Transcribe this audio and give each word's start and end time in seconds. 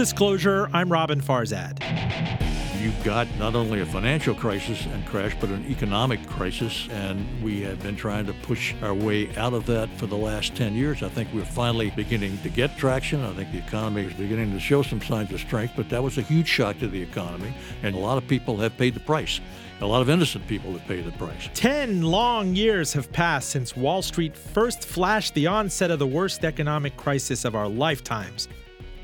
Disclosure, 0.00 0.70
I'm 0.72 0.90
Robin 0.90 1.20
Farzad. 1.20 1.78
You've 2.80 3.04
got 3.04 3.28
not 3.38 3.54
only 3.54 3.82
a 3.82 3.84
financial 3.84 4.34
crisis 4.34 4.86
and 4.86 5.04
crash, 5.04 5.36
but 5.38 5.50
an 5.50 5.66
economic 5.70 6.26
crisis, 6.26 6.88
and 6.90 7.26
we 7.42 7.60
have 7.60 7.82
been 7.82 7.96
trying 7.96 8.24
to 8.24 8.32
push 8.32 8.74
our 8.80 8.94
way 8.94 9.28
out 9.36 9.52
of 9.52 9.66
that 9.66 9.90
for 9.98 10.06
the 10.06 10.16
last 10.16 10.56
10 10.56 10.72
years. 10.72 11.02
I 11.02 11.10
think 11.10 11.28
we're 11.34 11.44
finally 11.44 11.90
beginning 11.90 12.38
to 12.38 12.48
get 12.48 12.78
traction. 12.78 13.22
I 13.22 13.34
think 13.34 13.52
the 13.52 13.58
economy 13.58 14.04
is 14.04 14.14
beginning 14.14 14.52
to 14.52 14.58
show 14.58 14.80
some 14.80 15.02
signs 15.02 15.34
of 15.34 15.40
strength, 15.40 15.74
but 15.76 15.90
that 15.90 16.02
was 16.02 16.16
a 16.16 16.22
huge 16.22 16.48
shock 16.48 16.78
to 16.78 16.88
the 16.88 17.02
economy, 17.02 17.52
and 17.82 17.94
a 17.94 17.98
lot 17.98 18.16
of 18.16 18.26
people 18.26 18.56
have 18.56 18.74
paid 18.78 18.94
the 18.94 19.00
price. 19.00 19.38
A 19.82 19.86
lot 19.86 20.00
of 20.00 20.08
innocent 20.08 20.46
people 20.46 20.72
have 20.72 20.86
paid 20.88 21.04
the 21.04 21.12
price. 21.12 21.50
Ten 21.52 22.00
long 22.00 22.54
years 22.54 22.94
have 22.94 23.12
passed 23.12 23.50
since 23.50 23.76
Wall 23.76 24.00
Street 24.00 24.34
first 24.34 24.82
flashed 24.82 25.34
the 25.34 25.46
onset 25.46 25.90
of 25.90 25.98
the 25.98 26.06
worst 26.06 26.42
economic 26.42 26.96
crisis 26.96 27.44
of 27.44 27.54
our 27.54 27.68
lifetimes 27.68 28.48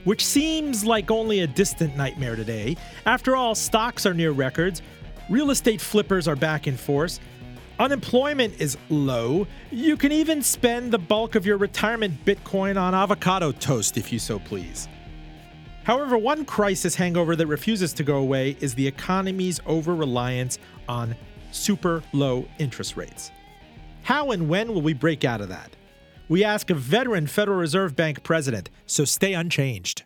which 0.06 0.24
seems 0.24 0.84
like 0.84 1.10
only 1.10 1.41
a 1.41 1.46
distant 1.46 1.96
nightmare 1.96 2.37
today. 2.37 2.77
After 3.05 3.34
all, 3.34 3.55
stocks 3.56 4.06
are 4.06 4.14
near 4.14 4.30
records, 4.30 4.80
real 5.28 5.51
estate 5.51 5.80
flippers 5.80 6.28
are 6.28 6.37
back 6.37 6.69
in 6.69 6.77
force, 6.77 7.19
unemployment 7.80 8.61
is 8.61 8.78
low. 8.88 9.48
You 9.73 9.97
can 9.97 10.12
even 10.12 10.42
spend 10.42 10.92
the 10.92 10.98
bulk 10.98 11.34
of 11.34 11.45
your 11.45 11.59
retirement 11.59 12.24
Bitcoin 12.24 12.80
on 12.80 12.95
avocado 12.95 13.50
toast 13.50 13.97
if 13.97 14.12
you 14.12 14.20
so 14.20 14.38
please. 14.38 14.88
However, 15.83 16.16
one 16.16 16.44
crisis 16.44 16.94
hangover 16.94 17.36
that 17.36 17.47
refuses 17.48 17.92
to 17.94 18.05
go 18.05 18.19
away 18.19 18.56
is 18.61 18.75
the 18.75 18.86
economy's 18.86 19.61
over 19.66 19.94
reliance 19.94 20.59
on 20.88 21.16
super 21.50 22.03
low 22.12 22.47
interest 22.59 22.97
rates. 22.97 23.33
How 24.03 24.31
and 24.31 24.48
when 24.48 24.72
will 24.72 24.83
we 24.83 24.94
break 24.94 25.25
out 25.25 25.41
of 25.41 25.48
that? 25.48 25.75
We 26.28 26.42
ask 26.42 26.70
a 26.70 26.74
veteran 26.74 27.28
Federal 27.28 27.58
Reserve 27.58 27.94
Bank 27.94 28.24
president, 28.24 28.69
so 28.84 29.05
stay 29.05 29.32
unchanged. 29.32 30.02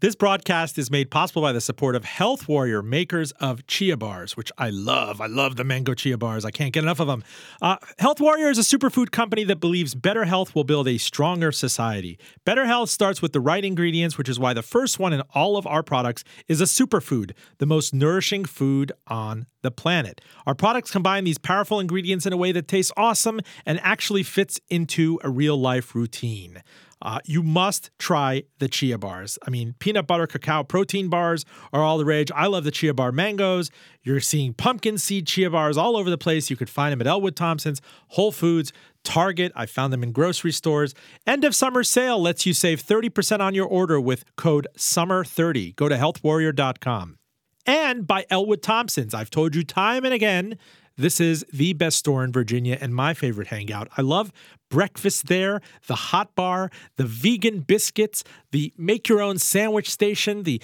This 0.00 0.16
broadcast 0.16 0.78
is 0.78 0.90
made 0.90 1.10
possible 1.10 1.42
by 1.42 1.52
the 1.52 1.60
support 1.60 1.94
of 1.94 2.04
Health 2.04 2.48
Warrior, 2.48 2.82
makers 2.82 3.30
of 3.32 3.66
chia 3.66 3.94
bars, 3.96 4.38
which 4.38 4.50
I 4.56 4.70
love. 4.70 5.20
I 5.20 5.26
love 5.26 5.56
the 5.56 5.64
mango 5.64 5.92
chia 5.92 6.16
bars. 6.16 6.46
I 6.46 6.50
can't 6.50 6.72
get 6.72 6.82
enough 6.82 6.98
of 6.98 7.06
them. 7.06 7.22
Uh, 7.60 7.76
health 7.98 8.18
Warrior 8.18 8.48
is 8.48 8.58
a 8.58 8.62
superfood 8.62 9.10
company 9.10 9.44
that 9.44 9.60
believes 9.60 9.94
better 9.94 10.24
health 10.24 10.54
will 10.54 10.64
build 10.64 10.88
a 10.88 10.96
stronger 10.96 11.52
society. 11.52 12.18
Better 12.44 12.64
health 12.64 12.88
starts 12.88 13.20
with 13.20 13.34
the 13.34 13.40
right 13.40 13.64
ingredients, 13.64 14.16
which 14.16 14.30
is 14.30 14.40
why 14.40 14.54
the 14.54 14.62
first 14.62 14.98
one 14.98 15.12
in 15.12 15.20
all 15.34 15.58
of 15.58 15.66
our 15.66 15.82
products 15.82 16.24
is 16.48 16.62
a 16.62 16.64
superfood, 16.64 17.32
the 17.58 17.66
most 17.66 17.92
nourishing 17.92 18.46
food 18.46 18.92
on 19.06 19.46
the 19.60 19.70
planet. 19.70 20.20
Our 20.46 20.54
products 20.54 20.90
combine 20.90 21.24
these 21.24 21.38
powerful 21.38 21.78
ingredients 21.78 22.26
in 22.26 22.32
a 22.32 22.36
way 22.36 22.50
that 22.52 22.66
tastes 22.66 22.92
awesome 22.96 23.40
and 23.66 23.78
actually 23.82 24.22
fits 24.22 24.58
into 24.70 25.20
a 25.22 25.30
real 25.30 25.56
life 25.56 25.94
routine. 25.94 26.62
Uh, 27.02 27.18
you 27.24 27.42
must 27.42 27.90
try 27.98 28.44
the 28.58 28.68
chia 28.68 28.96
bars. 28.96 29.38
I 29.46 29.50
mean, 29.50 29.74
peanut 29.80 30.06
butter 30.06 30.26
cacao 30.26 30.62
protein 30.62 31.08
bars 31.08 31.44
are 31.72 31.82
all 31.82 31.98
the 31.98 32.04
rage. 32.04 32.30
I 32.34 32.46
love 32.46 32.64
the 32.64 32.70
chia 32.70 32.94
bar 32.94 33.10
mangoes. 33.10 33.70
You're 34.02 34.20
seeing 34.20 34.54
pumpkin 34.54 34.98
seed 34.98 35.26
chia 35.26 35.50
bars 35.50 35.76
all 35.76 35.96
over 35.96 36.08
the 36.08 36.18
place. 36.18 36.48
You 36.48 36.56
could 36.56 36.70
find 36.70 36.92
them 36.92 37.00
at 37.00 37.06
Ellwood 37.06 37.34
Thompson's, 37.36 37.82
Whole 38.08 38.32
Foods, 38.32 38.72
Target. 39.02 39.50
I 39.56 39.66
found 39.66 39.92
them 39.92 40.04
in 40.04 40.12
grocery 40.12 40.52
stores. 40.52 40.94
End 41.26 41.44
of 41.44 41.56
summer 41.56 41.82
sale 41.82 42.20
lets 42.20 42.46
you 42.46 42.54
save 42.54 42.80
30% 42.82 43.40
on 43.40 43.54
your 43.54 43.66
order 43.66 44.00
with 44.00 44.24
code 44.36 44.68
SUMMER30. 44.76 45.74
Go 45.74 45.88
to 45.88 45.96
healthwarrior.com. 45.96 47.18
And 47.66 48.06
by 48.06 48.26
Ellwood 48.30 48.62
Thompson's. 48.62 49.14
I've 49.14 49.30
told 49.30 49.54
you 49.54 49.64
time 49.64 50.04
and 50.04 50.14
again 50.14 50.58
this 51.02 51.20
is 51.20 51.44
the 51.52 51.72
best 51.72 51.98
store 51.98 52.24
in 52.24 52.32
Virginia 52.32 52.78
and 52.80 52.94
my 52.94 53.14
favorite 53.14 53.48
hangout. 53.48 53.88
I 53.96 54.02
love 54.02 54.32
breakfast 54.70 55.26
there, 55.26 55.60
the 55.86 55.94
hot 55.94 56.34
bar, 56.34 56.70
the 56.96 57.04
vegan 57.04 57.60
biscuits, 57.60 58.24
the 58.50 58.72
make 58.78 59.08
your 59.08 59.20
own 59.20 59.38
sandwich 59.38 59.90
station, 59.90 60.44
the 60.44 60.60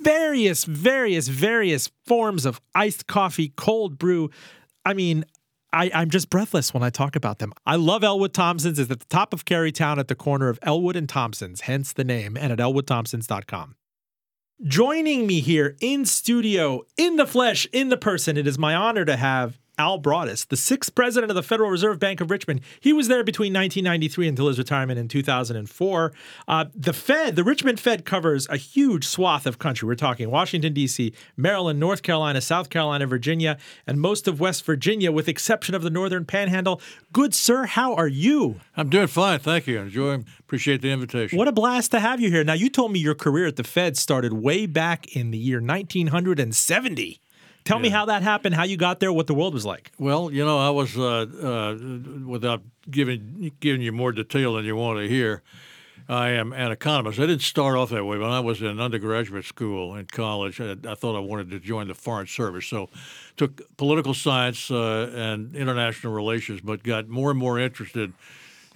various, 0.00 0.64
various, 0.64 1.28
various 1.28 1.90
forms 2.04 2.44
of 2.44 2.60
iced 2.74 3.06
coffee, 3.06 3.52
cold 3.56 3.98
brew. 3.98 4.30
I 4.84 4.94
mean, 4.94 5.24
I, 5.72 5.90
am 5.92 6.10
just 6.10 6.30
breathless 6.30 6.72
when 6.72 6.82
I 6.82 6.90
talk 6.90 7.16
about 7.16 7.38
them. 7.38 7.52
I 7.66 7.76
love 7.76 8.02
Ellwood 8.02 8.32
Thompson's. 8.32 8.78
It's 8.78 8.90
at 8.90 9.00
the 9.00 9.06
top 9.06 9.32
of 9.32 9.44
Carytown 9.44 9.98
at 9.98 10.08
the 10.08 10.14
corner 10.14 10.48
of 10.48 10.58
Ellwood 10.62 10.96
and 10.96 11.08
Thompson's, 11.08 11.62
hence 11.62 11.92
the 11.92 12.04
name, 12.04 12.36
and 12.36 12.52
at 12.52 12.58
ellwoodthompsons.com. 12.58 13.76
Joining 14.64 15.26
me 15.26 15.40
here 15.40 15.76
in 15.82 16.06
studio, 16.06 16.82
in 16.96 17.16
the 17.16 17.26
flesh, 17.26 17.66
in 17.72 17.90
the 17.90 17.98
person, 17.98 18.38
it 18.38 18.46
is 18.46 18.58
my 18.58 18.74
honor 18.74 19.04
to 19.04 19.16
have 19.16 19.58
Al 19.78 20.00
Broaddus, 20.00 20.48
the 20.48 20.56
sixth 20.56 20.94
president 20.94 21.30
of 21.30 21.34
the 21.34 21.42
Federal 21.42 21.70
Reserve 21.70 21.98
Bank 21.98 22.20
of 22.20 22.30
Richmond. 22.30 22.60
He 22.80 22.92
was 22.92 23.08
there 23.08 23.22
between 23.22 23.52
1993 23.52 24.28
until 24.28 24.48
his 24.48 24.58
retirement 24.58 24.98
in 24.98 25.08
2004. 25.08 26.12
Uh, 26.48 26.64
the 26.74 26.92
Fed, 26.92 27.36
the 27.36 27.44
Richmond 27.44 27.78
Fed, 27.78 28.04
covers 28.04 28.48
a 28.48 28.56
huge 28.56 29.06
swath 29.06 29.46
of 29.46 29.58
country. 29.58 29.86
We're 29.86 29.94
talking 29.94 30.30
Washington, 30.30 30.72
D.C., 30.72 31.12
Maryland, 31.36 31.78
North 31.78 32.02
Carolina, 32.02 32.40
South 32.40 32.70
Carolina, 32.70 33.06
Virginia, 33.06 33.58
and 33.86 34.00
most 34.00 34.26
of 34.26 34.40
West 34.40 34.64
Virginia, 34.64 35.12
with 35.12 35.28
exception 35.28 35.74
of 35.74 35.82
the 35.82 35.90
Northern 35.90 36.24
Panhandle. 36.24 36.80
Good 37.12 37.34
sir, 37.34 37.66
how 37.66 37.94
are 37.94 38.08
you? 38.08 38.60
I'm 38.76 38.88
doing 38.88 39.08
fine. 39.08 39.38
Thank 39.40 39.66
you. 39.66 39.78
Enjoy. 39.78 40.24
Appreciate 40.40 40.80
the 40.80 40.90
invitation. 40.90 41.38
What 41.38 41.48
a 41.48 41.52
blast 41.52 41.90
to 41.90 42.00
have 42.00 42.20
you 42.20 42.30
here. 42.30 42.44
Now, 42.44 42.54
you 42.54 42.70
told 42.70 42.92
me 42.92 42.98
your 42.98 43.14
career 43.14 43.46
at 43.46 43.56
the 43.56 43.64
Fed 43.64 43.96
started 43.96 44.32
way 44.32 44.66
back 44.66 45.16
in 45.16 45.30
the 45.30 45.38
year 45.38 45.60
1970. 45.60 47.20
Tell 47.66 47.78
yeah. 47.78 47.82
me 47.82 47.88
how 47.88 48.04
that 48.06 48.22
happened, 48.22 48.54
how 48.54 48.62
you 48.62 48.76
got 48.76 49.00
there, 49.00 49.12
what 49.12 49.26
the 49.26 49.34
world 49.34 49.52
was 49.52 49.66
like. 49.66 49.90
Well, 49.98 50.30
you 50.30 50.44
know, 50.44 50.56
I 50.56 50.70
was 50.70 50.96
uh, 50.96 51.26
uh, 51.42 51.76
without 52.24 52.62
giving 52.88 53.52
giving 53.58 53.82
you 53.82 53.90
more 53.90 54.12
detail 54.12 54.54
than 54.54 54.64
you 54.64 54.76
want 54.76 55.00
to 55.00 55.08
hear. 55.08 55.42
I 56.08 56.28
am 56.28 56.52
an 56.52 56.70
economist. 56.70 57.18
I 57.18 57.26
didn't 57.26 57.42
start 57.42 57.76
off 57.76 57.90
that 57.90 58.04
way. 58.04 58.16
When 58.16 58.30
I 58.30 58.38
was 58.38 58.62
in 58.62 58.78
undergraduate 58.78 59.44
school 59.44 59.96
in 59.96 60.06
college, 60.06 60.60
I, 60.60 60.76
I 60.86 60.94
thought 60.94 61.16
I 61.16 61.20
wanted 61.20 61.50
to 61.50 61.58
join 61.58 61.88
the 61.88 61.96
Foreign 61.96 62.28
Service. 62.28 62.66
So, 62.66 62.88
took 63.36 63.76
political 63.76 64.14
science 64.14 64.70
uh, 64.70 65.10
and 65.12 65.56
international 65.56 66.12
relations, 66.12 66.60
but 66.60 66.84
got 66.84 67.08
more 67.08 67.30
and 67.30 67.38
more 67.40 67.58
interested 67.58 68.12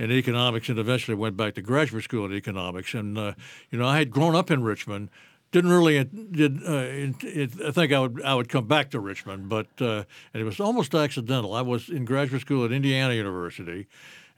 in 0.00 0.10
economics, 0.10 0.68
and 0.68 0.80
eventually 0.80 1.14
went 1.14 1.36
back 1.36 1.54
to 1.54 1.62
graduate 1.62 2.02
school 2.02 2.24
in 2.24 2.32
economics. 2.32 2.94
And 2.94 3.16
uh, 3.16 3.34
you 3.70 3.78
know, 3.78 3.86
I 3.86 3.98
had 3.98 4.10
grown 4.10 4.34
up 4.34 4.50
in 4.50 4.64
Richmond 4.64 5.10
didn't 5.52 5.70
really 5.70 6.04
did 6.04 6.62
uh, 6.66 6.72
it, 6.72 7.24
it, 7.24 7.50
I 7.66 7.70
think 7.72 7.92
I 7.92 8.00
would 8.00 8.22
I 8.22 8.34
would 8.34 8.48
come 8.48 8.66
back 8.66 8.90
to 8.90 9.00
Richmond, 9.00 9.48
but 9.48 9.66
uh, 9.80 10.04
and 10.32 10.40
it 10.40 10.44
was 10.44 10.60
almost 10.60 10.94
accidental. 10.94 11.54
I 11.54 11.62
was 11.62 11.88
in 11.88 12.04
graduate 12.04 12.42
school 12.42 12.64
at 12.64 12.72
Indiana 12.72 13.14
University, 13.14 13.88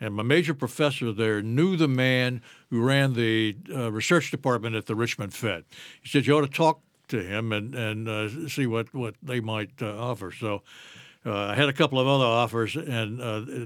and 0.00 0.15
my 0.15 0.23
major 0.23 0.55
professor 0.55 1.12
there 1.12 1.43
knew 1.43 1.77
the 1.77 1.89
man 1.89 2.41
who 2.71 2.83
ran 2.83 3.12
the 3.12 3.56
uh, 3.75 3.93
research 3.93 4.31
department 4.31 4.75
at 4.75 4.87
the 4.87 4.95
Richmond 4.95 5.34
Fed. 5.34 5.65
He 6.03 6.09
said 6.09 6.27
you 6.27 6.37
ought 6.37 6.43
to 6.43 6.49
talk 6.49 6.81
to 7.09 7.23
him 7.23 7.53
and 7.53 7.75
and 7.75 8.09
uh, 8.09 8.49
see 8.49 8.67
what 8.67 8.94
what 8.94 9.15
they 9.23 9.41
might 9.41 9.83
uh, 9.83 9.97
offer. 9.97 10.33
So. 10.33 10.62
Uh, 11.25 11.37
I 11.37 11.55
had 11.55 11.69
a 11.69 11.73
couple 11.73 12.00
of 12.00 12.09
other 12.09 12.25
offers, 12.25 12.75
and 12.75 13.21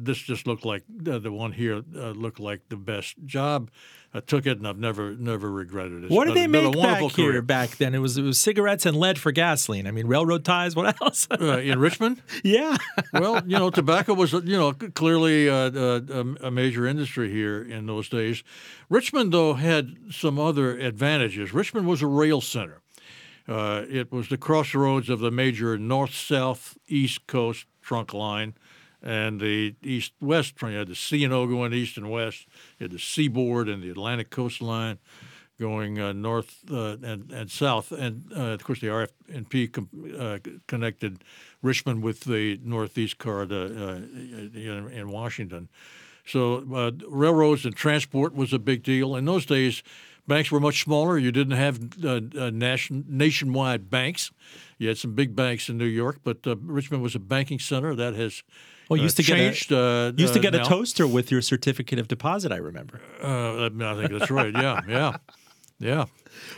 this 0.05 0.19
just 0.19 0.47
looked 0.47 0.67
like 0.67 0.83
the 0.89 1.33
one 1.33 1.53
here 1.53 1.83
looked 1.95 2.39
like 2.39 2.61
the 2.69 2.77
best 2.77 3.15
job 3.25 3.71
I 4.17 4.21
took 4.21 4.47
it 4.47 4.57
and 4.57 4.67
I've 4.67 4.79
never 4.79 5.15
never 5.15 5.51
regretted 5.51 6.05
it. 6.05 6.11
What 6.11 6.27
did 6.27 6.37
they 6.37 6.47
make 6.47 6.73
back 6.73 7.13
career. 7.13 7.33
here 7.33 7.43
back 7.43 7.77
then? 7.77 7.95
It 7.95 7.99
was 7.99 8.17
it 8.17 8.23
was 8.23 8.39
cigarettes 8.39 8.87
and 8.87 8.97
lead 8.97 9.19
for 9.19 9.31
gasoline. 9.31 9.87
I 9.87 9.91
mean, 9.91 10.07
railroad 10.07 10.45
ties. 10.45 10.75
What 10.75 11.01
else? 11.03 11.29
uh, 11.41 11.59
in 11.59 11.79
Richmond? 11.79 12.23
Yeah. 12.45 12.77
well, 13.13 13.43
you 13.47 13.59
know, 13.59 13.71
tobacco 13.71 14.15
was 14.15 14.33
you 14.33 14.57
know 14.57 14.73
clearly 14.73 15.49
uh, 15.49 15.71
uh, 15.71 16.25
a 16.41 16.51
major 16.51 16.87
industry 16.87 17.31
here 17.31 17.61
in 17.61 17.87
those 17.87 18.09
days. 18.09 18.45
Richmond 18.89 19.33
though 19.33 19.55
had 19.55 19.97
some 20.11 20.39
other 20.39 20.79
advantages. 20.79 21.53
Richmond 21.53 21.87
was 21.87 22.03
a 22.03 22.07
rail 22.07 22.41
center. 22.41 22.83
Uh, 23.49 23.85
it 23.89 24.13
was 24.13 24.29
the 24.29 24.37
crossroads 24.37 25.09
of 25.09 25.21
the 25.21 25.31
major 25.31 25.77
north, 25.77 26.15
south, 26.15 26.79
east 26.89 27.27
coast 27.27 27.67
trunk 27.83 28.15
line 28.15 28.55
and 29.07 29.41
the 29.41 29.77
east 29.85 30.13
west 30.21 30.57
train. 30.57 30.73
you 30.73 30.79
had 30.81 30.89
the 30.89 30.97
C&O 30.97 31.47
going 31.47 31.73
east 31.73 31.97
and 31.97 32.11
west, 32.11 32.47
you 32.79 32.85
had 32.85 32.91
the 32.91 32.99
seaboard 32.99 33.69
and 33.69 33.81
the 33.83 33.89
Atlantic 33.89 34.31
coastline 34.31 34.99
going 35.61 35.99
uh, 35.99 36.13
north 36.13 36.65
uh, 36.71 36.97
and, 37.03 37.31
and 37.33 37.51
south, 37.51 37.93
and 37.93 38.31
uh, 38.37 38.41
of 38.41 38.65
course 38.65 38.81
the 38.81 38.89
RF&P 38.89 39.69
com- 39.69 39.89
uh, 40.19 40.39
connected 40.67 41.23
Richmond 41.63 42.03
with 42.03 42.21
the 42.21 42.61
northeast 42.63 43.19
corridor 43.19 43.73
uh, 43.79 43.97
in, 43.97 44.91
in, 44.93 45.09
Washington. 45.09 45.69
So 46.27 46.67
uh, 46.75 46.91
railroads 47.09 47.65
and 47.65 47.75
transport 47.75 48.35
was 48.35 48.53
a 48.53 48.59
big 48.59 48.83
deal. 48.83 49.17
In 49.17 49.25
those 49.25 49.47
days, 49.47 49.83
banks 50.27 50.51
were 50.51 50.61
much 50.61 50.83
smaller. 50.83 51.17
You 51.17 51.33
didn't 51.33 51.57
have 51.57 52.03
nation, 52.53 53.05
nationwide 53.09 53.89
banks. 53.89 54.33
You 54.77 54.89
had 54.89 54.99
some 54.99 55.15
big 55.15 55.35
banks 55.35 55.71
in 55.71 55.79
New 55.79 55.85
York, 55.85 56.19
but 56.23 56.39
Richmond 56.45 57.03
was 57.03 57.15
a 57.15 57.21
banking 57.21 57.61
center 57.61 57.95
that 57.95 58.15
has 58.15 58.43
well, 58.89 59.01
used 59.01 59.17
to 59.17 59.23
uh, 59.23 59.27
changed, 59.27 59.69
get 59.71 59.79
a, 59.79 59.81
uh, 59.81 60.13
used 60.17 60.35
to 60.35 60.41
get 60.41 60.55
a 60.55 60.61
toaster 60.61 61.07
with 61.07 61.31
your 61.31 61.43
certificate 61.43 61.99
of 61.99 62.09
deposit. 62.09 62.53
I 62.53 62.57
remember. 62.57 63.01
Uh, 63.23 63.67
I 63.67 63.95
think 63.95 64.13
that's 64.13 64.31
right. 64.31 64.53
Yeah, 64.53 64.81
yeah, 64.89 65.17
yeah. 65.79 66.05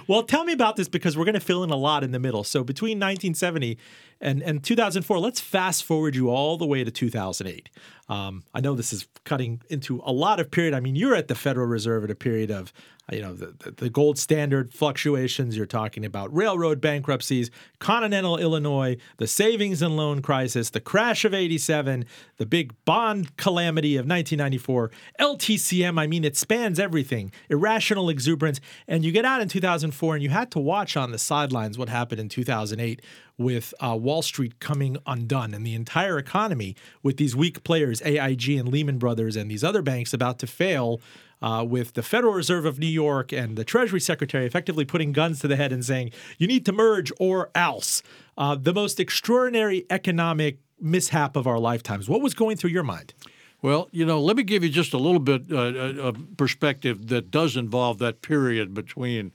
Well, 0.06 0.22
tell 0.22 0.44
me 0.44 0.52
about 0.52 0.76
this 0.76 0.88
because 0.88 1.16
we're 1.16 1.24
going 1.24 1.34
to 1.34 1.40
fill 1.40 1.64
in 1.64 1.70
a 1.70 1.76
lot 1.76 2.04
in 2.04 2.12
the 2.12 2.18
middle. 2.18 2.44
So 2.44 2.64
between 2.64 2.98
1970 2.98 3.78
and, 4.20 4.42
and 4.42 4.62
2004, 4.62 5.18
let's 5.18 5.40
fast 5.40 5.84
forward 5.84 6.16
you 6.16 6.30
all 6.30 6.56
the 6.56 6.66
way 6.66 6.84
to 6.84 6.90
2008. 6.90 7.70
Um, 8.08 8.42
I 8.54 8.60
know 8.60 8.74
this 8.74 8.92
is 8.92 9.06
cutting 9.24 9.60
into 9.68 10.00
a 10.04 10.12
lot 10.12 10.40
of 10.40 10.50
period. 10.50 10.72
I 10.74 10.80
mean, 10.80 10.96
you're 10.96 11.14
at 11.14 11.28
the 11.28 11.34
Federal 11.34 11.66
Reserve 11.66 12.04
at 12.04 12.10
a 12.10 12.14
period 12.14 12.50
of, 12.50 12.72
you 13.12 13.20
know, 13.20 13.34
the, 13.34 13.70
the 13.70 13.90
gold 13.90 14.18
standard 14.18 14.72
fluctuations. 14.72 15.56
You're 15.56 15.66
talking 15.66 16.06
about 16.06 16.34
railroad 16.34 16.80
bankruptcies, 16.80 17.50
continental 17.80 18.38
Illinois, 18.38 18.96
the 19.18 19.26
savings 19.26 19.82
and 19.82 19.94
loan 19.94 20.22
crisis, 20.22 20.70
the 20.70 20.80
crash 20.80 21.26
of 21.26 21.34
87, 21.34 22.06
the 22.38 22.46
big 22.46 22.72
bond 22.86 23.36
calamity 23.36 23.96
of 23.96 24.06
1994, 24.06 24.90
LTCM. 25.20 26.00
I 26.00 26.06
mean, 26.06 26.24
it 26.24 26.36
spans 26.36 26.80
everything, 26.80 27.30
irrational 27.50 28.08
exuberance. 28.08 28.58
And 28.86 29.04
you 29.04 29.12
get 29.12 29.26
out 29.26 29.42
in 29.42 29.48
2004 29.68 30.14
and 30.14 30.22
you 30.22 30.30
had 30.30 30.50
to 30.50 30.58
watch 30.58 30.96
on 30.96 31.12
the 31.12 31.18
sidelines 31.18 31.76
what 31.76 31.90
happened 31.90 32.20
in 32.20 32.28
2008 32.28 33.02
with 33.36 33.74
uh, 33.80 33.94
Wall 33.94 34.22
Street 34.22 34.58
coming 34.60 34.96
undone 35.06 35.52
and 35.52 35.66
the 35.66 35.74
entire 35.74 36.16
economy 36.16 36.74
with 37.02 37.18
these 37.18 37.36
weak 37.36 37.62
players, 37.64 38.00
AIG 38.02 38.48
and 38.58 38.68
Lehman 38.68 38.98
Brothers, 38.98 39.36
and 39.36 39.50
these 39.50 39.62
other 39.62 39.82
banks 39.82 40.14
about 40.14 40.38
to 40.38 40.46
fail. 40.46 41.00
Uh, 41.40 41.62
with 41.62 41.92
the 41.92 42.02
Federal 42.02 42.32
Reserve 42.32 42.64
of 42.64 42.80
New 42.80 42.88
York 42.88 43.32
and 43.32 43.56
the 43.56 43.62
Treasury 43.62 44.00
Secretary 44.00 44.44
effectively 44.44 44.84
putting 44.84 45.12
guns 45.12 45.38
to 45.38 45.46
the 45.46 45.54
head 45.54 45.72
and 45.72 45.84
saying, 45.84 46.10
you 46.36 46.48
need 46.48 46.66
to 46.66 46.72
merge 46.72 47.12
or 47.20 47.50
else. 47.54 48.02
Uh, 48.36 48.56
the 48.56 48.74
most 48.74 48.98
extraordinary 48.98 49.86
economic 49.88 50.58
mishap 50.80 51.36
of 51.36 51.46
our 51.46 51.60
lifetimes. 51.60 52.08
What 52.08 52.22
was 52.22 52.34
going 52.34 52.56
through 52.56 52.70
your 52.70 52.82
mind? 52.82 53.14
Well, 53.62 53.88
you 53.92 54.04
know, 54.04 54.20
let 54.20 54.36
me 54.36 54.42
give 54.42 54.64
you 54.64 54.68
just 54.68 54.92
a 54.92 54.98
little 54.98 55.20
bit 55.20 55.44
uh, 55.52 56.02
of 56.02 56.36
perspective 56.36 57.06
that 57.06 57.30
does 57.30 57.56
involve 57.56 57.98
that 57.98 58.20
period 58.20 58.74
between 58.74 59.30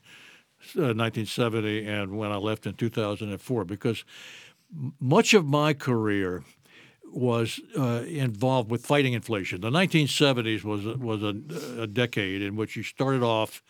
1970 0.76 1.88
uh, 1.88 1.92
and 1.92 2.18
when 2.18 2.32
I 2.32 2.38
left 2.38 2.66
in 2.66 2.74
2004 2.74 3.66
because 3.66 4.04
much 5.00 5.34
of 5.34 5.46
my 5.46 5.74
career 5.74 6.44
was 7.12 7.60
uh, 7.78 8.04
involved 8.08 8.72
with 8.72 8.86
fighting 8.86 9.14
inflation. 9.14 9.62
The 9.62 9.70
1970s 9.70 10.64
was 10.64 10.86
was 10.98 11.22
a, 11.22 11.82
a, 11.82 11.88
decade 11.88 12.42
in 12.42 12.56
which 12.56 12.76
you 12.76 12.82
started 12.82 13.22
off 13.22 13.62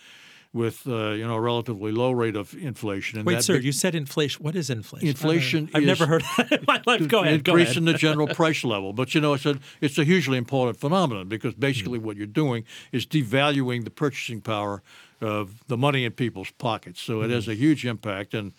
with 0.53 0.87
uh, 0.87 1.09
you 1.09 1.27
know 1.27 1.35
a 1.35 1.41
relatively 1.41 1.91
low 1.91 2.11
rate 2.11 2.35
of 2.35 2.53
inflation. 2.53 3.19
And 3.19 3.27
Wait, 3.27 3.43
sir, 3.43 3.57
you 3.57 3.71
said 3.71 3.95
inflation. 3.95 4.43
What 4.43 4.55
is 4.55 4.69
inflation? 4.69 5.07
Inflation. 5.07 5.69
I've 5.73 5.83
never 5.83 6.05
heard 6.05 6.23
that 6.37 6.51
in 6.51 6.63
my 6.67 6.81
life. 6.85 7.07
Go 7.07 7.21
ahead. 7.21 7.33
Increase 7.33 7.73
go 7.73 7.79
in 7.79 7.85
the 7.85 7.93
general 7.93 8.27
price 8.35 8.63
level, 8.63 8.93
but 8.93 9.13
you 9.13 9.19
know 9.19 9.33
it's 9.33 9.45
a 9.45 9.59
it's 9.81 9.97
a 9.97 10.03
hugely 10.03 10.37
important 10.37 10.79
phenomenon 10.79 11.27
because 11.27 11.53
basically 11.53 11.99
mm 11.99 12.03
what 12.03 12.17
you're 12.17 12.27
doing 12.27 12.65
is 12.91 13.05
devaluing 13.05 13.85
the 13.85 13.89
purchasing 13.89 14.41
power 14.41 14.83
of 15.23 15.65
the 15.67 15.77
money 15.77 16.05
in 16.05 16.11
people's 16.11 16.51
pockets. 16.51 17.01
So 17.01 17.21
it 17.21 17.29
has 17.29 17.47
a 17.47 17.55
huge 17.55 17.85
impact. 17.85 18.33
And 18.33 18.53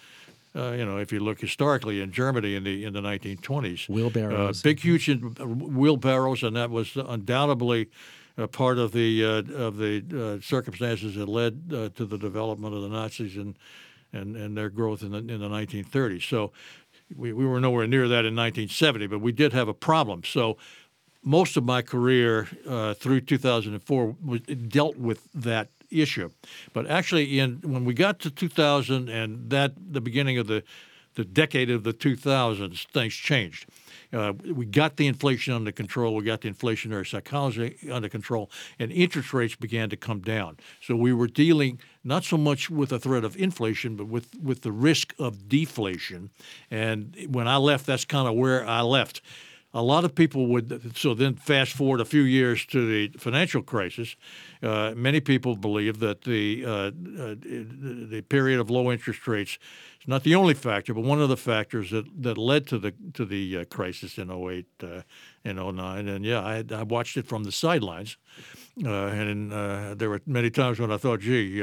uh, 0.57 0.73
you 0.73 0.85
know, 0.85 0.99
if 0.99 1.13
you 1.13 1.21
look 1.21 1.41
historically 1.41 2.01
in 2.01 2.13
Germany 2.13 2.55
in 2.55 2.65
the 2.65 2.85
in 2.85 2.93
the 2.93 3.01
1920s, 3.01 3.89
wheelbarrows, 3.89 4.61
uh, 4.61 4.63
big, 4.63 4.81
huge 4.81 5.09
in, 5.09 5.35
uh, 5.41 5.47
wheelbarrows, 5.47 6.43
and 6.43 6.57
that 6.57 6.71
was 6.71 6.97
undoubtedly 6.97 7.89
uh, 8.39 8.47
part 8.47 8.79
of 8.79 8.93
the 8.93 9.25
uh, 9.25 9.43
of 9.53 9.79
the 9.79 10.05
uh, 10.15 10.45
circumstances 10.45 11.17
that 11.17 11.29
led 11.29 11.71
to 11.71 12.05
the 12.05 12.19
development 12.19 12.75
of 12.75 12.83
the 12.83 12.89
Nazis 12.89 13.37
and 13.37 13.57
and, 14.13 14.37
and 14.37 14.57
their 14.57 14.71
growth 14.71 15.03
in 15.03 15.11
the 15.11 15.19
in 15.19 15.41
the 15.41 15.49
1930s. 15.49 16.29
So 16.29 16.53
we, 17.17 17.33
we 17.33 17.45
were 17.45 17.61
nowhere 17.61 17.89
near 17.89 18.07
that 18.09 18.25
in 18.25 18.35
1970, 18.37 19.09
but 19.09 19.21
we 19.21 19.33
did 19.33 19.53
have 19.53 19.67
a 19.67 19.75
problem. 19.75 20.23
So 20.25 20.57
most 21.23 21.57
of 21.57 21.65
my 21.65 21.83
career 21.83 22.45
through 22.95 23.23
2004 23.23 24.17
was, 24.25 24.41
dealt 24.43 24.97
with 24.97 25.27
that 25.35 25.69
issue. 25.95 26.31
But 26.73 26.87
actually, 26.89 27.39
in 27.39 27.61
when 27.63 27.85
we 27.85 27.95
got 27.95 28.19
to 28.21 28.31
2000 28.31 29.09
and 29.09 29.51
that 29.51 29.73
the 29.77 30.01
beginning 30.01 30.39
of 30.39 30.47
the 30.47 30.63
the 31.15 31.25
decade 31.25 31.71
of 31.71 31.85
the 31.85 31.93
2000s, 31.93 32.87
things 32.89 33.15
changed. 33.15 33.67
Uh, 34.13 34.33
we 34.53 34.67
got 34.67 34.97
the 34.97 35.07
inflation 35.07 35.55
under 35.55 35.73
control. 35.73 36.15
We 36.15 36.25
got 36.25 36.41
the 36.41 36.51
inflationary 36.51 37.09
psychology 37.09 37.77
under 37.91 38.09
control, 38.09 38.51
and 38.79 38.93
interest 38.93 39.33
rates 39.33 39.57
began 39.57 39.91
to 39.91 39.97
come 39.97 40.21
down. 40.21 40.59
So 40.81 40.95
we 40.97 41.13
were 41.13 41.27
dealing 41.27 41.81
not 42.05 42.25
so 42.25 42.37
much 42.37 42.71
with 42.71 42.91
the 42.91 42.99
threat 42.99 43.25
of 43.25 43.37
inflation, 43.37 43.97
but 43.97 44.07
with 44.07 44.37
with 44.41 44.63
the 44.63 44.73
risk 44.73 45.15
of 45.19 45.49
deflation. 45.49 46.31
And 46.71 47.17
when 47.29 47.49
I 47.49 47.57
left, 47.57 47.87
that's 47.87 48.05
kind 48.05 48.29
of 48.29 48.35
where 48.35 48.67
I 48.67 48.83
left 48.83 49.21
a 49.75 49.83
lot 49.83 50.05
of 50.05 50.15
people 50.15 50.47
would 50.47 50.97
so 50.97 51.15
then 51.15 51.35
fast 51.35 51.73
forward 51.73 52.01
a 52.01 52.05
few 52.05 52.23
years 52.23 52.65
to 52.65 52.87
the 52.87 53.19
financial 53.19 53.61
crisis 53.61 54.17
uh, 54.65 54.95
many 54.97 55.21
people 55.21 55.57
believe 55.57 55.99
that 55.99 56.23
the 56.23 56.65
uh, 56.65 56.71
uh, 56.71 56.91
the 57.43 58.25
period 58.29 58.59
of 58.59 58.71
low 58.71 58.91
interest 58.91 59.27
rates 59.29 59.59
is 60.01 60.09
not 60.09 60.23
the 60.23 60.35
only 60.35 60.55
factor, 60.55 60.95
but 60.95 61.03
one 61.03 61.21
of 61.21 61.29
the 61.29 61.37
factors 61.37 61.91
that, 61.91 62.07
that 62.23 62.39
led 62.39 62.67
to 62.69 62.79
the 62.79 62.95
to 63.13 63.27
the 63.27 63.59
uh, 63.59 63.65
crisis 63.67 64.17
in 64.17 64.31
08 64.31 64.67
uh, 64.83 65.03
and 65.45 65.59
09. 65.59 66.09
And 66.09 66.25
yeah, 66.25 66.41
I, 66.41 66.65
I 66.71 66.83
watched 66.83 67.19
it 67.19 67.27
from 67.27 67.45
the 67.45 67.53
sidelines, 67.53 68.17
uh, 68.85 68.89
and 68.89 69.99
there 69.99 70.09
were 70.09 70.23
many 70.27 70.51
times 70.51 70.81
when 70.81 70.91
I 70.91 70.97
thought, 70.97 71.21
gee. 71.21 71.63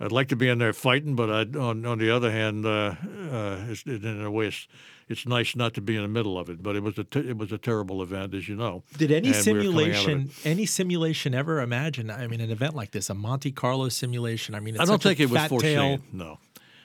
I'd 0.00 0.12
like 0.12 0.28
to 0.28 0.36
be 0.36 0.48
in 0.48 0.58
there 0.58 0.72
fighting, 0.72 1.16
but 1.16 1.28
I, 1.28 1.58
on 1.58 1.84
on 1.84 1.98
the 1.98 2.10
other 2.10 2.30
hand, 2.30 2.64
in 2.64 4.22
a 4.24 4.30
way, 4.30 4.46
it's 4.46 4.68
it's 5.08 5.26
nice 5.26 5.56
not 5.56 5.74
to 5.74 5.80
be 5.80 5.96
in 5.96 6.02
the 6.02 6.08
middle 6.08 6.38
of 6.38 6.48
it. 6.48 6.62
But 6.62 6.76
it 6.76 6.82
was 6.82 6.98
a 6.98 7.06
it 7.18 7.36
was 7.36 7.52
a 7.52 7.58
terrible 7.58 8.02
event, 8.02 8.34
as 8.34 8.48
you 8.48 8.56
know. 8.56 8.82
Did 8.96 9.10
any 9.10 9.32
simulation 9.32 10.30
we 10.44 10.50
any 10.50 10.66
simulation 10.66 11.34
ever 11.34 11.60
imagine? 11.60 12.10
I 12.10 12.26
mean, 12.26 12.40
an 12.40 12.50
event 12.50 12.74
like 12.74 12.92
this, 12.92 13.10
a 13.10 13.14
Monte 13.14 13.52
Carlo 13.52 13.88
simulation. 13.88 14.54
I 14.54 14.60
mean, 14.60 14.78
I 14.78 14.84
don't 14.84 15.02
think 15.02 15.20
it 15.20 15.30
was 15.30 15.46
foreseen. 15.48 15.76
Tail. 15.76 15.98
No. 16.12 16.38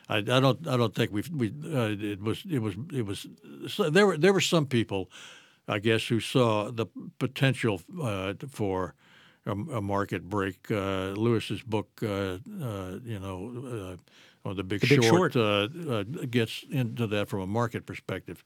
I, 0.10 0.18
I, 0.18 0.22
don't. 0.22 0.68
I 0.68 0.78
don't 0.78 0.94
think 0.94 1.12
we. 1.12 1.24
We. 1.34 1.48
Uh, 1.48 1.96
it 1.98 2.22
was. 2.22 2.44
It 2.50 2.60
was. 2.60 2.76
It 2.92 3.06
was. 3.06 3.26
So 3.68 3.90
there 3.90 4.06
were. 4.06 4.18
There 4.18 4.34
were 4.34 4.42
some 4.42 4.66
people, 4.66 5.10
I 5.68 5.80
guess, 5.80 6.08
who 6.08 6.20
saw 6.20 6.72
the 6.72 6.88
potential 7.20 7.82
uh, 8.02 8.34
for 8.50 8.96
a, 9.46 9.52
a, 9.52 9.82
market 9.82 10.30
break. 10.30 10.70
Uh, 10.70 11.14
Lewis's 11.16 11.62
book, 11.62 12.02
uh, 12.04 12.08
uh, 12.62 13.00
you 13.04 13.20
know, 13.20 13.96
uh, 13.96 13.98
or 14.44 14.54
the 14.54 14.64
Big, 14.64 14.82
the 14.82 14.88
big 14.88 15.04
Short, 15.04 15.34
short. 15.34 15.36
Uh, 15.36 15.92
uh, 15.92 16.04
gets 16.30 16.66
into 16.70 17.08
that 17.08 17.30
from 17.30 17.42
a 17.42 17.48
market 17.48 17.86
perspective, 17.86 18.44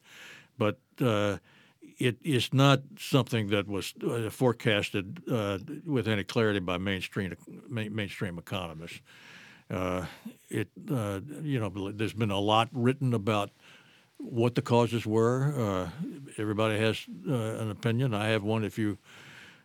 but 0.58 0.80
uh, 1.02 1.38
it 2.00 2.18
is 2.24 2.54
not 2.54 2.82
something 3.00 3.48
that 3.50 3.68
was 3.68 3.94
uh, 4.04 4.30
forecasted 4.30 5.22
uh, 5.32 5.58
with 5.86 6.08
any 6.08 6.24
clarity 6.24 6.60
by 6.60 6.78
mainstream 6.78 7.36
mainstream 7.70 8.38
economists. 8.38 9.02
Uh, 9.70 10.06
it 10.50 10.70
you 11.44 11.60
know 11.60 11.92
there's 11.92 12.14
been 12.14 12.32
a 12.32 12.40
lot 12.40 12.70
written 12.72 13.14
about 13.14 13.50
what 14.18 14.56
the 14.56 14.62
causes 14.62 15.06
were. 15.06 15.90
everybody 16.38 16.78
has 16.80 17.06
an 17.26 17.70
opinion. 17.70 18.14
I 18.14 18.28
have 18.28 18.44
one. 18.44 18.64
If 18.64 18.78
you 18.78 18.98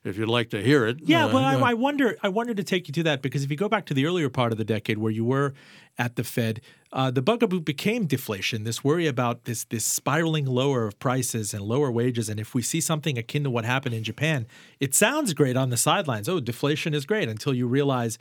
if 0.05 0.19
you'd 0.19 0.29
like 0.29 0.51
to 0.51 0.63
hear 0.63 0.87
it. 0.87 0.99
Yeah, 1.01 1.27
well, 1.27 1.45
I, 1.45 1.71
I, 1.71 1.75
wonder. 1.75 2.17
I 2.23 2.29
wonder 2.29 2.55
to 2.55 2.65
take 2.65 2.89
you 2.89 2.93
to 2.95 3.03
that 3.05 3.23
because 3.23 3.45
if 3.45 3.51
you 3.51 3.57
go 3.57 3.69
back 3.69 3.87
to 3.87 3.95
the 3.95 4.07
earlier 4.07 4.29
part 4.29 4.53
of 4.53 4.59
the 4.59 4.65
decade 4.65 4.99
where 4.99 5.13
you 5.13 5.25
were 5.25 5.55
at 5.97 6.17
the 6.17 6.25
Fed, 6.25 6.61
uh, 6.93 7.11
the 7.11 7.23
bugaboo 7.23 7.61
became 7.61 8.07
deflation. 8.07 8.65
This 8.65 8.83
worry 8.83 9.07
about 9.07 9.45
this 9.45 9.65
this 9.65 9.85
spiraling 9.85 10.47
lower 10.47 10.87
of 10.87 10.99
prices 10.99 11.55
and 11.55 11.63
lower 11.63 11.91
wages, 11.91 12.29
and 12.29 12.41
if 12.41 12.55
we 12.55 12.63
see 12.63 12.81
something 12.81 13.17
akin 13.17 13.45
to 13.45 13.51
what 13.51 13.65
happened 13.65 13.95
in 13.95 14.03
Japan, 14.03 14.47
it 14.81 14.95
sounds 14.95 15.35
great 15.35 15.57
on 15.57 15.71
the 15.71 15.77
sidelines. 15.77 16.29
Oh, 16.29 16.41
deflation 16.41 16.95
is 16.95 17.07
great 17.07 17.29
until 17.29 17.55
you 17.55 17.67
realize 17.67 18.19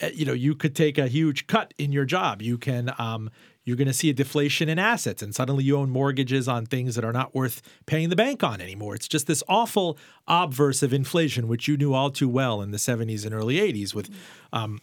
eh, 0.00 0.10
you 0.12 0.24
know 0.24 0.32
you 0.32 0.54
could 0.54 0.74
take 0.74 0.98
a 0.98 1.06
huge 1.06 1.46
cut 1.46 1.72
in 1.78 1.92
your 1.92 2.04
job 2.04 2.42
you 2.42 2.58
can 2.58 2.92
um, 2.98 3.30
you're 3.70 3.76
going 3.76 3.86
to 3.86 3.94
see 3.94 4.10
a 4.10 4.12
deflation 4.12 4.68
in 4.68 4.80
assets 4.80 5.22
and 5.22 5.32
suddenly 5.32 5.62
you 5.62 5.76
own 5.76 5.90
mortgages 5.90 6.48
on 6.48 6.66
things 6.66 6.96
that 6.96 7.04
are 7.04 7.12
not 7.12 7.32
worth 7.36 7.62
paying 7.86 8.08
the 8.08 8.16
bank 8.16 8.42
on 8.42 8.60
anymore. 8.60 8.96
It's 8.96 9.06
just 9.06 9.28
this 9.28 9.44
awful 9.48 9.96
obverse 10.26 10.82
of 10.82 10.92
inflation, 10.92 11.46
which 11.46 11.68
you 11.68 11.76
knew 11.76 11.94
all 11.94 12.10
too 12.10 12.28
well 12.28 12.62
in 12.62 12.72
the 12.72 12.78
70s 12.78 13.24
and 13.24 13.32
early 13.32 13.58
80s 13.58 13.94
with, 13.94 14.10
um, 14.52 14.80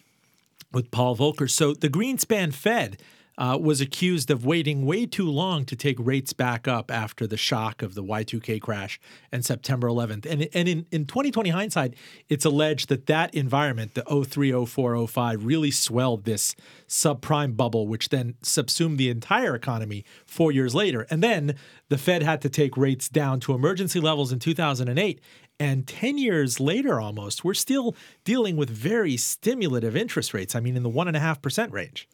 with 0.71 0.89
Paul 0.89 1.17
Volcker. 1.17 1.51
So 1.51 1.73
the 1.73 1.89
Greenspan 1.89 2.53
Fed 2.53 2.97
uh, 3.37 3.57
was 3.61 3.81
accused 3.81 4.31
of 4.31 4.45
waiting 4.45 4.85
way 4.85 5.05
too 5.05 5.29
long 5.29 5.63
to 5.65 5.75
take 5.75 5.97
rates 5.99 6.33
back 6.33 6.67
up 6.67 6.89
after 6.89 7.27
the 7.27 7.37
shock 7.37 7.81
of 7.81 7.93
the 7.93 8.03
Y2K 8.03 8.59
crash 8.59 8.99
and 9.31 9.45
September 9.45 9.87
11th. 9.87 10.25
And, 10.25 10.47
and 10.53 10.67
in, 10.67 10.85
in 10.91 11.05
2020 11.05 11.49
hindsight, 11.51 11.93
it's 12.29 12.45
alleged 12.45 12.89
that 12.89 13.05
that 13.05 13.33
environment, 13.35 13.93
the 13.93 14.03
03, 14.03 14.65
04, 14.65 15.07
05, 15.07 15.45
really 15.45 15.71
swelled 15.71 16.25
this 16.25 16.55
subprime 16.87 17.55
bubble, 17.55 17.87
which 17.87 18.09
then 18.09 18.35
subsumed 18.41 18.97
the 18.97 19.09
entire 19.09 19.55
economy 19.55 20.03
four 20.25 20.51
years 20.51 20.73
later. 20.73 21.05
And 21.09 21.21
then 21.21 21.55
the 21.89 21.97
Fed 21.97 22.23
had 22.23 22.41
to 22.41 22.49
take 22.49 22.75
rates 22.75 23.07
down 23.07 23.39
to 23.41 23.53
emergency 23.53 23.99
levels 23.99 24.31
in 24.31 24.39
2008. 24.39 25.21
And 25.59 25.87
10 25.87 26.17
years 26.17 26.59
later, 26.59 26.99
almost, 26.99 27.43
we're 27.43 27.55
still 27.55 27.95
dealing 28.23 28.57
with 28.57 28.69
very 28.69 29.17
stimulative 29.17 29.95
interest 29.95 30.33
rates. 30.33 30.55
I 30.55 30.59
mean, 30.59 30.77
in 30.77 30.83
the 30.83 30.89
1.5% 30.89 31.71
range. 31.71 32.07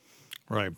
Right. 0.50 0.72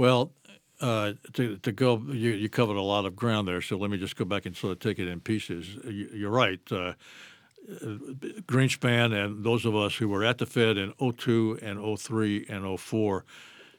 Well, 0.00 0.32
uh, 0.80 1.12
to, 1.34 1.58
to 1.58 1.72
go, 1.72 1.98
you, 1.98 2.30
you, 2.30 2.48
covered 2.48 2.78
a 2.78 2.80
lot 2.80 3.04
of 3.04 3.14
ground 3.14 3.46
there, 3.46 3.60
so 3.60 3.76
let 3.76 3.90
me 3.90 3.98
just 3.98 4.16
go 4.16 4.24
back 4.24 4.46
and 4.46 4.56
sort 4.56 4.72
of 4.72 4.78
take 4.78 4.98
it 4.98 5.06
in 5.06 5.20
pieces. 5.20 5.76
You, 5.84 6.26
are 6.26 6.30
right. 6.30 6.58
Uh, 6.72 6.94
Greenspan 8.48 9.12
and 9.12 9.44
those 9.44 9.66
of 9.66 9.76
us 9.76 9.96
who 9.96 10.08
were 10.08 10.24
at 10.24 10.38
the 10.38 10.46
Fed 10.46 10.78
in 10.78 10.94
02 10.94 11.58
and 11.60 11.98
03 11.98 12.46
and 12.48 12.80
04 12.80 13.26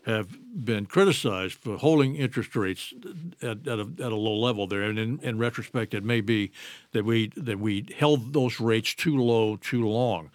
have 0.05 0.37
been 0.63 0.85
criticized 0.85 1.55
for 1.55 1.77
holding 1.77 2.15
interest 2.15 2.55
rates 2.55 2.93
at, 3.41 3.67
at, 3.67 3.79
a, 3.79 3.89
at 3.99 4.11
a, 4.11 4.15
low 4.15 4.35
level 4.35 4.67
there. 4.67 4.83
And 4.83 4.99
in, 4.99 5.19
in, 5.21 5.39
retrospect, 5.39 5.95
it 5.95 6.03
may 6.03 6.21
be 6.21 6.51
that 6.91 7.03
we 7.03 7.31
that 7.35 7.59
we 7.59 7.87
held 7.97 8.33
those 8.33 8.59
rates 8.59 8.93
too 8.93 9.17
low 9.17 9.55
too 9.55 9.89
long. 9.89 10.29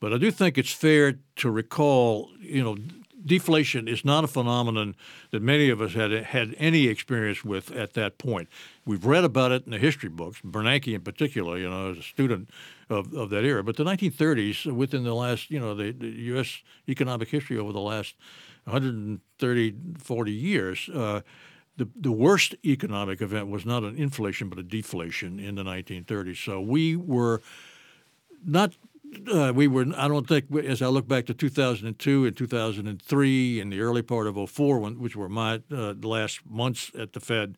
But 0.00 0.12
I 0.12 0.18
do 0.18 0.32
think 0.32 0.58
it's 0.58 0.72
fair 0.72 1.20
to 1.36 1.50
recall, 1.50 2.30
you 2.40 2.64
know, 2.64 2.76
deflation 3.24 3.88
is 3.88 4.04
not 4.04 4.24
a 4.24 4.26
phenomenon 4.26 4.94
that 5.30 5.42
many 5.42 5.68
of 5.68 5.80
us 5.80 5.94
had 5.94 6.10
had 6.10 6.54
any 6.58 6.86
experience 6.86 7.44
with 7.44 7.70
at 7.72 7.94
that 7.94 8.18
point. 8.18 8.48
We've 8.84 9.04
read 9.04 9.24
about 9.24 9.52
it 9.52 9.64
in 9.64 9.72
the 9.72 9.78
history 9.78 10.08
books, 10.08 10.40
Bernanke 10.44 10.94
in 10.94 11.02
particular, 11.02 11.58
you 11.58 11.68
know, 11.68 11.90
as 11.90 11.98
a 11.98 12.02
student 12.02 12.50
of, 12.88 13.14
of 13.14 13.30
that 13.30 13.44
era. 13.44 13.62
But 13.62 13.76
the 13.76 13.84
1930s, 13.84 14.72
within 14.72 15.04
the 15.04 15.14
last, 15.14 15.50
you 15.50 15.60
know, 15.60 15.74
the, 15.74 15.92
the 15.92 16.08
U.S. 16.08 16.62
economic 16.88 17.28
history 17.28 17.58
over 17.58 17.72
the 17.72 17.80
last 17.80 18.16
130, 18.64 19.74
40 19.98 20.32
years, 20.32 20.88
uh, 20.94 21.20
the, 21.76 21.88
the 21.96 22.12
worst 22.12 22.54
economic 22.64 23.22
event 23.22 23.48
was 23.48 23.64
not 23.64 23.82
an 23.84 23.96
inflation 23.96 24.48
but 24.48 24.58
a 24.58 24.62
deflation 24.62 25.38
in 25.38 25.54
the 25.54 25.62
1930s. 25.62 26.44
So 26.44 26.60
we 26.60 26.96
were 26.96 27.40
not 28.44 28.74
uh, 29.32 29.52
we 29.54 29.68
were, 29.68 29.86
I 29.96 30.08
don't 30.08 30.26
think, 30.26 30.46
as 30.64 30.82
I 30.82 30.86
look 30.86 31.08
back 31.08 31.26
to 31.26 31.34
2002 31.34 32.26
and 32.26 32.36
2003 32.36 33.60
and 33.60 33.72
the 33.72 33.80
early 33.80 34.02
part 34.02 34.26
of 34.26 34.50
04, 34.50 34.78
when, 34.78 35.00
which 35.00 35.16
were 35.16 35.28
my 35.28 35.62
uh, 35.72 35.94
last 36.02 36.40
months 36.48 36.90
at 36.98 37.12
the 37.12 37.20
Fed, 37.20 37.56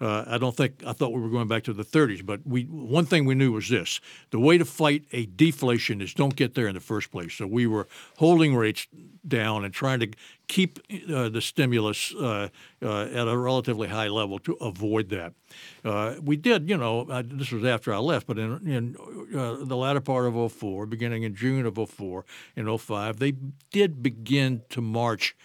uh, 0.00 0.24
I 0.26 0.38
don't 0.38 0.56
think 0.56 0.82
I 0.86 0.92
thought 0.92 1.12
we 1.12 1.20
were 1.20 1.28
going 1.28 1.48
back 1.48 1.64
to 1.64 1.72
the 1.72 1.84
30s, 1.84 2.24
but 2.24 2.40
we 2.46 2.64
one 2.64 3.04
thing 3.04 3.26
we 3.26 3.34
knew 3.34 3.52
was 3.52 3.68
this: 3.68 4.00
the 4.30 4.40
way 4.40 4.56
to 4.56 4.64
fight 4.64 5.04
a 5.12 5.26
deflation 5.26 6.00
is 6.00 6.14
don't 6.14 6.36
get 6.36 6.54
there 6.54 6.68
in 6.68 6.74
the 6.74 6.80
first 6.80 7.10
place. 7.10 7.34
So 7.34 7.46
we 7.46 7.66
were 7.66 7.86
holding 8.16 8.56
rates 8.56 8.86
down 9.26 9.64
and 9.64 9.74
trying 9.74 10.00
to 10.00 10.10
keep 10.48 10.78
uh, 11.12 11.28
the 11.28 11.40
stimulus 11.40 12.14
uh, 12.14 12.48
uh 12.82 13.02
at 13.02 13.28
a 13.28 13.36
relatively 13.36 13.88
high 13.88 14.08
level 14.08 14.38
to 14.38 14.54
avoid 14.54 15.10
that. 15.10 15.34
Uh, 15.84 16.14
we 16.22 16.36
did, 16.36 16.68
you 16.68 16.76
know, 16.76 17.04
this 17.22 17.52
was 17.52 17.64
after 17.64 17.92
I 17.92 17.98
left, 17.98 18.26
but 18.26 18.38
in, 18.38 18.66
in 18.66 18.96
uh, 19.36 19.56
the 19.60 19.76
latter 19.76 20.00
part 20.00 20.26
of 20.26 20.52
04, 20.52 20.86
beginning 20.86 21.22
in 21.24 21.34
June 21.34 21.66
of 21.66 21.76
04 21.76 22.24
and 22.56 22.80
05, 22.80 23.18
they 23.18 23.34
did 23.70 24.02
begin 24.02 24.62
to 24.70 24.80
march 24.80 25.36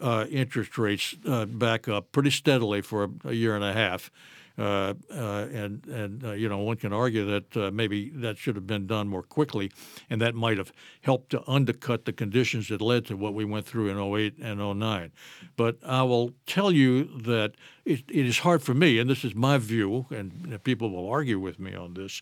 uh, 0.00 0.26
interest 0.30 0.78
rates 0.78 1.14
uh, 1.26 1.46
back 1.46 1.88
up 1.88 2.12
pretty 2.12 2.30
steadily 2.30 2.80
for 2.80 3.04
a, 3.04 3.28
a 3.28 3.32
year 3.32 3.54
and 3.54 3.64
a 3.64 3.72
half. 3.72 4.10
Uh, 4.58 4.92
uh 5.14 5.46
and 5.54 5.86
and 5.86 6.22
uh, 6.22 6.32
you 6.32 6.46
know 6.46 6.58
one 6.58 6.76
can 6.76 6.92
argue 6.92 7.24
that 7.24 7.56
uh, 7.56 7.70
maybe 7.70 8.10
that 8.10 8.36
should 8.36 8.56
have 8.56 8.66
been 8.66 8.86
done 8.86 9.08
more 9.08 9.22
quickly, 9.22 9.70
and 10.10 10.20
that 10.20 10.34
might 10.34 10.58
have 10.58 10.70
helped 11.00 11.30
to 11.30 11.42
undercut 11.48 12.04
the 12.04 12.12
conditions 12.12 12.68
that 12.68 12.82
led 12.82 13.06
to 13.06 13.16
what 13.16 13.32
we 13.32 13.44
went 13.44 13.64
through 13.64 13.88
in 13.88 13.96
08 13.96 14.36
and 14.38 14.58
09. 14.78 15.12
But 15.56 15.78
I 15.86 16.02
will 16.02 16.34
tell 16.46 16.70
you 16.70 17.04
that 17.22 17.52
it, 17.86 18.02
it 18.10 18.26
is 18.26 18.40
hard 18.40 18.62
for 18.62 18.74
me, 18.74 18.98
and 18.98 19.08
this 19.08 19.24
is 19.24 19.34
my 19.34 19.56
view, 19.56 20.06
and 20.10 20.62
people 20.62 20.90
will 20.90 21.08
argue 21.08 21.38
with 21.38 21.58
me 21.58 21.74
on 21.74 21.94
this. 21.94 22.20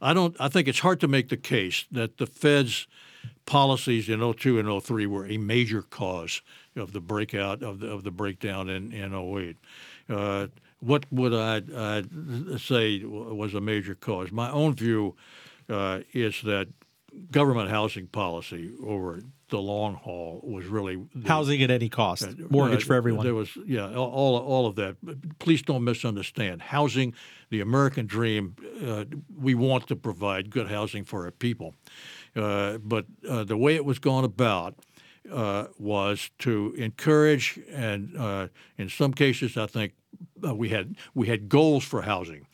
I 0.00 0.12
don't. 0.12 0.34
I 0.40 0.48
think 0.48 0.66
it's 0.66 0.80
hard 0.80 0.98
to 1.00 1.08
make 1.08 1.28
the 1.28 1.36
case 1.36 1.84
that 1.92 2.16
the 2.16 2.26
Fed's 2.26 2.88
policies 3.46 4.08
in 4.08 4.20
02 4.20 4.58
and 4.58 4.82
03 4.82 5.06
were 5.06 5.26
a 5.26 5.38
major 5.38 5.82
cause 5.82 6.42
of 6.74 6.92
the 6.92 7.00
breakout 7.00 7.62
of 7.62 7.80
the 7.80 7.88
of 7.88 8.04
the 8.04 8.10
breakdown 8.10 8.68
in 8.68 8.92
in 8.92 9.14
08. 9.14 9.56
Uh, 10.08 10.46
what 10.80 11.06
would 11.10 11.32
I 11.32 11.62
I'd 11.74 12.60
say 12.60 13.02
was 13.04 13.54
a 13.54 13.60
major 13.60 13.94
cause? 13.94 14.30
My 14.30 14.50
own 14.50 14.74
view 14.74 15.16
uh, 15.68 16.00
is 16.12 16.42
that 16.42 16.68
government 17.30 17.70
housing 17.70 18.06
policy 18.08 18.72
over 18.84 19.20
the 19.48 19.58
long 19.58 19.94
haul 19.94 20.40
was 20.42 20.66
really 20.66 21.06
the, 21.14 21.28
housing 21.28 21.62
at 21.62 21.70
any 21.70 21.88
cost, 21.88 22.24
uh, 22.24 22.32
mortgage 22.50 22.84
for 22.84 22.94
everyone. 22.94 23.24
There 23.24 23.34
was 23.34 23.56
yeah, 23.64 23.94
all 23.94 24.36
all 24.36 24.66
of 24.66 24.74
that. 24.76 24.96
Please 25.38 25.62
don't 25.62 25.84
misunderstand. 25.84 26.62
Housing, 26.62 27.14
the 27.50 27.60
American 27.60 28.06
dream. 28.06 28.56
Uh, 28.84 29.04
we 29.38 29.54
want 29.54 29.86
to 29.88 29.96
provide 29.96 30.50
good 30.50 30.68
housing 30.68 31.04
for 31.04 31.24
our 31.24 31.30
people, 31.30 31.74
uh, 32.36 32.78
but 32.78 33.06
uh, 33.28 33.44
the 33.44 33.56
way 33.56 33.74
it 33.74 33.84
was 33.84 33.98
gone 33.98 34.24
about 34.24 34.74
uh, 35.32 35.66
was 35.78 36.30
to 36.38 36.74
encourage, 36.76 37.58
and 37.72 38.16
uh, 38.16 38.48
in 38.78 38.88
some 38.88 39.12
cases, 39.12 39.56
I 39.56 39.66
think 39.66 39.94
uh, 40.44 40.54
we 40.54 40.68
had 40.68 40.96
we 41.14 41.28
had 41.28 41.48
goals 41.48 41.84
for 41.84 42.02
housing, 42.02 42.46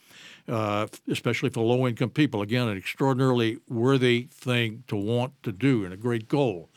especially 0.48 1.50
for 1.50 1.62
low-income 1.64 2.10
people. 2.10 2.42
Again, 2.42 2.68
an 2.68 2.78
extraordinarily 2.78 3.58
worthy 3.68 4.28
thing 4.30 4.84
to 4.88 4.96
want 4.96 5.32
to 5.42 5.52
do, 5.52 5.84
and 5.84 5.92
a 5.92 5.96
great 5.98 6.28
goal. 6.28 6.70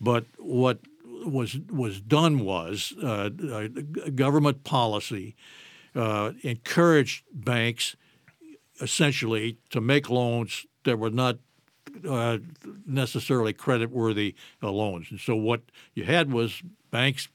But 0.00 0.26
what 0.38 0.80
was 1.24 1.58
was 1.70 2.00
done 2.00 2.40
was 2.40 2.92
government 4.14 4.64
policy 4.64 5.36
encouraged 5.94 7.24
banks 7.32 7.96
essentially 8.80 9.58
to 9.68 9.80
make 9.80 10.08
loans 10.08 10.66
that 10.84 10.98
were 10.98 11.10
not 11.10 11.38
uh, 12.08 12.38
necessarily 12.86 13.52
credit-worthy 13.52 14.34
uh, 14.62 14.70
loans. 14.70 15.06
And 15.10 15.20
so 15.20 15.36
what 15.36 15.62
you 15.94 16.04
had 16.04 16.32
was 16.32 16.62
banks 16.90 17.28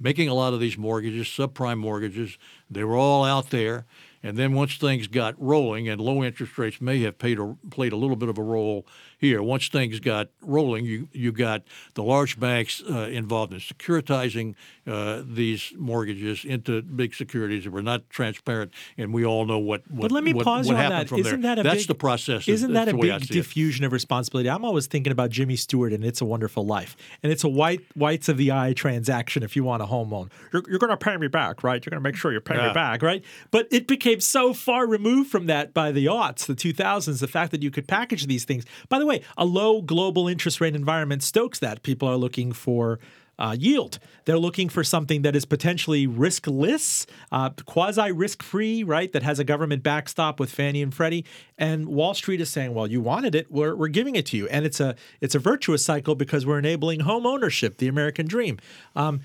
making 0.00 0.28
a 0.28 0.34
lot 0.34 0.52
of 0.52 0.60
these 0.60 0.76
mortgages, 0.76 1.26
subprime 1.28 1.78
mortgages. 1.78 2.38
They 2.70 2.84
were 2.84 2.96
all 2.96 3.24
out 3.24 3.50
there. 3.50 3.86
And 4.22 4.36
then 4.36 4.52
once 4.52 4.76
things 4.76 5.08
got 5.08 5.40
rolling, 5.40 5.88
and 5.88 6.00
low 6.00 6.22
interest 6.22 6.56
rates 6.56 6.80
may 6.80 7.00
have 7.02 7.18
played 7.18 7.38
a, 7.38 7.56
played 7.70 7.92
a 7.92 7.96
little 7.96 8.16
bit 8.16 8.28
of 8.28 8.38
a 8.38 8.42
role 8.42 8.86
here. 9.22 9.42
Once 9.42 9.68
things 9.68 10.00
got 10.00 10.28
rolling, 10.42 10.84
you 10.84 11.08
you 11.12 11.32
got 11.32 11.62
the 11.94 12.02
large 12.02 12.38
banks 12.38 12.82
uh, 12.90 13.08
involved 13.10 13.54
in 13.54 13.60
securitizing 13.60 14.54
uh, 14.86 15.22
these 15.24 15.72
mortgages 15.78 16.44
into 16.44 16.82
big 16.82 17.14
securities 17.14 17.64
that 17.64 17.70
were 17.70 17.82
not 17.82 18.10
transparent, 18.10 18.72
and 18.98 19.14
we 19.14 19.24
all 19.24 19.46
know 19.46 19.58
what. 19.58 19.82
what 19.88 20.02
but 20.02 20.12
let 20.12 20.24
me 20.24 20.34
what, 20.34 20.44
pause 20.44 20.66
what 20.66 20.76
on 20.76 20.90
that. 20.90 21.10
Isn't 21.12 21.40
there. 21.40 21.54
that 21.54 21.60
a 21.60 21.62
That's 21.62 21.82
big, 21.82 21.86
the 21.86 21.94
process. 21.94 22.48
Isn't 22.48 22.72
that 22.74 22.88
a 22.88 22.96
big 22.96 23.28
diffusion 23.28 23.84
it. 23.84 23.86
of 23.86 23.92
responsibility? 23.92 24.50
I'm 24.50 24.64
always 24.64 24.88
thinking 24.88 25.12
about 25.12 25.30
Jimmy 25.30 25.56
Stewart 25.56 25.92
and 25.92 26.04
It's 26.04 26.20
a 26.20 26.24
Wonderful 26.24 26.66
Life, 26.66 26.96
and 27.22 27.32
it's 27.32 27.44
a 27.44 27.48
white 27.48 27.80
whites 27.94 28.28
of 28.28 28.36
the 28.36 28.50
eye 28.50 28.72
transaction. 28.72 29.44
If 29.44 29.54
you 29.54 29.62
want 29.62 29.82
a 29.82 29.86
home 29.86 30.10
loan, 30.10 30.30
you're, 30.52 30.62
you're 30.68 30.80
going 30.80 30.90
to 30.90 30.96
pay 30.96 31.16
me 31.16 31.28
back, 31.28 31.62
right? 31.62 31.84
You're 31.84 31.90
going 31.90 32.02
to 32.02 32.08
make 32.08 32.16
sure 32.16 32.32
you're 32.32 32.40
paying 32.40 32.60
yeah. 32.60 32.68
me 32.68 32.74
back, 32.74 33.02
right? 33.02 33.24
But 33.52 33.68
it 33.70 33.86
became 33.86 34.20
so 34.20 34.52
far 34.52 34.86
removed 34.86 35.30
from 35.30 35.46
that 35.46 35.72
by 35.72 35.92
the 35.92 36.06
aughts, 36.06 36.46
the 36.46 36.54
2000s. 36.54 37.20
The 37.20 37.28
fact 37.28 37.52
that 37.52 37.62
you 37.62 37.70
could 37.70 37.86
package 37.86 38.26
these 38.26 38.44
things. 38.44 38.64
By 38.88 38.98
the 38.98 39.06
way, 39.06 39.11
a 39.36 39.44
low 39.44 39.82
global 39.82 40.28
interest 40.28 40.60
rate 40.60 40.74
environment 40.74 41.22
stokes 41.22 41.58
that. 41.58 41.82
People 41.82 42.08
are 42.08 42.16
looking 42.16 42.52
for 42.52 42.98
uh, 43.38 43.56
yield. 43.58 43.98
They're 44.24 44.38
looking 44.38 44.68
for 44.68 44.84
something 44.84 45.22
that 45.22 45.34
is 45.34 45.44
potentially 45.44 46.06
riskless, 46.06 47.06
uh, 47.32 47.50
quasi 47.66 48.12
risk 48.12 48.42
free, 48.42 48.84
right? 48.84 49.12
That 49.12 49.22
has 49.22 49.38
a 49.38 49.44
government 49.44 49.82
backstop 49.82 50.38
with 50.38 50.50
Fannie 50.50 50.82
and 50.82 50.94
Freddie. 50.94 51.24
And 51.58 51.86
Wall 51.86 52.14
Street 52.14 52.40
is 52.40 52.50
saying, 52.50 52.72
well, 52.72 52.86
you 52.86 53.00
wanted 53.00 53.34
it, 53.34 53.50
we're, 53.50 53.74
we're 53.74 53.88
giving 53.88 54.14
it 54.14 54.26
to 54.26 54.36
you. 54.36 54.46
And 54.48 54.64
it's 54.64 54.80
a 54.80 54.94
it's 55.20 55.34
a 55.34 55.38
virtuous 55.38 55.84
cycle 55.84 56.14
because 56.14 56.46
we're 56.46 56.58
enabling 56.58 57.00
home 57.00 57.26
ownership, 57.26 57.78
the 57.78 57.88
American 57.88 58.26
dream. 58.26 58.58
Um, 58.94 59.20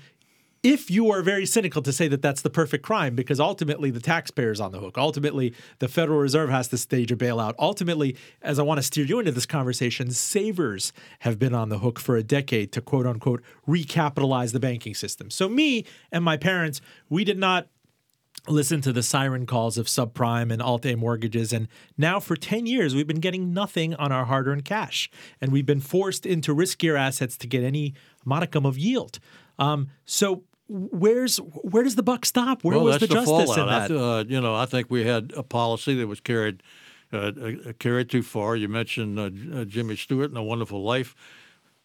if 0.62 0.90
you 0.90 1.10
are 1.10 1.22
very 1.22 1.46
cynical 1.46 1.82
to 1.82 1.92
say 1.92 2.08
that 2.08 2.22
that's 2.22 2.42
the 2.42 2.50
perfect 2.50 2.84
crime, 2.84 3.14
because 3.14 3.38
ultimately 3.38 3.90
the 3.90 4.00
taxpayer 4.00 4.50
is 4.50 4.60
on 4.60 4.72
the 4.72 4.80
hook. 4.80 4.98
Ultimately, 4.98 5.54
the 5.78 5.88
Federal 5.88 6.18
Reserve 6.18 6.50
has 6.50 6.68
to 6.68 6.78
stage 6.78 7.12
a 7.12 7.16
bailout. 7.16 7.54
Ultimately, 7.58 8.16
as 8.42 8.58
I 8.58 8.62
want 8.62 8.78
to 8.78 8.82
steer 8.82 9.04
you 9.04 9.18
into 9.18 9.32
this 9.32 9.46
conversation, 9.46 10.10
savers 10.10 10.92
have 11.20 11.38
been 11.38 11.54
on 11.54 11.68
the 11.68 11.78
hook 11.78 11.98
for 11.98 12.16
a 12.16 12.22
decade 12.22 12.72
to 12.72 12.80
quote 12.80 13.06
unquote 13.06 13.42
recapitalize 13.66 14.52
the 14.52 14.60
banking 14.60 14.94
system. 14.94 15.30
So, 15.30 15.48
me 15.48 15.84
and 16.10 16.24
my 16.24 16.36
parents, 16.36 16.80
we 17.08 17.24
did 17.24 17.38
not 17.38 17.68
listen 18.46 18.80
to 18.80 18.92
the 18.92 19.02
siren 19.02 19.46
calls 19.46 19.76
of 19.78 19.86
subprime 19.86 20.52
and 20.52 20.62
alt 20.62 20.86
A 20.86 20.94
mortgages. 20.94 21.52
And 21.52 21.68
now 21.96 22.20
for 22.20 22.36
10 22.36 22.66
years, 22.66 22.94
we've 22.94 23.06
been 23.06 23.20
getting 23.20 23.52
nothing 23.52 23.94
on 23.94 24.12
our 24.12 24.24
hard 24.24 24.46
earned 24.46 24.64
cash. 24.64 25.10
And 25.40 25.52
we've 25.52 25.66
been 25.66 25.80
forced 25.80 26.24
into 26.24 26.54
riskier 26.54 26.98
assets 26.98 27.36
to 27.38 27.46
get 27.46 27.62
any 27.62 27.94
modicum 28.24 28.64
of 28.64 28.78
yield. 28.78 29.18
Um, 29.58 29.90
so 30.04 30.44
where's 30.68 31.38
where 31.38 31.82
does 31.82 31.96
the 31.96 32.02
buck 32.02 32.26
stop? 32.26 32.62
Where 32.62 32.76
well, 32.76 32.86
was 32.86 32.98
the, 32.98 33.06
the 33.06 33.14
justice 33.14 33.56
in 33.56 33.66
that? 33.66 33.90
uh, 33.90 34.24
you 34.26 34.40
know, 34.40 34.54
I 34.54 34.66
think 34.66 34.90
we 34.90 35.04
had 35.04 35.32
a 35.36 35.42
policy 35.42 35.94
that 35.96 36.06
was 36.06 36.20
carried 36.20 36.62
uh, 37.12 37.16
uh 37.16 37.72
carried 37.78 38.10
too 38.10 38.22
far. 38.22 38.56
You 38.56 38.68
mentioned 38.68 39.18
uh, 39.18 39.60
uh, 39.60 39.64
Jimmy 39.64 39.96
Stewart 39.96 40.28
and 40.28 40.38
a 40.38 40.42
Wonderful 40.42 40.82
Life. 40.82 41.14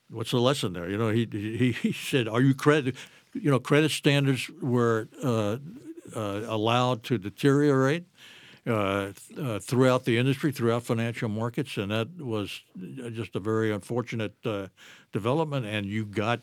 What's 0.09 0.31
the 0.31 0.39
lesson 0.39 0.73
there? 0.73 0.89
You 0.89 0.97
know, 0.97 1.09
he 1.09 1.27
he, 1.31 1.71
he 1.71 1.91
said, 1.91 2.27
"Are 2.27 2.41
you 2.41 2.53
credit?" 2.53 2.95
You 3.33 3.49
know, 3.49 3.59
credit 3.59 3.91
standards 3.91 4.49
were 4.61 5.07
uh, 5.23 5.57
allowed 6.15 7.03
to 7.03 7.17
deteriorate. 7.17 8.05
Uh, 8.65 9.11
uh, 9.37 9.59
throughout 9.59 10.05
the 10.05 10.17
industry, 10.17 10.49
throughout 10.49 10.83
financial 10.83 11.27
markets, 11.27 11.75
and 11.75 11.91
that 11.91 12.07
was 12.17 12.61
just 13.11 13.35
a 13.35 13.39
very 13.41 13.73
unfortunate 13.73 14.33
uh, 14.45 14.67
development. 15.11 15.65
And 15.65 15.85
you 15.85 16.05
got 16.05 16.39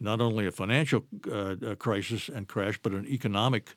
not 0.00 0.20
only 0.20 0.46
a 0.46 0.50
financial 0.50 1.04
uh, 1.30 1.54
crisis 1.78 2.28
and 2.28 2.48
crash, 2.48 2.78
but 2.82 2.92
an 2.92 3.06
economic 3.06 3.76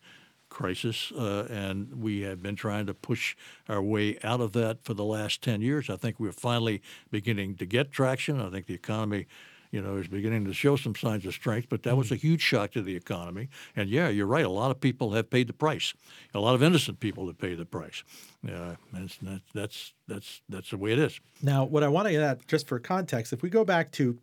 crisis, 0.50 1.12
uh, 1.18 1.48
and 1.50 2.01
we 2.01 2.22
have 2.22 2.42
been 2.42 2.56
trying 2.56 2.86
to 2.86 2.94
push 2.94 3.36
our 3.68 3.82
way 3.82 4.18
out 4.24 4.39
of 4.39 4.53
that 4.53 4.84
for 4.84 4.94
the 4.94 5.03
last 5.03 5.42
10 5.42 5.62
years. 5.62 5.89
I 5.89 5.98
think 5.98 6.20
we're 6.20 6.32
finally 6.32 6.82
beginning 7.12 7.56
to 7.56 7.65
get 7.65 7.92
traction. 7.92 8.39
I 8.39 8.50
think 8.50 8.68
the 8.68 8.75
economy 8.75 9.25
you 9.74 9.82
know, 9.82 9.98
is 9.98 10.08
beginning 10.08 10.46
to 10.46 10.53
show 10.53 10.75
some 10.75 10.94
signs 10.94 11.25
of 11.25 11.34
strength, 11.34 11.68
but 11.68 11.82
that 11.82 11.98
was 11.98 12.12
a 12.12 12.15
huge 12.15 12.42
shock 12.42 12.72
to 12.74 12.82
the 12.84 12.96
economy. 12.96 13.50
And 13.75 13.89
yeah, 13.89 14.08
you're 14.08 14.27
right. 14.27 14.46
A 14.46 14.50
lot 14.50 14.70
of 14.70 14.80
people 14.80 15.13
have 15.13 15.32
paid 15.32 15.48
the 15.48 15.53
price. 15.53 15.96
A 16.36 16.39
lot 16.39 16.53
of 16.53 16.62
innocent 16.62 17.00
people 17.00 17.25
have 17.25 17.39
paid 17.39 17.58
the 17.58 17.65
price. 17.65 18.03
Uh, 18.48 18.75
that's, 18.94 19.18
that's 19.51 19.94
that's 20.08 20.42
that's 20.48 20.70
the 20.70 20.77
way 20.77 20.92
it 20.92 21.00
is. 21.00 21.20
Now, 21.42 21.65
what 21.65 21.82
I 21.82 21.88
want 21.88 22.06
to 22.06 22.12
get 22.12 22.22
at, 22.22 22.48
just 22.48 22.68
for 22.68 22.77
context, 22.77 23.34
if 23.34 23.42
we 23.42 23.50
go 23.50 23.65
back 23.65 23.92
to 23.94 24.20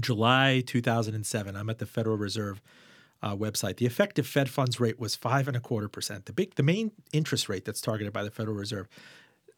July 0.00 0.62
2007, 0.66 1.56
I'm 1.56 1.70
at 1.70 1.78
the 1.78 1.86
Federal 1.86 2.16
Reserve 2.16 2.60
uh, 3.22 3.36
website. 3.36 3.76
The 3.76 3.86
effective 3.86 4.26
Fed 4.26 4.48
funds 4.48 4.80
rate 4.80 4.98
was 4.98 5.14
five 5.14 5.48
and 5.48 5.56
a 5.56 5.60
quarter 5.60 5.88
percent. 5.88 6.26
The 6.26 6.32
big, 6.32 6.54
the 6.54 6.62
main 6.62 6.92
interest 7.12 7.48
rate 7.48 7.64
that's 7.64 7.80
targeted 7.80 8.12
by 8.12 8.24
the 8.24 8.30
Federal 8.30 8.56
Reserve. 8.56 8.88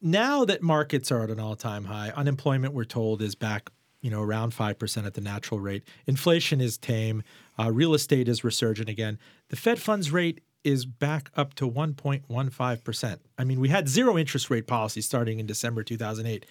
Now 0.02 0.44
that 0.44 0.62
markets 0.62 1.10
are 1.10 1.22
at 1.22 1.30
an 1.30 1.40
all-time 1.40 1.84
high, 1.84 2.10
unemployment 2.10 2.74
we're 2.74 2.84
told 2.84 3.22
is 3.22 3.34
back 3.34 3.70
you 4.04 4.10
know, 4.10 4.20
around 4.20 4.52
5% 4.52 5.06
at 5.06 5.14
the 5.14 5.22
natural 5.22 5.58
rate. 5.60 5.82
Inflation 6.06 6.60
is 6.60 6.76
tame. 6.76 7.22
Uh, 7.58 7.72
real 7.72 7.94
estate 7.94 8.28
is 8.28 8.44
resurgent 8.44 8.86
again. 8.86 9.18
The 9.48 9.56
Fed 9.56 9.80
funds 9.80 10.12
rate 10.12 10.42
is 10.62 10.84
back 10.84 11.30
up 11.36 11.54
to 11.54 11.70
1.15%. 11.70 13.18
I 13.38 13.44
mean, 13.44 13.60
we 13.60 13.70
had 13.70 13.88
zero 13.88 14.18
interest 14.18 14.50
rate 14.50 14.66
policy 14.66 15.00
starting 15.00 15.38
in 15.38 15.46
December 15.46 15.82
2008. 15.82 16.44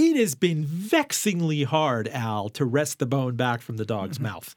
It 0.00 0.16
has 0.16 0.34
been 0.34 0.64
vexingly 0.64 1.64
hard, 1.64 2.08
Al, 2.08 2.48
to 2.50 2.64
wrest 2.64 2.98
the 3.00 3.06
bone 3.06 3.36
back 3.36 3.60
from 3.60 3.76
the 3.76 3.84
dog's 3.84 4.16
mm-hmm. 4.16 4.28
mouth 4.28 4.56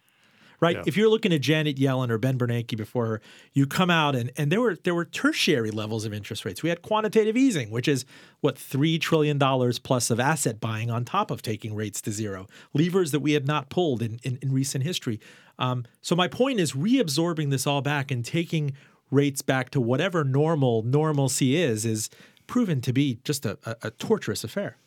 right? 0.63 0.77
Yeah. 0.77 0.83
If 0.85 0.95
you're 0.95 1.09
looking 1.09 1.33
at 1.33 1.41
Janet 1.41 1.75
Yellen 1.75 2.09
or 2.09 2.17
Ben 2.17 2.37
Bernanke 2.37 2.77
before 2.77 3.05
her, 3.05 3.21
you 3.51 3.67
come 3.67 3.89
out 3.89 4.15
and, 4.15 4.31
and 4.37 4.49
there 4.49 4.61
were 4.61 4.77
there 4.85 4.95
were 4.95 5.03
tertiary 5.03 5.71
levels 5.71 6.05
of 6.05 6.13
interest 6.13 6.45
rates. 6.45 6.63
We 6.63 6.69
had 6.69 6.81
quantitative 6.81 7.35
easing, 7.35 7.69
which 7.69 7.85
is 7.85 8.05
what 8.39 8.57
three 8.57 8.97
trillion 8.97 9.37
dollars 9.37 9.77
plus 9.77 10.09
of 10.09 10.21
asset 10.21 10.61
buying 10.61 10.89
on 10.89 11.03
top 11.03 11.31
of 11.31 11.41
taking 11.41 11.75
rates 11.75 11.99
to 12.03 12.11
zero. 12.11 12.47
Levers 12.73 13.11
that 13.11 13.19
we 13.19 13.33
had 13.33 13.45
not 13.45 13.69
pulled 13.69 14.01
in, 14.01 14.21
in, 14.23 14.39
in 14.41 14.53
recent 14.53 14.85
history. 14.85 15.19
Um, 15.59 15.83
so 16.01 16.15
my 16.15 16.29
point 16.29 16.61
is 16.61 16.71
reabsorbing 16.71 17.51
this 17.51 17.67
all 17.67 17.81
back 17.81 18.09
and 18.09 18.23
taking 18.23 18.71
rates 19.11 19.41
back 19.41 19.69
to 19.71 19.81
whatever 19.81 20.23
normal 20.23 20.81
normalcy 20.83 21.57
is 21.57 21.83
is 21.83 22.09
proven 22.47 22.79
to 22.81 22.93
be 22.93 23.19
just 23.25 23.45
a, 23.45 23.57
a, 23.65 23.75
a 23.83 23.91
torturous 23.91 24.45
affair 24.45 24.77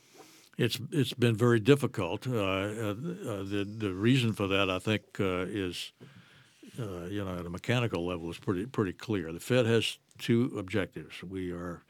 it's 0.59 0.79
it's 0.91 1.13
been 1.13 1.37
very 1.37 1.61
difficult. 1.61 2.27
Uh, 2.27 2.35
uh, 2.35 2.41
uh, 2.41 2.95
the 3.43 3.67
the 3.79 3.93
reason 3.93 4.33
for 4.33 4.47
that, 4.49 4.71
I 4.71 4.79
think, 4.79 5.03
uh, 5.21 5.45
is 5.49 5.93
uh, 6.79 7.05
you 7.05 7.25
know 7.25 7.37
at 7.39 7.47
a 7.47 7.51
mechanical 7.51 8.07
level 8.07 8.31
is 8.31 8.39
pretty 8.39 8.67
pretty 8.67 8.93
clear. 8.93 9.33
The 9.33 9.41
Fed 9.41 9.67
has 9.67 9.99
two 10.19 10.53
objectives. 10.57 11.23
We 11.23 11.53
are 11.53 11.83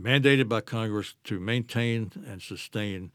mandated 0.00 0.48
by 0.48 0.60
Congress 0.62 1.14
to 1.24 1.38
maintain 1.38 2.10
and 2.26 2.42
sustain 2.42 3.12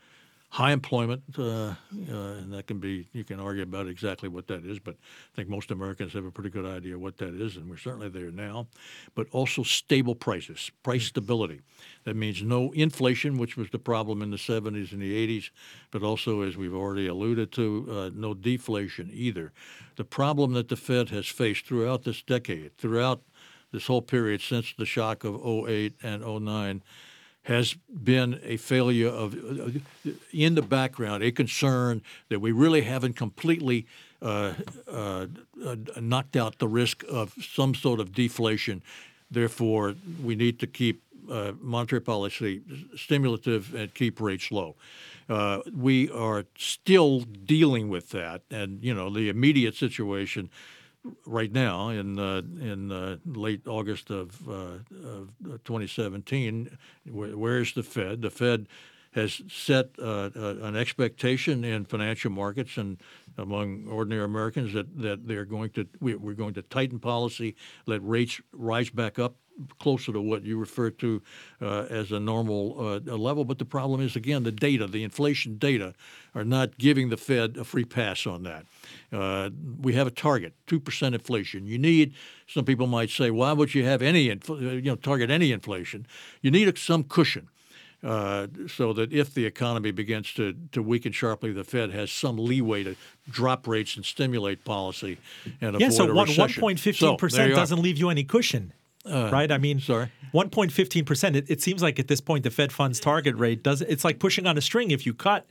high 0.49 0.71
employment, 0.71 1.21
uh, 1.37 1.43
uh, 1.43 1.75
and 2.09 2.53
that 2.53 2.67
can 2.67 2.79
be 2.79 3.07
you 3.11 3.23
can 3.23 3.39
argue 3.39 3.63
about 3.63 3.87
exactly 3.87 4.29
what 4.29 4.47
that 4.47 4.65
is, 4.65 4.79
but 4.79 4.95
I 4.95 5.35
think 5.35 5.49
most 5.49 5.71
Americans 5.71 6.13
have 6.13 6.25
a 6.25 6.31
pretty 6.31 6.49
good 6.49 6.65
idea 6.65 6.97
what 6.97 7.17
that 7.17 7.39
is, 7.39 7.57
and 7.57 7.69
we're 7.69 7.77
certainly 7.77 8.09
there 8.09 8.31
now. 8.31 8.67
But 9.13 9.27
also 9.31 9.63
stable 9.63 10.15
prices, 10.15 10.71
price 10.83 11.03
hmm. 11.03 11.07
stability. 11.07 11.61
That 12.05 12.15
means 12.15 12.41
no 12.41 12.71
inflation, 12.71 13.37
which 13.37 13.57
was 13.57 13.69
the 13.71 13.79
problem 13.79 14.21
in 14.21 14.31
the 14.31 14.37
70s 14.37 14.93
and 14.93 15.01
the 15.01 15.27
80s, 15.27 15.49
but 15.91 16.01
also, 16.01 16.41
as 16.41 16.55
we've 16.55 16.75
already 16.75 17.07
alluded 17.07 17.51
to, 17.53 17.87
uh, 17.89 18.09
no 18.13 18.33
deflation 18.33 19.09
either. 19.13 19.51
The 19.97 20.05
problem 20.05 20.53
that 20.53 20.69
the 20.69 20.77
Fed 20.77 21.09
has 21.09 21.27
faced 21.27 21.65
throughout 21.65 22.03
this 22.03 22.21
decade, 22.21 22.77
throughout 22.77 23.21
this 23.71 23.87
whole 23.87 24.01
period 24.01 24.41
since 24.41 24.73
the 24.77 24.85
shock 24.85 25.23
of 25.23 25.35
08 25.45 25.93
and 26.01 26.23
09 26.23 26.81
has 27.47 27.75
been 28.03 28.41
a 28.43 28.57
failure 28.57 29.07
of, 29.07 29.33
in 30.33 30.55
the 30.55 30.61
background, 30.61 31.23
a 31.23 31.31
concern 31.31 32.01
that 32.27 32.41
we 32.41 32.51
really 32.51 32.81
haven't 32.81 33.13
completely 33.13 33.87
uh, 34.21 34.53
uh, 34.91 35.27
uh, 35.65 35.75
knocked 36.01 36.35
out 36.35 36.59
the 36.59 36.67
risk 36.67 37.05
of 37.09 37.33
some 37.41 37.73
sort 37.73 38.01
of 38.01 38.11
deflation. 38.13 38.81
Therefore, 39.31 39.95
we 40.21 40.35
need 40.35 40.59
to 40.59 40.67
keep 40.67 41.01
uh, 41.31 41.53
monetary 41.61 42.01
policy 42.01 42.61
stimulative 42.97 43.73
and 43.73 43.93
keep 43.93 44.19
rates 44.19 44.51
low. 44.51 44.75
Uh, 45.29 45.59
we 45.73 46.09
are 46.11 46.45
still 46.57 47.21
dealing 47.21 47.87
with 47.87 48.09
that, 48.09 48.41
and 48.51 48.83
you 48.83 48.93
know 48.93 49.09
the 49.09 49.29
immediate 49.29 49.75
situation 49.75 50.49
right 51.25 51.51
now 51.51 51.89
in 51.89 52.19
uh, 52.19 52.41
in 52.59 52.91
uh, 52.91 53.17
late 53.25 53.67
August 53.67 54.09
of, 54.09 54.47
uh, 54.47 54.79
of 55.03 55.31
2017. 55.63 56.77
Where, 57.09 57.37
where's 57.37 57.73
the 57.73 57.83
Fed? 57.83 58.21
The 58.21 58.29
Fed 58.29 58.67
has 59.11 59.41
set 59.49 59.89
uh, 59.99 60.29
uh, 60.35 60.55
an 60.61 60.75
expectation 60.75 61.63
in 61.63 61.85
financial 61.85 62.31
markets 62.31 62.77
and 62.77 62.97
among 63.37 63.87
ordinary 63.87 64.23
Americans 64.23 64.73
that, 64.73 65.01
that 65.01 65.27
they're 65.27 65.45
going 65.45 65.71
to 65.71 65.87
we, 65.99 66.13
are 66.13 66.33
going 66.33 66.53
to 66.53 66.61
tighten 66.61 66.99
policy, 66.99 67.55
let 67.85 68.05
rates 68.07 68.39
rise 68.51 68.89
back 68.89 69.17
up 69.17 69.35
closer 69.79 70.11
to 70.13 70.21
what 70.21 70.43
you 70.43 70.57
refer 70.57 70.89
to 70.89 71.21
uh, 71.61 71.85
as 71.89 72.11
a 72.11 72.19
normal 72.19 72.75
uh, 72.79 73.15
level. 73.15 73.45
But 73.45 73.59
the 73.59 73.65
problem 73.65 74.01
is, 74.01 74.15
again, 74.15 74.43
the 74.43 74.51
data, 74.51 74.87
the 74.87 75.03
inflation 75.03 75.57
data, 75.57 75.93
are 76.35 76.45
not 76.45 76.77
giving 76.77 77.09
the 77.09 77.17
Fed 77.17 77.57
a 77.57 77.63
free 77.63 77.85
pass 77.85 78.27
on 78.27 78.43
that. 78.43 78.65
Uh, 79.11 79.49
we 79.81 79.93
have 79.93 80.07
a 80.07 80.11
target, 80.11 80.53
two 80.67 80.79
percent 80.79 81.15
inflation. 81.15 81.65
You 81.65 81.77
need. 81.77 82.13
Some 82.47 82.65
people 82.65 82.87
might 82.87 83.09
say, 83.09 83.31
why 83.31 83.53
would 83.53 83.75
you 83.75 83.83
have 83.85 84.01
any, 84.01 84.29
infl- 84.29 84.61
uh, 84.61 84.75
you 84.75 84.81
know, 84.81 84.95
target 84.95 85.29
any 85.29 85.51
inflation? 85.51 86.07
You 86.41 86.51
need 86.51 86.77
some 86.77 87.03
cushion. 87.03 87.49
Uh, 88.03 88.45
so 88.67 88.93
that 88.93 89.11
if 89.11 89.33
the 89.33 89.43
economy 89.43 89.89
begins 89.89 90.31
to, 90.31 90.55
to 90.71 90.83
weaken 90.83 91.11
sharply, 91.11 91.51
the 91.51 91.63
Fed 91.63 91.89
has 91.89 92.11
some 92.11 92.37
leeway 92.37 92.83
to 92.83 92.95
drop 93.27 93.67
rates 93.67 93.95
and 93.95 94.05
stimulate 94.05 94.63
policy 94.63 95.17
and 95.61 95.79
yeah, 95.79 95.87
avoid 95.87 95.97
so 95.97 96.11
a 96.11 96.13
one, 96.13 96.27
recession. 96.27 96.61
1.15% 96.61 97.31
so 97.31 97.49
doesn't 97.49 97.81
leave 97.81 97.97
you 97.97 98.09
any 98.09 98.23
cushion. 98.23 98.71
Uh, 99.09 99.29
right? 99.31 99.51
I 99.51 99.57
mean, 99.57 99.79
sorry, 99.79 100.11
1.15 100.33 101.05
percent. 101.05 101.35
It, 101.35 101.49
it, 101.49 101.61
seems 101.61 101.81
like 101.81 101.99
at 101.99 102.07
this 102.07 102.21
point 102.21 102.43
the 102.43 102.49
Fed 102.49 102.71
funds 102.71 102.99
target 102.99 103.35
rate 103.35 103.63
does. 103.63 103.81
It's 103.81 104.03
like 104.03 104.19
pushing 104.19 104.47
on 104.47 104.57
a 104.57 104.61
string. 104.61 104.91
If 104.91 105.05
you 105.05 105.13
cut 105.13 105.47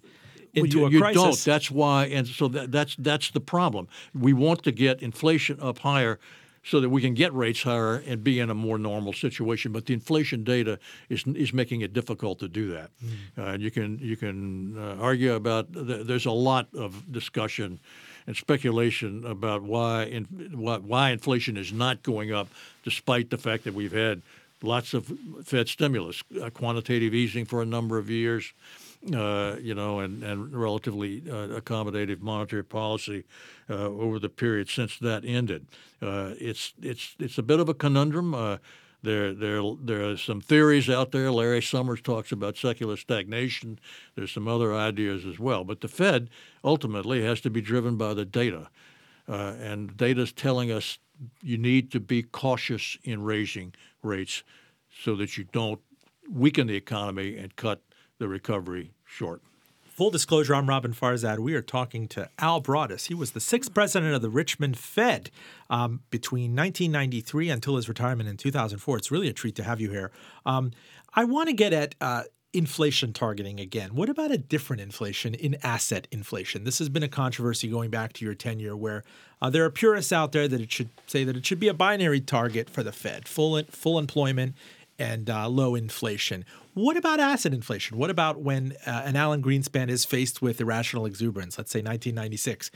into 0.54 0.82
well, 0.82 0.90
you, 0.90 0.98
a 0.98 1.00
crisis, 1.00 1.16
you 1.16 1.24
don't. 1.24 1.44
That's 1.44 1.70
why, 1.70 2.06
and 2.06 2.26
so 2.26 2.48
that, 2.48 2.72
that's 2.72 2.96
that's 2.96 3.30
the 3.30 3.40
problem. 3.40 3.88
We 4.14 4.32
want 4.32 4.62
to 4.64 4.72
get 4.72 5.02
inflation 5.02 5.58
up 5.60 5.78
higher. 5.80 6.18
So 6.68 6.80
that 6.80 6.88
we 6.88 7.00
can 7.00 7.14
get 7.14 7.32
rates 7.32 7.62
higher 7.62 8.02
and 8.08 8.24
be 8.24 8.40
in 8.40 8.50
a 8.50 8.54
more 8.54 8.76
normal 8.76 9.12
situation, 9.12 9.70
but 9.70 9.86
the 9.86 9.94
inflation 9.94 10.42
data 10.42 10.80
is 11.08 11.24
is 11.24 11.52
making 11.52 11.82
it 11.82 11.92
difficult 11.92 12.40
to 12.40 12.48
do 12.48 12.72
that. 12.72 12.90
Mm. 13.04 13.54
Uh, 13.54 13.56
you 13.56 13.70
can 13.70 14.00
you 14.00 14.16
can 14.16 14.76
uh, 14.76 14.96
argue 15.00 15.34
about. 15.34 15.68
There's 15.70 16.26
a 16.26 16.32
lot 16.32 16.66
of 16.74 17.12
discussion 17.12 17.78
and 18.26 18.36
speculation 18.36 19.24
about 19.24 19.62
why, 19.62 20.04
in, 20.04 20.24
why, 20.54 21.10
inflation 21.10 21.56
is 21.56 21.72
not 21.72 22.02
going 22.02 22.32
up, 22.32 22.48
despite 22.82 23.30
the 23.30 23.38
fact 23.38 23.64
that 23.64 23.74
we've 23.74 23.92
had 23.92 24.22
lots 24.62 24.94
of 24.94 25.12
Fed 25.44 25.68
stimulus, 25.68 26.22
uh, 26.42 26.50
quantitative 26.50 27.14
easing 27.14 27.44
for 27.44 27.62
a 27.62 27.66
number 27.66 27.98
of 27.98 28.10
years, 28.10 28.52
uh, 29.14 29.56
you 29.60 29.74
know, 29.74 30.00
and, 30.00 30.22
and 30.22 30.54
relatively 30.56 31.22
uh, 31.28 31.60
accommodative 31.60 32.20
monetary 32.20 32.64
policy 32.64 33.24
uh, 33.70 33.74
over 33.74 34.18
the 34.18 34.28
period 34.28 34.68
since 34.68 34.98
that 34.98 35.24
ended. 35.24 35.66
Uh, 36.02 36.32
it's 36.38 36.72
it's 36.82 37.14
it's 37.18 37.38
a 37.38 37.42
bit 37.42 37.60
of 37.60 37.68
a 37.68 37.74
conundrum. 37.74 38.58
There, 39.06 39.32
there, 39.32 39.62
there 39.80 40.10
are 40.10 40.16
some 40.16 40.40
theories 40.40 40.90
out 40.90 41.12
there. 41.12 41.30
Larry 41.30 41.62
Summers 41.62 42.00
talks 42.00 42.32
about 42.32 42.56
secular 42.56 42.96
stagnation. 42.96 43.78
There's 44.16 44.32
some 44.32 44.48
other 44.48 44.74
ideas 44.74 45.24
as 45.24 45.38
well. 45.38 45.62
But 45.62 45.80
the 45.80 45.86
Fed 45.86 46.28
ultimately 46.64 47.22
has 47.22 47.40
to 47.42 47.50
be 47.50 47.60
driven 47.60 47.96
by 47.96 48.14
the 48.14 48.24
data. 48.24 48.68
Uh, 49.28 49.54
and 49.60 49.96
data 49.96 50.22
is 50.22 50.32
telling 50.32 50.72
us 50.72 50.98
you 51.40 51.56
need 51.56 51.92
to 51.92 52.00
be 52.00 52.24
cautious 52.24 52.98
in 53.04 53.22
raising 53.22 53.74
rates 54.02 54.42
so 55.04 55.14
that 55.14 55.38
you 55.38 55.44
don't 55.52 55.80
weaken 56.28 56.66
the 56.66 56.74
economy 56.74 57.36
and 57.36 57.54
cut 57.54 57.82
the 58.18 58.26
recovery 58.26 58.90
short. 59.04 59.40
Full 59.96 60.10
disclosure, 60.10 60.54
I'm 60.54 60.68
Robin 60.68 60.92
Farzad. 60.92 61.38
We 61.38 61.54
are 61.54 61.62
talking 61.62 62.06
to 62.08 62.28
Al 62.38 62.60
Broaddus. 62.60 63.06
He 63.06 63.14
was 63.14 63.30
the 63.30 63.40
sixth 63.40 63.72
president 63.72 64.14
of 64.14 64.20
the 64.20 64.28
Richmond 64.28 64.76
Fed 64.76 65.30
um, 65.70 66.02
between 66.10 66.54
1993 66.54 67.48
until 67.48 67.76
his 67.76 67.88
retirement 67.88 68.28
in 68.28 68.36
2004. 68.36 68.98
It's 68.98 69.10
really 69.10 69.28
a 69.28 69.32
treat 69.32 69.54
to 69.54 69.62
have 69.62 69.80
you 69.80 69.90
here. 69.90 70.12
Um, 70.44 70.72
I 71.14 71.24
want 71.24 71.48
to 71.48 71.54
get 71.54 71.72
at 71.72 71.94
uh, 72.02 72.24
inflation 72.52 73.14
targeting 73.14 73.58
again. 73.58 73.94
What 73.94 74.10
about 74.10 74.30
a 74.30 74.36
different 74.36 74.82
inflation 74.82 75.32
in 75.32 75.56
asset 75.62 76.06
inflation? 76.10 76.64
This 76.64 76.78
has 76.78 76.90
been 76.90 77.02
a 77.02 77.08
controversy 77.08 77.68
going 77.68 77.88
back 77.88 78.12
to 78.14 78.24
your 78.26 78.34
tenure 78.34 78.76
where 78.76 79.02
uh, 79.40 79.48
there 79.48 79.64
are 79.64 79.70
purists 79.70 80.12
out 80.12 80.32
there 80.32 80.46
that 80.46 80.60
it 80.60 80.70
should 80.70 80.90
say 81.06 81.24
that 81.24 81.38
it 81.38 81.46
should 81.46 81.58
be 81.58 81.68
a 81.68 81.74
binary 81.74 82.20
target 82.20 82.68
for 82.68 82.82
the 82.82 82.92
Fed, 82.92 83.26
full 83.26 83.62
full 83.70 83.98
employment 83.98 84.56
and 84.98 85.30
uh, 85.30 85.48
low 85.48 85.74
inflation. 85.74 86.44
What 86.76 86.98
about 86.98 87.20
asset 87.20 87.54
inflation? 87.54 87.96
What 87.96 88.10
about 88.10 88.42
when 88.42 88.76
uh, 88.84 89.00
an 89.06 89.16
Alan 89.16 89.42
Greenspan 89.42 89.88
is 89.88 90.04
faced 90.04 90.42
with 90.42 90.60
irrational 90.60 91.06
exuberance, 91.06 91.56
let's 91.56 91.70
say 91.70 91.78
1996? 91.78 92.70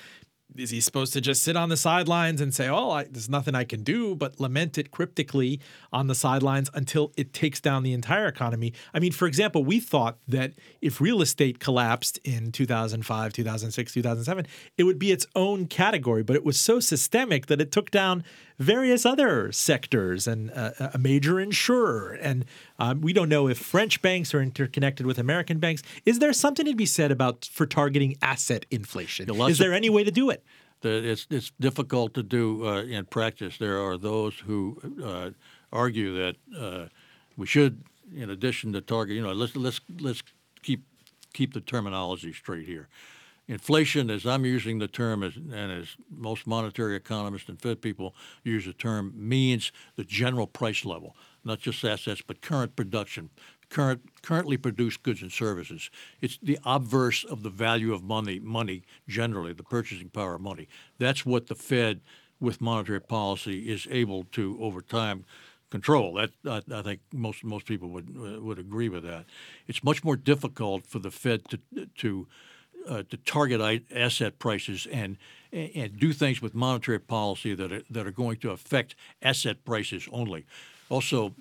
is 0.56 0.70
he 0.70 0.80
supposed 0.80 1.12
to 1.12 1.20
just 1.20 1.42
sit 1.42 1.56
on 1.56 1.68
the 1.68 1.76
sidelines 1.76 2.40
and 2.40 2.54
say, 2.54 2.68
"Oh, 2.68 2.90
I, 2.90 3.04
there's 3.04 3.28
nothing 3.28 3.54
I 3.54 3.64
can 3.64 3.82
do," 3.82 4.14
but 4.14 4.40
lament 4.40 4.78
it 4.78 4.90
cryptically 4.90 5.60
on 5.92 6.06
the 6.06 6.14
sidelines 6.14 6.70
until 6.74 7.12
it 7.16 7.32
takes 7.32 7.60
down 7.60 7.82
the 7.82 7.92
entire 7.92 8.26
economy? 8.26 8.72
I 8.92 8.98
mean, 8.98 9.12
for 9.12 9.26
example, 9.26 9.64
we 9.64 9.80
thought 9.80 10.18
that 10.28 10.54
if 10.80 11.00
real 11.00 11.22
estate 11.22 11.60
collapsed 11.60 12.18
in 12.24 12.52
2005, 12.52 13.32
2006, 13.32 13.92
2007, 13.92 14.46
it 14.76 14.84
would 14.84 14.98
be 14.98 15.12
its 15.12 15.26
own 15.34 15.66
category, 15.66 16.22
but 16.22 16.36
it 16.36 16.44
was 16.44 16.58
so 16.58 16.80
systemic 16.80 17.46
that 17.46 17.60
it 17.60 17.70
took 17.70 17.90
down 17.90 18.24
various 18.58 19.06
other 19.06 19.50
sectors 19.52 20.26
and 20.26 20.50
uh, 20.50 20.72
a 20.92 20.98
major 20.98 21.40
insurer. 21.40 22.12
And 22.12 22.44
um, 22.80 23.00
we 23.02 23.12
don't 23.12 23.28
know 23.28 23.46
if 23.46 23.58
French 23.58 24.00
banks 24.00 24.34
are 24.34 24.42
interconnected 24.42 25.06
with 25.06 25.18
American 25.18 25.58
banks. 25.58 25.82
Is 26.04 26.18
there 26.18 26.32
something 26.32 26.66
to 26.66 26.74
be 26.74 26.86
said 26.86 27.12
about 27.12 27.48
for 27.52 27.66
targeting 27.66 28.16
asset 28.22 28.66
inflation? 28.70 29.28
Is 29.52 29.58
there 29.58 29.74
any 29.74 29.90
way 29.90 30.02
to 30.02 30.10
do 30.10 30.30
it? 30.30 30.42
It's 30.82 31.26
it's 31.30 31.52
difficult 31.60 32.14
to 32.14 32.22
do 32.22 32.66
uh, 32.66 32.82
in 32.82 33.04
practice. 33.04 33.58
There 33.58 33.78
are 33.78 33.98
those 33.98 34.38
who 34.38 34.80
uh, 35.04 35.30
argue 35.70 36.16
that 36.16 36.36
uh, 36.58 36.86
we 37.36 37.46
should, 37.46 37.84
in 38.16 38.30
addition 38.30 38.72
to 38.72 38.80
target, 38.80 39.14
you 39.16 39.22
know, 39.22 39.32
let's 39.32 39.54
let's 39.54 39.80
let's 40.00 40.22
keep 40.62 40.84
keep 41.34 41.52
the 41.52 41.60
terminology 41.60 42.32
straight 42.32 42.66
here. 42.66 42.88
Inflation, 43.46 44.10
as 44.10 44.24
I'm 44.24 44.44
using 44.44 44.78
the 44.78 44.86
term, 44.86 45.24
as, 45.24 45.34
and 45.34 45.72
as 45.72 45.96
most 46.08 46.46
monetary 46.46 46.94
economists 46.94 47.48
and 47.48 47.60
Fed 47.60 47.82
people 47.82 48.14
use 48.44 48.64
the 48.64 48.72
term, 48.72 49.12
means 49.16 49.72
the 49.96 50.04
general 50.04 50.46
price 50.46 50.84
level, 50.84 51.16
not 51.44 51.60
just 51.60 51.84
assets, 51.84 52.22
but 52.26 52.40
current 52.40 52.76
production, 52.76 53.30
current 53.68 54.02
currently 54.22 54.56
produced 54.56 55.02
goods 55.02 55.22
and 55.22 55.32
services. 55.32 55.90
It's 56.20 56.38
the 56.42 56.58
obverse 56.64 57.24
of 57.24 57.42
the 57.42 57.50
value 57.50 57.92
of 57.94 58.02
money, 58.02 58.38
money 58.38 58.82
generally, 59.08 59.52
the 59.52 59.62
purchasing 59.62 60.10
power 60.10 60.34
of 60.34 60.40
money. 60.40 60.68
That's 60.98 61.24
what 61.24 61.46
the 61.46 61.54
Fed, 61.54 62.00
with 62.38 62.60
monetary 62.60 63.00
policy, 63.00 63.70
is 63.70 63.86
able 63.90 64.24
to 64.32 64.58
over 64.60 64.80
time 64.82 65.24
control. 65.70 66.14
That 66.14 66.30
I, 66.44 66.78
I, 66.78 66.82
think 66.82 67.00
most 67.12 67.44
most 67.44 67.66
people 67.66 67.88
would 67.90 68.42
would 68.42 68.58
agree 68.58 68.88
with 68.88 69.04
that. 69.04 69.24
It's 69.66 69.82
much 69.82 70.04
more 70.04 70.16
difficult 70.16 70.86
for 70.86 70.98
the 70.98 71.10
Fed 71.10 71.42
to 71.48 71.86
to 71.86 72.26
uh, 72.88 73.02
to 73.08 73.16
target 73.18 73.84
asset 73.94 74.38
prices 74.38 74.86
and 74.90 75.16
and 75.52 75.98
do 75.98 76.12
things 76.12 76.42
with 76.42 76.54
monetary 76.54 77.00
policy 77.00 77.54
that 77.54 77.72
are, 77.72 77.82
that 77.90 78.06
are 78.06 78.12
going 78.12 78.36
to 78.38 78.50
affect 78.50 78.94
asset 79.22 79.64
prices 79.64 80.08
only. 80.12 80.46
Also, 80.90 81.34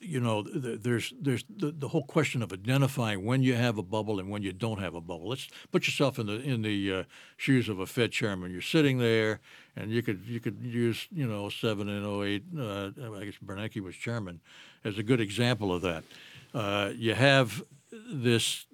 you 0.00 0.20
know, 0.20 0.42
there's 0.42 1.12
there's 1.20 1.44
the, 1.48 1.72
the 1.72 1.88
whole 1.88 2.04
question 2.04 2.42
of 2.42 2.52
identifying 2.52 3.24
when 3.24 3.42
you 3.42 3.54
have 3.54 3.78
a 3.78 3.82
bubble 3.82 4.20
and 4.20 4.30
when 4.30 4.42
you 4.42 4.52
don't 4.52 4.78
have 4.78 4.94
a 4.94 5.00
bubble. 5.00 5.28
Let's 5.28 5.48
put 5.72 5.86
yourself 5.86 6.18
in 6.18 6.26
the 6.26 6.40
in 6.40 6.62
the 6.62 6.92
uh, 6.92 7.02
shoes 7.36 7.68
of 7.68 7.80
a 7.80 7.86
Fed 7.86 8.12
chairman. 8.12 8.52
You're 8.52 8.60
sitting 8.60 8.98
there, 8.98 9.40
and 9.74 9.90
you 9.90 10.02
could 10.02 10.22
you 10.26 10.40
could 10.40 10.58
use 10.62 11.08
you 11.10 11.26
know 11.26 11.48
seven 11.48 11.88
and 11.88 12.06
08, 12.06 12.44
uh, 12.56 12.90
I 13.16 13.24
guess 13.24 13.34
Bernanke 13.44 13.80
was 13.80 13.96
chairman, 13.96 14.40
as 14.84 14.98
a 14.98 15.02
good 15.02 15.20
example 15.20 15.74
of 15.74 15.82
that. 15.82 16.04
Uh, 16.54 16.90
you 16.94 17.14
have 17.14 17.62
this 18.12 18.66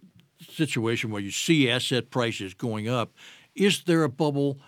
situation 0.51 1.11
where 1.11 1.23
you 1.23 1.31
see 1.31 1.71
asset 1.71 2.11
prices 2.11 2.53
going 2.53 2.89
up, 2.89 3.13
is 3.55 3.85
there 3.85 4.05
a 4.05 4.11
bubble 4.11 4.59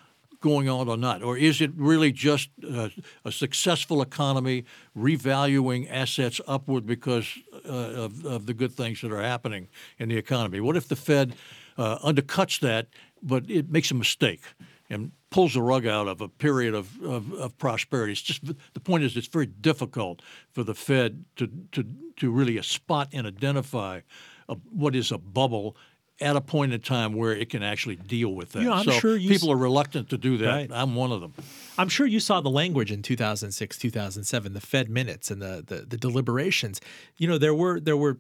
going 0.47 0.69
on 0.69 0.89
or 0.89 0.97
not? 0.97 1.23
Or 1.23 1.37
is 1.37 1.61
it 1.61 1.73
really 1.77 2.13
just 2.13 2.51
uh, 2.63 2.89
a 3.25 3.33
successful 3.33 4.01
economy 4.01 4.65
revaluing 4.97 5.89
assets 5.91 6.41
upward 6.47 6.87
because 6.87 7.27
uh, 7.69 8.05
of, 8.05 8.25
of, 8.25 8.47
the 8.47 8.55
good 8.55 8.73
things 8.73 9.01
that 9.01 9.11
are 9.11 9.23
happening 9.23 9.69
in 9.99 10.09
the 10.09 10.17
economy? 10.17 10.61
What 10.61 10.77
if 10.77 10.87
the 10.87 10.97
Fed 10.97 11.35
uh, 11.77 11.99
undercuts 11.99 12.61
that, 12.61 12.87
but 13.23 13.51
it 13.51 13.71
makes 13.71 13.91
a 13.91 13.95
mistake? 13.95 14.43
and 14.89 15.11
pulls 15.31 15.55
the 15.55 15.63
rug 15.63 15.85
out 15.85 16.07
of 16.07 16.21
a 16.21 16.29
period 16.29 16.73
of, 16.73 17.03
of, 17.03 17.33
of, 17.33 17.59
prosperity. 17.59 18.13
It's 18.13 18.23
just 18.23 18.47
the 18.47 18.81
point 18.81 19.03
is 19.03 19.17
it's 19.17 19.27
very 19.27 19.47
difficult 19.47 20.23
for 20.53 20.63
the 20.63 20.77
Fed 20.77 21.25
to 21.37 21.51
to 21.73 21.85
to 22.19 22.31
really 22.31 22.63
spot 22.63 23.09
and 23.13 23.27
identify 23.27 24.03
a, 24.49 24.55
what 24.71 24.95
is 24.95 25.11
a 25.11 25.19
bubble 25.19 25.77
at 26.21 26.35
a 26.35 26.41
point 26.41 26.73
in 26.73 26.81
time 26.81 27.13
where 27.13 27.33
it 27.33 27.51
can 27.51 27.63
actually 27.63 27.97
deal 27.97 28.31
with 28.31 28.53
that. 28.53 28.67
I'm 28.67 28.85
so 28.85 28.93
sure 28.93 29.19
people 29.19 29.53
are 29.53 29.57
reluctant 29.57 30.09
to 30.11 30.19
do 30.19 30.39
that. 30.39 30.47
Right. 30.47 30.71
I'm 30.73 30.95
one 30.95 31.13
of 31.13 31.21
them. 31.21 31.35
I'm 31.77 31.89
sure 31.89 32.07
you 32.07 32.21
saw 32.21 32.41
the 32.41 32.51
language 32.51 32.91
in 32.91 33.03
2006, 33.03 33.79
2007, 33.79 34.55
the 34.55 34.61
Fed 34.61 34.89
minutes 34.89 35.31
and 35.31 35.43
the, 35.43 35.63
the, 35.67 35.77
the 35.83 35.97
deliberations. 35.97 36.81
You 37.19 37.29
know, 37.29 37.39
there 37.39 37.55
were 37.55 37.81
there 37.81 37.97
were 37.97 38.19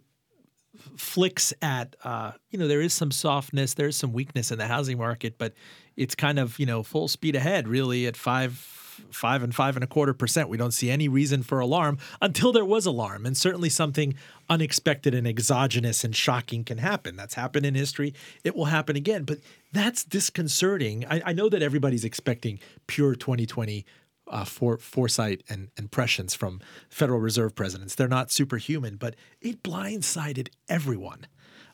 flicks 0.96 1.54
at 1.62 1.96
uh, 2.04 2.32
you 2.50 2.58
know 2.58 2.68
there 2.68 2.82
is 2.82 2.92
some 2.92 3.10
softness, 3.10 3.74
there 3.74 3.88
is 3.88 3.96
some 3.96 4.12
weakness 4.12 4.50
in 4.50 4.58
the 4.58 4.66
housing 4.66 4.98
market, 4.98 5.38
but 5.38 5.54
it's 5.96 6.14
kind 6.14 6.38
of 6.38 6.58
you 6.58 6.66
know 6.66 6.82
full 6.82 7.08
speed 7.08 7.34
ahead 7.34 7.66
really 7.66 8.06
at 8.06 8.16
five 8.16 8.85
five 9.10 9.42
and 9.42 9.54
five 9.54 9.76
and 9.76 9.84
a 9.84 9.86
quarter 9.86 10.12
percent. 10.12 10.48
We 10.48 10.56
don't 10.56 10.72
see 10.72 10.90
any 10.90 11.08
reason 11.08 11.42
for 11.42 11.60
alarm 11.60 11.98
until 12.20 12.52
there 12.52 12.64
was 12.64 12.86
alarm. 12.86 13.26
And 13.26 13.36
certainly 13.36 13.68
something 13.68 14.14
unexpected 14.48 15.14
and 15.14 15.26
exogenous 15.26 16.04
and 16.04 16.14
shocking 16.14 16.64
can 16.64 16.78
happen. 16.78 17.16
That's 17.16 17.34
happened 17.34 17.66
in 17.66 17.74
history. 17.74 18.14
It 18.44 18.54
will 18.54 18.66
happen 18.66 18.96
again. 18.96 19.24
But 19.24 19.38
that's 19.72 20.04
disconcerting. 20.04 21.04
I, 21.06 21.22
I 21.26 21.32
know 21.32 21.48
that 21.48 21.62
everybody's 21.62 22.04
expecting 22.04 22.58
pure 22.86 23.14
2020 23.14 23.84
uh, 24.28 24.44
for, 24.44 24.76
foresight 24.78 25.42
and, 25.48 25.68
and 25.76 25.90
prescience 25.90 26.34
from 26.34 26.60
Federal 26.88 27.20
Reserve 27.20 27.54
presidents. 27.54 27.94
They're 27.94 28.08
not 28.08 28.30
superhuman, 28.30 28.96
but 28.96 29.14
it 29.40 29.62
blindsided 29.62 30.48
everyone. 30.68 31.26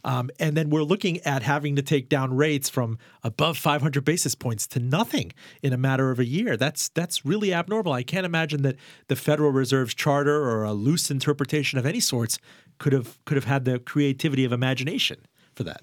Um, 0.05 0.31
and 0.41 0.57
then 0.57 0.71
we're 0.71 0.83
looking 0.83 1.21
at 1.21 1.43
having 1.43 1.77
to 1.77 1.83
take 1.83 2.09
down 2.09 2.35
rates 2.35 2.69
from 2.69 2.99
above 3.23 3.57
500 3.57 4.05
basis 4.05 4.35
points 4.35 4.67
to 4.69 4.81
nothing 4.81 5.33
in 5.63 5.73
a 5.73 5.77
matter 5.77 6.11
of 6.11 6.19
a 6.19 6.25
year. 6.25 6.57
That's 6.57 6.89
that's 6.89 7.25
really 7.25 7.55
abnormal. 7.55 7.93
I 7.93 8.03
can't 8.03 8.27
imagine 8.27 8.63
that 8.63 8.77
the 9.09 9.17
Federal 9.17 9.53
Reserve's 9.53 9.95
charter 9.95 10.43
or 10.43 10.65
a 10.65 10.73
loose 10.73 11.11
interpretation 11.11 11.79
of 11.79 11.87
any 11.87 12.01
sorts 12.01 12.39
could 12.79 12.93
have 12.93 13.19
could 13.25 13.37
have 13.37 13.45
had 13.45 13.65
the 13.65 13.79
creativity 13.79 14.45
of 14.45 14.53
imagination 14.53 15.19
for 15.55 15.65
that. 15.65 15.83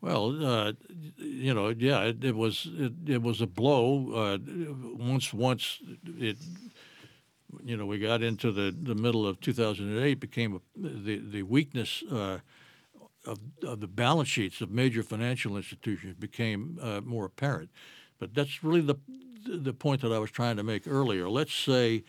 Well, 0.00 0.44
uh, 0.44 0.72
you 1.16 1.54
know, 1.54 1.70
yeah, 1.70 2.02
it, 2.02 2.22
it 2.22 2.36
was 2.36 2.68
it, 2.76 2.92
it, 3.06 3.22
was 3.22 3.40
a 3.40 3.46
blow. 3.46 4.12
Uh, 4.12 4.38
once 4.98 5.32
once 5.32 5.80
it, 6.18 6.36
you 7.64 7.74
know, 7.74 7.86
we 7.86 7.98
got 7.98 8.22
into 8.22 8.52
the, 8.52 8.76
the 8.82 8.94
middle 8.94 9.26
of 9.26 9.40
2008, 9.40 10.20
became 10.20 10.56
a, 10.56 10.60
the 10.76 11.16
the 11.18 11.42
weakness 11.42 12.02
uh, 12.12 12.40
of, 13.26 13.38
of 13.62 13.80
the 13.80 13.86
balance 13.86 14.28
sheets 14.28 14.60
of 14.60 14.70
major 14.70 15.02
financial 15.02 15.56
institutions 15.56 16.14
became 16.14 16.78
uh, 16.80 17.00
more 17.02 17.24
apparent. 17.24 17.70
But 18.18 18.34
that's 18.34 18.62
really 18.62 18.80
the 18.80 18.96
the 19.46 19.74
point 19.74 20.00
that 20.00 20.12
I 20.12 20.18
was 20.18 20.30
trying 20.30 20.56
to 20.56 20.62
make 20.62 20.86
earlier. 20.86 21.28
Let's 21.28 21.54
say, 21.54 22.04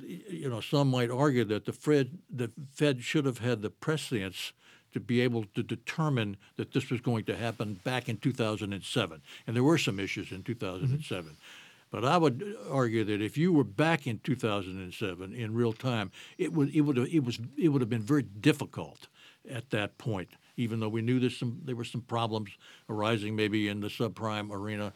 you 0.00 0.48
know, 0.48 0.60
some 0.60 0.90
might 0.90 1.10
argue 1.10 1.44
that 1.44 1.66
the 1.66 1.72
Fed 1.72 2.18
the 2.30 2.50
Fed 2.72 3.02
should 3.02 3.26
have 3.26 3.38
had 3.38 3.62
the 3.62 3.70
prescience 3.70 4.52
to 4.92 5.00
be 5.00 5.20
able 5.20 5.44
to 5.54 5.62
determine 5.62 6.36
that 6.56 6.72
this 6.72 6.90
was 6.90 7.00
going 7.00 7.24
to 7.24 7.36
happen 7.36 7.74
back 7.84 8.08
in 8.08 8.16
2007, 8.16 9.20
and 9.46 9.56
there 9.56 9.62
were 9.62 9.76
some 9.76 10.00
issues 10.00 10.32
in 10.32 10.42
2007. 10.42 11.24
Mm-hmm. 11.24 11.34
But 11.90 12.04
I 12.04 12.16
would 12.18 12.56
argue 12.70 13.04
that 13.04 13.22
if 13.22 13.38
you 13.38 13.52
were 13.52 13.64
back 13.64 14.06
in 14.06 14.20
2007 14.22 15.34
in 15.34 15.54
real 15.54 15.72
time, 15.72 16.10
it 16.36 16.52
would 16.52 16.74
it 16.74 16.82
would 16.82 16.96
have, 16.96 17.08
it 17.08 17.24
was 17.24 17.38
it 17.56 17.68
would 17.68 17.80
have 17.80 17.90
been 17.90 18.02
very 18.02 18.22
difficult 18.22 19.08
at 19.48 19.70
that 19.70 19.98
point, 19.98 20.28
even 20.56 20.80
though 20.80 20.88
we 20.88 21.02
knew 21.02 21.18
there's 21.18 21.36
some, 21.36 21.60
there 21.64 21.76
were 21.76 21.84
some 21.84 22.02
problems 22.02 22.50
arising 22.88 23.36
maybe 23.36 23.68
in 23.68 23.80
the 23.80 23.88
subprime 23.88 24.50
arena, 24.50 24.92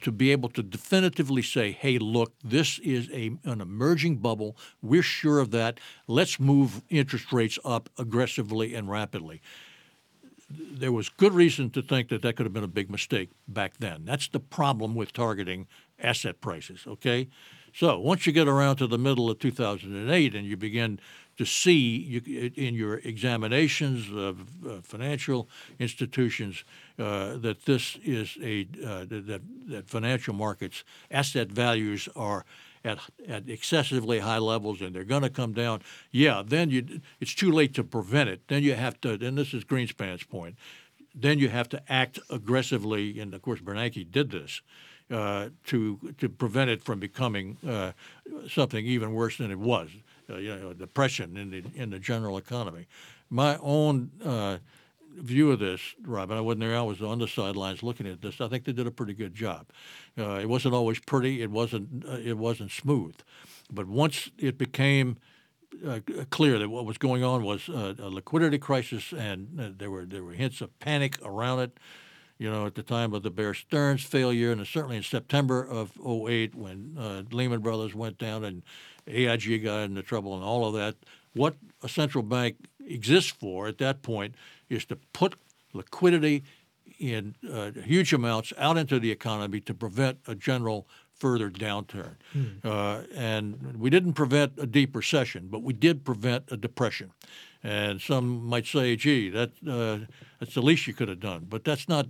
to 0.00 0.12
be 0.12 0.32
able 0.32 0.48
to 0.50 0.62
definitively 0.62 1.42
say, 1.42 1.72
hey, 1.72 1.98
look, 1.98 2.32
this 2.42 2.78
is 2.80 3.08
a, 3.12 3.36
an 3.44 3.60
emerging 3.60 4.16
bubble. 4.16 4.56
We're 4.82 5.02
sure 5.02 5.38
of 5.38 5.50
that. 5.52 5.78
Let's 6.06 6.40
move 6.40 6.82
interest 6.88 7.32
rates 7.32 7.58
up 7.64 7.88
aggressively 7.98 8.74
and 8.74 8.90
rapidly. 8.90 9.40
There 10.50 10.92
was 10.92 11.08
good 11.08 11.34
reason 11.34 11.70
to 11.70 11.82
think 11.82 12.08
that 12.08 12.22
that 12.22 12.36
could 12.36 12.46
have 12.46 12.52
been 12.52 12.64
a 12.64 12.68
big 12.68 12.90
mistake 12.90 13.30
back 13.46 13.74
then. 13.78 14.04
That's 14.04 14.28
the 14.28 14.40
problem 14.40 14.94
with 14.94 15.12
targeting 15.12 15.66
asset 16.02 16.40
prices, 16.40 16.84
okay? 16.86 17.28
So 17.74 17.98
once 17.98 18.26
you 18.26 18.32
get 18.32 18.48
around 18.48 18.76
to 18.76 18.86
the 18.86 18.98
middle 18.98 19.30
of 19.30 19.38
2008 19.38 20.34
and 20.34 20.46
you 20.46 20.56
begin 20.56 21.00
to 21.38 21.46
see 21.46 21.96
you, 21.98 22.50
in 22.56 22.74
your 22.74 22.96
examinations 22.98 24.12
of 24.12 24.40
uh, 24.66 24.80
financial 24.82 25.48
institutions 25.78 26.64
uh, 26.98 27.36
that 27.36 27.64
this 27.64 27.96
is 28.04 28.36
a 28.42 28.66
uh, 28.84 29.04
that 29.04 29.40
that 29.68 29.88
financial 29.88 30.34
markets 30.34 30.84
asset 31.10 31.48
values 31.48 32.08
are 32.16 32.44
at 32.84 32.98
at 33.28 33.48
excessively 33.48 34.18
high 34.18 34.38
levels 34.38 34.80
and 34.80 34.94
they're 34.94 35.04
going 35.04 35.22
to 35.22 35.30
come 35.30 35.52
down. 35.52 35.80
Yeah, 36.10 36.42
then 36.44 36.70
you 36.70 37.00
it's 37.20 37.34
too 37.34 37.52
late 37.52 37.72
to 37.74 37.84
prevent 37.84 38.28
it. 38.28 38.40
Then 38.48 38.64
you 38.64 38.74
have 38.74 39.00
to. 39.02 39.10
And 39.10 39.38
this 39.38 39.54
is 39.54 39.64
Greenspan's 39.64 40.24
point. 40.24 40.56
Then 41.14 41.38
you 41.38 41.48
have 41.48 41.68
to 41.70 41.82
act 41.88 42.18
aggressively, 42.30 43.20
and 43.20 43.32
of 43.32 43.42
course 43.42 43.60
Bernanke 43.60 44.10
did 44.10 44.30
this. 44.30 44.60
Uh, 45.10 45.48
to 45.64 45.98
to 46.18 46.28
prevent 46.28 46.68
it 46.68 46.82
from 46.82 46.98
becoming 47.00 47.56
uh, 47.66 47.92
something 48.46 48.84
even 48.84 49.14
worse 49.14 49.38
than 49.38 49.50
it 49.50 49.58
was 49.58 49.88
you 50.36 50.56
know, 50.56 50.72
depression 50.72 51.36
in 51.36 51.50
the 51.50 51.64
in 51.74 51.90
the 51.90 51.98
general 51.98 52.36
economy. 52.36 52.86
My 53.30 53.58
own 53.60 54.10
uh, 54.24 54.58
view 55.16 55.50
of 55.50 55.58
this, 55.58 55.80
Robin, 56.02 56.36
I 56.36 56.40
wasn't 56.40 56.60
there. 56.60 56.76
I 56.76 56.82
was 56.82 57.02
on 57.02 57.18
the 57.18 57.28
sidelines 57.28 57.82
looking 57.82 58.06
at 58.06 58.22
this. 58.22 58.40
I 58.40 58.48
think 58.48 58.64
they 58.64 58.72
did 58.72 58.86
a 58.86 58.90
pretty 58.90 59.14
good 59.14 59.34
job. 59.34 59.66
Uh, 60.18 60.38
it 60.40 60.48
wasn't 60.48 60.74
always 60.74 60.98
pretty. 60.98 61.42
It 61.42 61.50
wasn't. 61.50 62.04
Uh, 62.06 62.18
it 62.24 62.38
wasn't 62.38 62.70
smooth. 62.70 63.16
But 63.70 63.86
once 63.86 64.30
it 64.38 64.56
became 64.56 65.18
uh, 65.86 66.00
clear 66.30 66.58
that 66.58 66.68
what 66.68 66.86
was 66.86 66.98
going 66.98 67.22
on 67.22 67.44
was 67.44 67.68
uh, 67.68 67.94
a 67.98 68.08
liquidity 68.08 68.58
crisis, 68.58 69.12
and 69.12 69.60
uh, 69.60 69.70
there 69.76 69.90
were 69.90 70.04
there 70.04 70.24
were 70.24 70.32
hints 70.32 70.60
of 70.60 70.78
panic 70.78 71.18
around 71.22 71.60
it. 71.60 71.78
You 72.38 72.50
know, 72.50 72.66
at 72.66 72.76
the 72.76 72.84
time 72.84 73.14
of 73.14 73.24
the 73.24 73.30
Bear 73.30 73.52
Stearns 73.52 74.04
failure, 74.04 74.52
and 74.52 74.64
certainly 74.64 74.96
in 74.96 75.02
September 75.02 75.62
of 75.64 75.92
08 75.98 76.54
when 76.54 76.96
uh, 76.96 77.22
Lehman 77.32 77.60
Brothers 77.60 77.94
went 77.96 78.16
down 78.16 78.44
and 78.44 78.62
AIG 79.08 79.64
got 79.64 79.80
into 79.84 80.02
trouble 80.02 80.34
and 80.34 80.44
all 80.44 80.66
of 80.66 80.74
that. 80.74 80.94
What 81.34 81.56
a 81.82 81.88
central 81.88 82.22
bank 82.22 82.56
exists 82.86 83.30
for 83.30 83.66
at 83.66 83.78
that 83.78 84.02
point 84.02 84.34
is 84.68 84.84
to 84.86 84.96
put 85.12 85.34
liquidity 85.72 86.44
in 86.98 87.34
uh, 87.50 87.70
huge 87.72 88.12
amounts 88.12 88.52
out 88.58 88.76
into 88.76 88.98
the 88.98 89.10
economy 89.10 89.60
to 89.60 89.74
prevent 89.74 90.18
a 90.26 90.34
general 90.34 90.86
further 91.14 91.50
downturn. 91.50 92.14
Hmm. 92.32 92.44
Uh, 92.64 93.02
and 93.14 93.76
we 93.78 93.90
didn't 93.90 94.14
prevent 94.14 94.52
a 94.58 94.66
deep 94.66 94.94
recession, 94.94 95.48
but 95.50 95.62
we 95.62 95.72
did 95.72 96.04
prevent 96.04 96.44
a 96.50 96.56
depression. 96.56 97.12
And 97.62 98.00
some 98.00 98.46
might 98.46 98.66
say, 98.66 98.94
"Gee, 98.94 99.30
that 99.30 99.50
uh, 99.68 100.06
that's 100.38 100.54
the 100.54 100.62
least 100.62 100.86
you 100.86 100.94
could 100.94 101.08
have 101.08 101.20
done." 101.20 101.46
But 101.48 101.64
that's 101.64 101.88
not. 101.88 102.06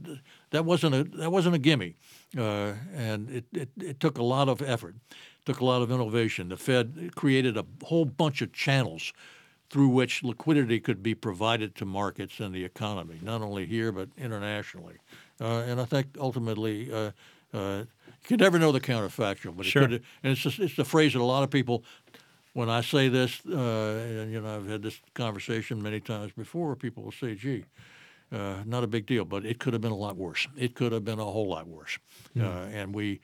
That 0.50 0.64
wasn't 0.64 0.94
a 0.94 1.04
that 1.18 1.32
wasn't 1.32 1.54
a 1.54 1.58
gimme, 1.58 1.96
uh, 2.36 2.74
and 2.94 3.30
it, 3.30 3.44
it, 3.52 3.68
it 3.80 4.00
took 4.00 4.18
a 4.18 4.22
lot 4.22 4.48
of 4.48 4.60
effort, 4.60 4.96
took 5.46 5.60
a 5.60 5.64
lot 5.64 5.80
of 5.80 5.90
innovation. 5.90 6.50
The 6.50 6.58
Fed 6.58 7.12
created 7.14 7.56
a 7.56 7.64
whole 7.84 8.04
bunch 8.04 8.42
of 8.42 8.52
channels 8.52 9.12
through 9.70 9.88
which 9.88 10.22
liquidity 10.22 10.80
could 10.80 11.02
be 11.02 11.14
provided 11.14 11.74
to 11.76 11.84
markets 11.84 12.40
and 12.40 12.54
the 12.54 12.64
economy, 12.64 13.18
not 13.22 13.42
only 13.42 13.66
here 13.66 13.92
but 13.92 14.08
internationally. 14.16 14.96
Uh, 15.40 15.62
and 15.66 15.80
I 15.80 15.84
think 15.84 16.16
ultimately, 16.18 16.92
uh, 16.92 17.10
uh, 17.52 17.84
you 18.06 18.26
can 18.26 18.38
never 18.38 18.58
know 18.58 18.72
the 18.72 18.80
counterfactual, 18.80 19.56
but 19.56 19.66
sure. 19.66 19.82
it 19.82 19.88
could. 19.88 20.04
And 20.22 20.32
it's 20.32 20.40
just, 20.40 20.58
it's 20.58 20.76
the 20.76 20.84
phrase 20.84 21.12
that 21.12 21.20
a 21.20 21.24
lot 21.24 21.42
of 21.42 21.50
people. 21.50 21.84
When 22.54 22.68
I 22.68 22.80
say 22.80 23.08
this, 23.08 23.40
uh, 23.46 24.20
and 24.20 24.32
you 24.32 24.40
know, 24.40 24.56
I've 24.56 24.68
had 24.68 24.82
this 24.82 25.00
conversation 25.14 25.82
many 25.82 26.00
times 26.00 26.32
before, 26.32 26.74
people 26.76 27.02
will 27.02 27.12
say, 27.12 27.34
"Gee, 27.34 27.64
uh, 28.32 28.62
not 28.64 28.84
a 28.84 28.86
big 28.86 29.06
deal," 29.06 29.24
but 29.24 29.44
it 29.44 29.58
could 29.58 29.72
have 29.74 29.82
been 29.82 29.92
a 29.92 29.96
lot 29.96 30.16
worse. 30.16 30.48
It 30.56 30.74
could 30.74 30.92
have 30.92 31.04
been 31.04 31.18
a 31.18 31.24
whole 31.24 31.48
lot 31.48 31.66
worse, 31.66 31.98
mm. 32.36 32.74
and 32.74 32.94
we. 32.94 33.20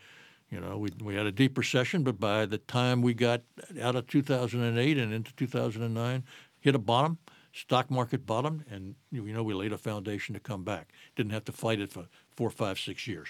You 0.50 0.60
know, 0.60 0.78
we, 0.78 0.90
we 1.02 1.16
had 1.16 1.26
a 1.26 1.32
deep 1.32 1.58
recession, 1.58 2.04
but 2.04 2.20
by 2.20 2.46
the 2.46 2.58
time 2.58 3.02
we 3.02 3.12
got 3.12 3.42
out 3.82 3.96
of 3.96 4.06
2008 4.06 4.98
and 4.98 5.12
into 5.12 5.34
2009, 5.34 6.22
hit 6.60 6.74
a 6.76 6.78
bottom, 6.78 7.18
stock 7.52 7.90
market 7.90 8.26
bottom, 8.26 8.64
and 8.70 8.94
you 9.10 9.22
know 9.32 9.42
we 9.42 9.54
laid 9.54 9.72
a 9.72 9.78
foundation 9.78 10.34
to 10.34 10.40
come 10.40 10.62
back. 10.62 10.92
Didn't 11.16 11.32
have 11.32 11.44
to 11.46 11.52
fight 11.52 11.80
it 11.80 11.92
for 11.92 12.06
four, 12.36 12.50
five, 12.50 12.78
six 12.78 13.06
years. 13.06 13.28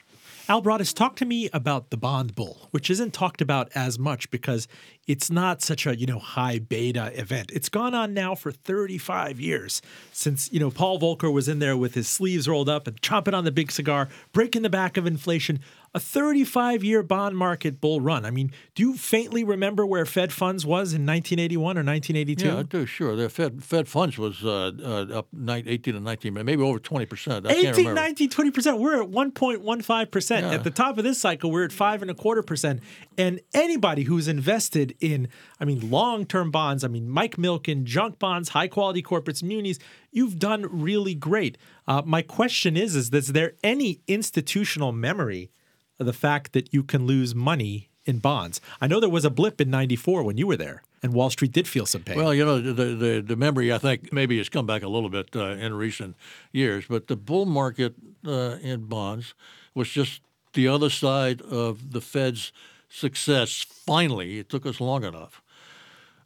Al 0.48 0.62
Broaddus, 0.62 0.94
talk 0.94 1.16
to 1.16 1.24
me 1.24 1.48
about 1.52 1.90
the 1.90 1.96
bond 1.96 2.34
bull, 2.34 2.68
which 2.70 2.90
isn't 2.90 3.12
talked 3.12 3.40
about 3.40 3.70
as 3.74 3.98
much 3.98 4.30
because 4.30 4.66
it's 5.06 5.30
not 5.30 5.62
such 5.62 5.86
a 5.86 5.96
you 5.96 6.06
know 6.06 6.18
high 6.18 6.58
beta 6.58 7.12
event. 7.18 7.50
It's 7.52 7.68
gone 7.68 7.94
on 7.94 8.14
now 8.14 8.34
for 8.34 8.50
35 8.52 9.40
years 9.40 9.82
since 10.12 10.52
you 10.52 10.60
know 10.60 10.70
Paul 10.70 10.98
Volcker 10.98 11.32
was 11.32 11.48
in 11.48 11.58
there 11.58 11.76
with 11.76 11.94
his 11.94 12.08
sleeves 12.08 12.48
rolled 12.48 12.68
up 12.68 12.86
and 12.86 13.00
chomping 13.00 13.34
on 13.34 13.44
the 13.44 13.52
big 13.52 13.70
cigar, 13.70 14.08
breaking 14.32 14.62
the 14.62 14.70
back 14.70 14.96
of 14.96 15.06
inflation 15.06 15.60
a 15.94 16.00
35 16.00 16.82
year 16.82 17.02
bond 17.02 17.36
market 17.36 17.80
bull 17.80 18.00
run. 18.00 18.24
I 18.24 18.30
mean, 18.30 18.50
do 18.74 18.82
you 18.82 18.96
faintly 18.96 19.44
remember 19.44 19.86
where 19.86 20.04
Fed 20.04 20.32
funds 20.32 20.66
was 20.66 20.92
in 20.92 21.06
1981 21.06 21.62
or 21.62 21.84
1982? 21.84 22.46
Yeah, 22.46 22.58
I 22.58 22.62
do, 22.64 22.84
sure. 22.84 23.14
The 23.14 23.28
Fed, 23.28 23.62
Fed 23.62 23.86
funds 23.86 24.18
was 24.18 24.44
uh, 24.44 24.72
uh, 24.82 25.18
up 25.18 25.28
18 25.48 25.94
to 25.94 26.00
19, 26.00 26.34
maybe 26.34 26.62
over 26.62 26.80
20%. 26.80 27.46
I 27.46 27.52
18, 27.52 27.94
19, 27.94 28.28
20%. 28.28 28.78
We're 28.80 29.02
at 29.02 29.08
1.15%. 29.08 30.40
Yeah. 30.40 30.50
At 30.50 30.64
the 30.64 30.70
top 30.70 30.98
of 30.98 31.04
this 31.04 31.20
cycle, 31.20 31.52
we're 31.52 31.64
at 31.64 31.72
five 31.72 32.02
and 32.02 32.10
a 32.10 32.14
quarter 32.14 32.42
percent. 32.42 32.80
And 33.16 33.40
anybody 33.52 34.02
who's 34.02 34.26
invested 34.26 34.96
in, 35.00 35.28
I 35.60 35.64
mean, 35.64 35.90
long 35.90 36.26
term 36.26 36.50
bonds, 36.50 36.82
I 36.82 36.88
mean, 36.88 37.08
Mike 37.08 37.36
Milken, 37.36 37.84
junk 37.84 38.18
bonds, 38.18 38.48
high 38.50 38.68
quality 38.68 39.02
corporates, 39.02 39.44
munis, 39.44 39.78
you've 40.10 40.40
done 40.40 40.66
really 40.70 41.14
great. 41.14 41.56
Uh, 41.86 42.02
my 42.04 42.22
question 42.22 42.76
is, 42.76 42.96
is, 42.96 43.10
is 43.10 43.28
there 43.28 43.52
any 43.62 44.00
institutional 44.08 44.90
memory? 44.90 45.50
The 45.98 46.12
fact 46.12 46.52
that 46.52 46.72
you 46.72 46.82
can 46.82 47.06
lose 47.06 47.34
money 47.34 47.90
in 48.04 48.18
bonds. 48.18 48.60
I 48.80 48.86
know 48.86 49.00
there 49.00 49.08
was 49.08 49.24
a 49.24 49.30
blip 49.30 49.60
in 49.60 49.70
94 49.70 50.22
when 50.22 50.36
you 50.36 50.46
were 50.46 50.56
there, 50.56 50.82
and 51.02 51.12
Wall 51.12 51.30
Street 51.30 51.52
did 51.52 51.66
feel 51.66 51.86
some 51.86 52.02
pain. 52.02 52.16
Well, 52.16 52.34
you 52.34 52.44
know, 52.44 52.60
the, 52.60 52.84
the, 52.84 53.24
the 53.26 53.36
memory, 53.36 53.72
I 53.72 53.78
think, 53.78 54.12
maybe 54.12 54.36
has 54.38 54.48
come 54.48 54.66
back 54.66 54.82
a 54.82 54.88
little 54.88 55.08
bit 55.08 55.30
uh, 55.34 55.50
in 55.50 55.74
recent 55.74 56.16
years, 56.52 56.84
but 56.88 57.06
the 57.06 57.16
bull 57.16 57.46
market 57.46 57.94
uh, 58.26 58.58
in 58.60 58.84
bonds 58.84 59.34
was 59.74 59.88
just 59.88 60.20
the 60.52 60.68
other 60.68 60.90
side 60.90 61.40
of 61.42 61.92
the 61.92 62.00
Fed's 62.00 62.52
success. 62.88 63.64
Finally, 63.68 64.38
it 64.38 64.48
took 64.48 64.66
us 64.66 64.80
long 64.80 65.04
enough. 65.04 65.42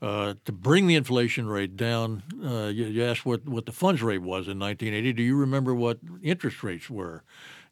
Uh, 0.00 0.35
to 0.44 0.52
bring 0.52 0.87
the 0.87 0.94
inflation 0.94 1.48
rate 1.48 1.76
down, 1.76 2.22
uh, 2.44 2.66
you, 2.66 2.85
you 2.87 3.02
asked 3.02 3.26
what, 3.26 3.48
what 3.48 3.66
the 3.66 3.72
funds 3.72 4.00
rate 4.00 4.22
was 4.22 4.46
in 4.46 4.57
1980. 4.57 5.12
Do 5.12 5.22
you 5.24 5.37
remember 5.37 5.74
what 5.74 5.98
interest 6.22 6.62
rates 6.62 6.88
were? 6.88 7.24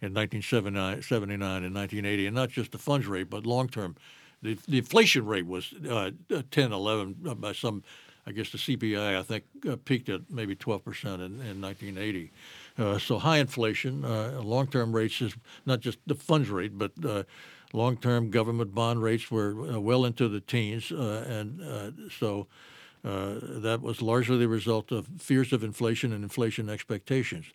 In 0.03 0.13
1979 0.15 1.65
and 1.65 1.75
1980, 1.75 2.27
and 2.27 2.35
not 2.35 2.51
just 2.51 2.73
the 2.73 2.79
funds 2.79 3.07
rate, 3.07 3.31
but 3.31 3.47
long 3.47 3.69
term. 3.69 3.97
The, 4.43 4.59
the 4.69 4.79
inflation 4.79 5.25
rate 5.27 5.47
was 5.47 5.73
uh, 5.89 6.11
10, 6.51 6.73
11 6.73 7.17
uh, 7.27 7.35
by 7.35 7.53
some, 7.53 7.83
I 8.27 8.33
guess 8.33 8.51
the 8.51 8.59
CPI, 8.59 9.19
I 9.19 9.23
think, 9.23 9.45
uh, 9.69 9.77
peaked 9.85 10.09
at 10.09 10.31
maybe 10.31 10.55
12% 10.55 11.15
in, 11.15 11.41
in 11.41 11.61
1980. 11.61 12.31
Uh, 12.79 12.99
so 12.99 13.19
high 13.19 13.39
inflation, 13.39 14.05
uh, 14.05 14.41
long 14.43 14.67
term 14.67 14.95
rates 14.95 15.23
is 15.23 15.35
not 15.65 15.81
just 15.81 15.99
the 16.07 16.15
funds 16.15 16.51
rate, 16.51 16.77
but 16.77 16.93
uh, 17.05 17.23
long 17.73 17.97
term 17.97 18.31
government 18.31 18.75
bond 18.75 19.03
rates 19.03 19.31
were 19.31 19.81
well 19.81 20.05
into 20.05 20.29
the 20.29 20.41
teens. 20.41 20.91
and 20.91 22.11
so 22.13 22.47
uh, 23.07 23.39
that 23.41 23.81
was 23.83 24.03
largely 24.03 24.37
the 24.37 24.49
result 24.49 24.91
of 24.91 25.07
fears 25.19 25.53
of 25.53 25.63
inflation 25.63 26.13
and 26.13 26.25
inflation 26.25 26.69
expectations. 26.69 27.47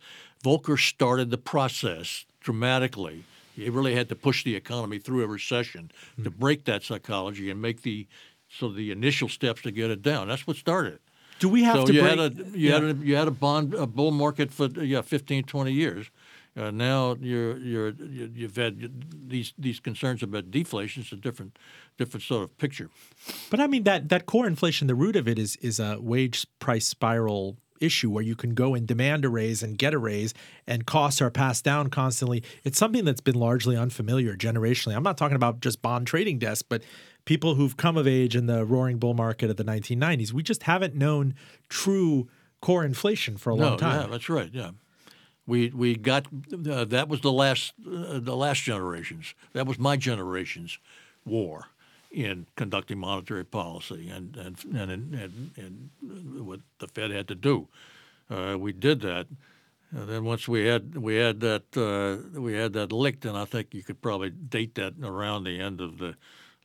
Volcker 0.43 0.79
started 0.79 1.29
the 1.29 1.37
process 1.37 2.25
dramatically. 2.41 3.23
He 3.55 3.69
really 3.69 3.95
had 3.95 4.09
to 4.09 4.15
push 4.15 4.43
the 4.43 4.55
economy 4.55 4.99
through 4.99 5.23
a 5.23 5.27
recession 5.27 5.91
mm-hmm. 6.13 6.23
to 6.23 6.31
break 6.31 6.65
that 6.65 6.83
psychology 6.83 7.49
and 7.49 7.61
make 7.61 7.83
the 7.83 8.07
so 8.49 8.69
the 8.69 8.91
initial 8.91 9.29
steps 9.29 9.61
to 9.61 9.71
get 9.71 9.89
it 9.89 10.01
down. 10.01 10.27
That's 10.27 10.45
what 10.45 10.57
started. 10.57 10.99
Do 11.39 11.49
we 11.49 11.63
have 11.63 11.75
so 11.75 11.85
to 11.85 11.93
you 11.93 12.01
break, 12.01 12.19
had 12.19 12.19
a 12.19 12.43
you 12.57 12.69
yeah. 12.69 12.73
had 12.73 12.83
a 12.83 12.93
you 12.93 13.15
had 13.15 13.27
a 13.27 13.31
bond 13.31 13.73
a 13.73 13.87
bull 13.87 14.11
market 14.11 14.51
for 14.51 14.67
yeah 14.67 15.01
15 15.01 15.43
20 15.43 15.71
years. 15.71 16.11
Uh, 16.55 16.69
now 16.69 17.15
you're 17.21 17.57
you're 17.57 17.89
you've 17.91 18.57
had 18.57 19.05
these 19.29 19.53
these 19.57 19.79
concerns 19.79 20.21
about 20.21 20.51
deflation. 20.51 21.01
It's 21.01 21.11
a 21.11 21.15
different 21.15 21.57
different 21.97 22.23
sort 22.23 22.43
of 22.43 22.57
picture. 22.57 22.89
But 23.49 23.59
I 23.59 23.67
mean 23.67 23.83
that 23.83 24.09
that 24.09 24.25
core 24.25 24.47
inflation, 24.47 24.87
the 24.87 24.95
root 24.95 25.15
of 25.15 25.27
it 25.27 25.39
is 25.39 25.55
is 25.57 25.79
a 25.79 25.97
wage 25.99 26.45
price 26.59 26.87
spiral 26.87 27.57
issue 27.81 28.09
where 28.09 28.23
you 28.23 28.35
can 28.35 28.53
go 28.53 28.73
and 28.75 28.87
demand 28.87 29.25
a 29.25 29.29
raise 29.29 29.63
and 29.63 29.77
get 29.77 29.93
a 29.93 29.97
raise 29.97 30.33
and 30.67 30.85
costs 30.85 31.21
are 31.21 31.31
passed 31.31 31.63
down 31.63 31.89
constantly. 31.89 32.43
It's 32.63 32.77
something 32.77 33.03
that's 33.05 33.21
been 33.21 33.35
largely 33.35 33.75
unfamiliar 33.75 34.35
generationally. 34.35 34.95
I'm 34.95 35.03
not 35.03 35.17
talking 35.17 35.35
about 35.35 35.59
just 35.59 35.81
bond 35.81 36.07
trading 36.07 36.39
desks, 36.39 36.61
but 36.61 36.83
people 37.25 37.55
who've 37.55 37.75
come 37.77 37.97
of 37.97 38.07
age 38.07 38.35
in 38.35 38.45
the 38.45 38.65
roaring 38.65 38.97
bull 38.97 39.13
market 39.13 39.49
of 39.49 39.57
the 39.57 39.63
1990s. 39.63 40.31
We 40.31 40.43
just 40.43 40.63
haven't 40.63 40.95
known 40.95 41.35
true 41.69 42.29
core 42.61 42.85
inflation 42.85 43.37
for 43.37 43.51
a 43.51 43.55
no, 43.55 43.69
long 43.69 43.77
time. 43.77 44.01
Yeah, 44.01 44.07
that's 44.07 44.29
right. 44.29 44.49
Yeah. 44.51 44.71
We, 45.47 45.69
we 45.69 45.95
got 45.95 46.27
uh, 46.27 46.85
that 46.85 47.09
was 47.09 47.21
the 47.21 47.31
last 47.31 47.73
uh, 47.85 48.19
the 48.19 48.35
last 48.35 48.61
generations 48.61 49.33
that 49.53 49.65
was 49.65 49.79
my 49.79 49.97
generation's 49.97 50.77
war 51.25 51.67
in 52.11 52.45
conducting 52.55 52.99
monetary 52.99 53.45
policy 53.45 54.09
and 54.09 54.35
and 54.35 54.57
and, 54.75 55.13
and, 55.15 55.51
and 55.55 56.45
what 56.45 56.59
the 56.79 56.87
Fed 56.87 57.11
had 57.11 57.27
to 57.29 57.35
do. 57.35 57.67
Uh, 58.29 58.57
we 58.57 58.71
did 58.71 59.01
that. 59.01 59.27
And 59.91 60.07
then 60.07 60.23
once 60.23 60.47
we 60.47 60.65
had 60.65 60.97
we 60.97 61.15
had 61.15 61.41
that 61.41 61.75
uh, 61.75 62.39
we 62.39 62.53
had 62.53 62.73
that 62.73 62.91
licked, 62.91 63.25
and 63.25 63.37
I 63.37 63.45
think 63.45 63.73
you 63.73 63.83
could 63.83 64.01
probably 64.01 64.29
date 64.29 64.75
that 64.75 64.93
around 65.03 65.43
the 65.43 65.59
end 65.59 65.81
of 65.81 65.97
the 65.97 66.15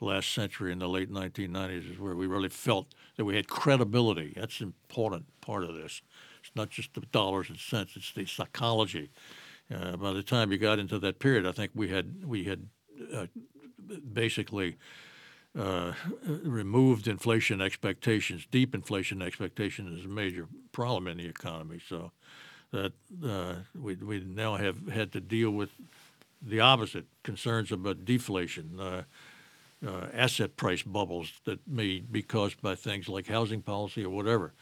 last 0.00 0.32
century 0.32 0.72
in 0.72 0.78
the 0.78 0.88
late 0.88 1.10
1990s 1.10 1.92
is 1.92 1.98
where 1.98 2.14
we 2.14 2.26
really 2.26 2.50
felt 2.50 2.94
that 3.16 3.24
we 3.24 3.34
had 3.34 3.48
credibility. 3.48 4.34
That's 4.36 4.60
an 4.60 4.74
important 4.88 5.24
part 5.40 5.64
of 5.64 5.74
this. 5.74 6.02
It's 6.40 6.54
not 6.54 6.70
just 6.70 6.94
the 6.94 7.00
dollars 7.00 7.48
and 7.48 7.58
cents; 7.58 7.96
it's 7.96 8.12
the 8.12 8.26
psychology. 8.26 9.10
Uh, 9.74 9.96
by 9.96 10.12
the 10.12 10.22
time 10.22 10.52
you 10.52 10.58
got 10.58 10.78
into 10.78 10.98
that 11.00 11.18
period, 11.18 11.46
I 11.46 11.52
think 11.52 11.72
we 11.74 11.88
had 11.88 12.24
we 12.24 12.44
had 12.44 12.68
uh, 13.12 13.26
basically 14.12 14.76
uh, 15.58 15.92
removed 16.44 17.08
inflation 17.08 17.60
expectations. 17.60 18.46
Deep 18.50 18.74
inflation 18.74 19.22
expectation 19.22 19.96
is 19.96 20.04
a 20.04 20.08
major 20.08 20.48
problem 20.72 21.06
in 21.06 21.18
the 21.18 21.26
economy. 21.26 21.80
So 21.88 22.12
that 22.72 22.92
uh, 23.24 23.54
we 23.74 23.94
we 23.96 24.20
now 24.20 24.56
have 24.56 24.88
had 24.88 25.12
to 25.12 25.20
deal 25.20 25.50
with 25.50 25.70
the 26.42 26.60
opposite 26.60 27.06
concerns 27.22 27.72
about 27.72 28.04
deflation. 28.04 28.78
Uh, 28.80 29.02
uh, 29.86 30.06
asset 30.14 30.56
price 30.56 30.82
bubbles 30.82 31.32
that 31.44 31.60
may 31.68 32.00
be 32.00 32.22
caused 32.22 32.60
by 32.62 32.74
things 32.74 33.08
like 33.08 33.26
housing 33.26 33.60
policy 33.60 34.02
or 34.02 34.10
whatever. 34.10 34.54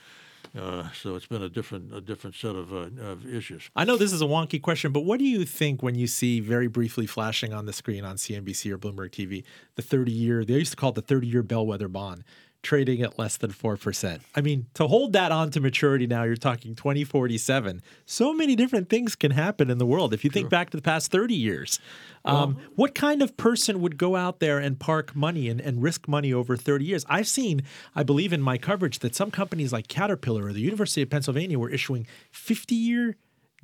Uh, 0.59 0.91
so 0.93 1.17
it's 1.17 1.27
been 1.27 1.43
a 1.43 1.49
different 1.49 1.95
a 1.95 2.01
different 2.01 2.37
set 2.37 2.55
of, 2.55 2.73
uh, 2.73 2.89
of 3.03 3.27
issues. 3.27 3.71
I 3.75 3.85
know 3.85 3.97
this 3.97 4.13
is 4.13 4.23
a 4.23 4.27
wonky 4.27 4.61
question, 4.61 4.93
but 4.93 5.01
what 5.01 5.19
do 5.19 5.25
you 5.25 5.45
think 5.45 5.83
when 5.83 5.95
you 5.95 6.07
see 6.07 6.41
very 6.41 6.69
briefly 6.69 7.07
flashing 7.07 7.53
on 7.53 7.67
the 7.67 7.73
screen 7.73 8.05
on 8.05 8.17
CNBC 8.17 8.71
or 8.71 8.79
Bloomberg 8.79 9.11
TV 9.11 9.45
the 9.77 9.83
30 9.83 10.13
year, 10.13 10.45
they 10.45 10.55
used 10.55 10.73
to 10.73 10.77
call 10.77 10.91
it 10.91 10.97
the 10.97 11.03
30 11.03 11.27
year 11.27 11.43
bellwether 11.43 11.89
bond? 11.89 12.25
Trading 12.65 13.03
at 13.03 13.19
less 13.19 13.37
than 13.37 13.53
4%. 13.53 14.21
I 14.35 14.41
mean, 14.41 14.67
to 14.75 14.89
hold 14.89 15.13
that 15.13 15.31
on 15.31 15.51
to 15.51 15.61
maturity 15.61 16.07
now, 16.07 16.25
you're 16.25 16.37
talking 16.37 16.75
2047. 16.75 17.83
So 18.07 18.35
many 18.35 18.57
different 18.57 18.89
things 18.89 19.15
can 19.15 19.31
happen 19.31 19.71
in 19.71 19.79
the 19.79 19.87
world. 19.87 20.13
If 20.13 20.25
you 20.25 20.31
think 20.31 20.51
back 20.51 20.71
to 20.71 20.77
the 20.77 20.83
past 20.83 21.13
30 21.13 21.35
years, 21.35 21.79
um, 22.25 22.55
well, 22.55 22.65
what 22.75 22.95
kind 22.95 23.23
of 23.23 23.37
person 23.37 23.81
would 23.81 23.99
go 23.99 24.17
out 24.17 24.41
there 24.41 24.59
and 24.59 24.79
park 24.81 25.15
money 25.15 25.49
and, 25.49 25.61
and 25.61 25.83
risk 25.83 26.09
money 26.09 26.33
over 26.33 26.57
30 26.57 26.85
years? 26.85 27.05
I've 27.09 27.29
seen, 27.29 27.63
I 27.95 28.03
believe 28.03 28.33
in 28.33 28.41
my 28.41 28.59
coverage, 28.59 29.01
that 29.01 29.15
some 29.15 29.31
companies 29.31 29.73
like 29.73 29.89
Caterpillar 29.89 30.47
or 30.47 30.53
the 30.53 30.61
University 30.61 31.03
of 31.03 31.11
Pennsylvania 31.11 31.59
were 31.59 31.71
issuing 31.71 32.07
50 32.33 32.75
year 32.75 33.17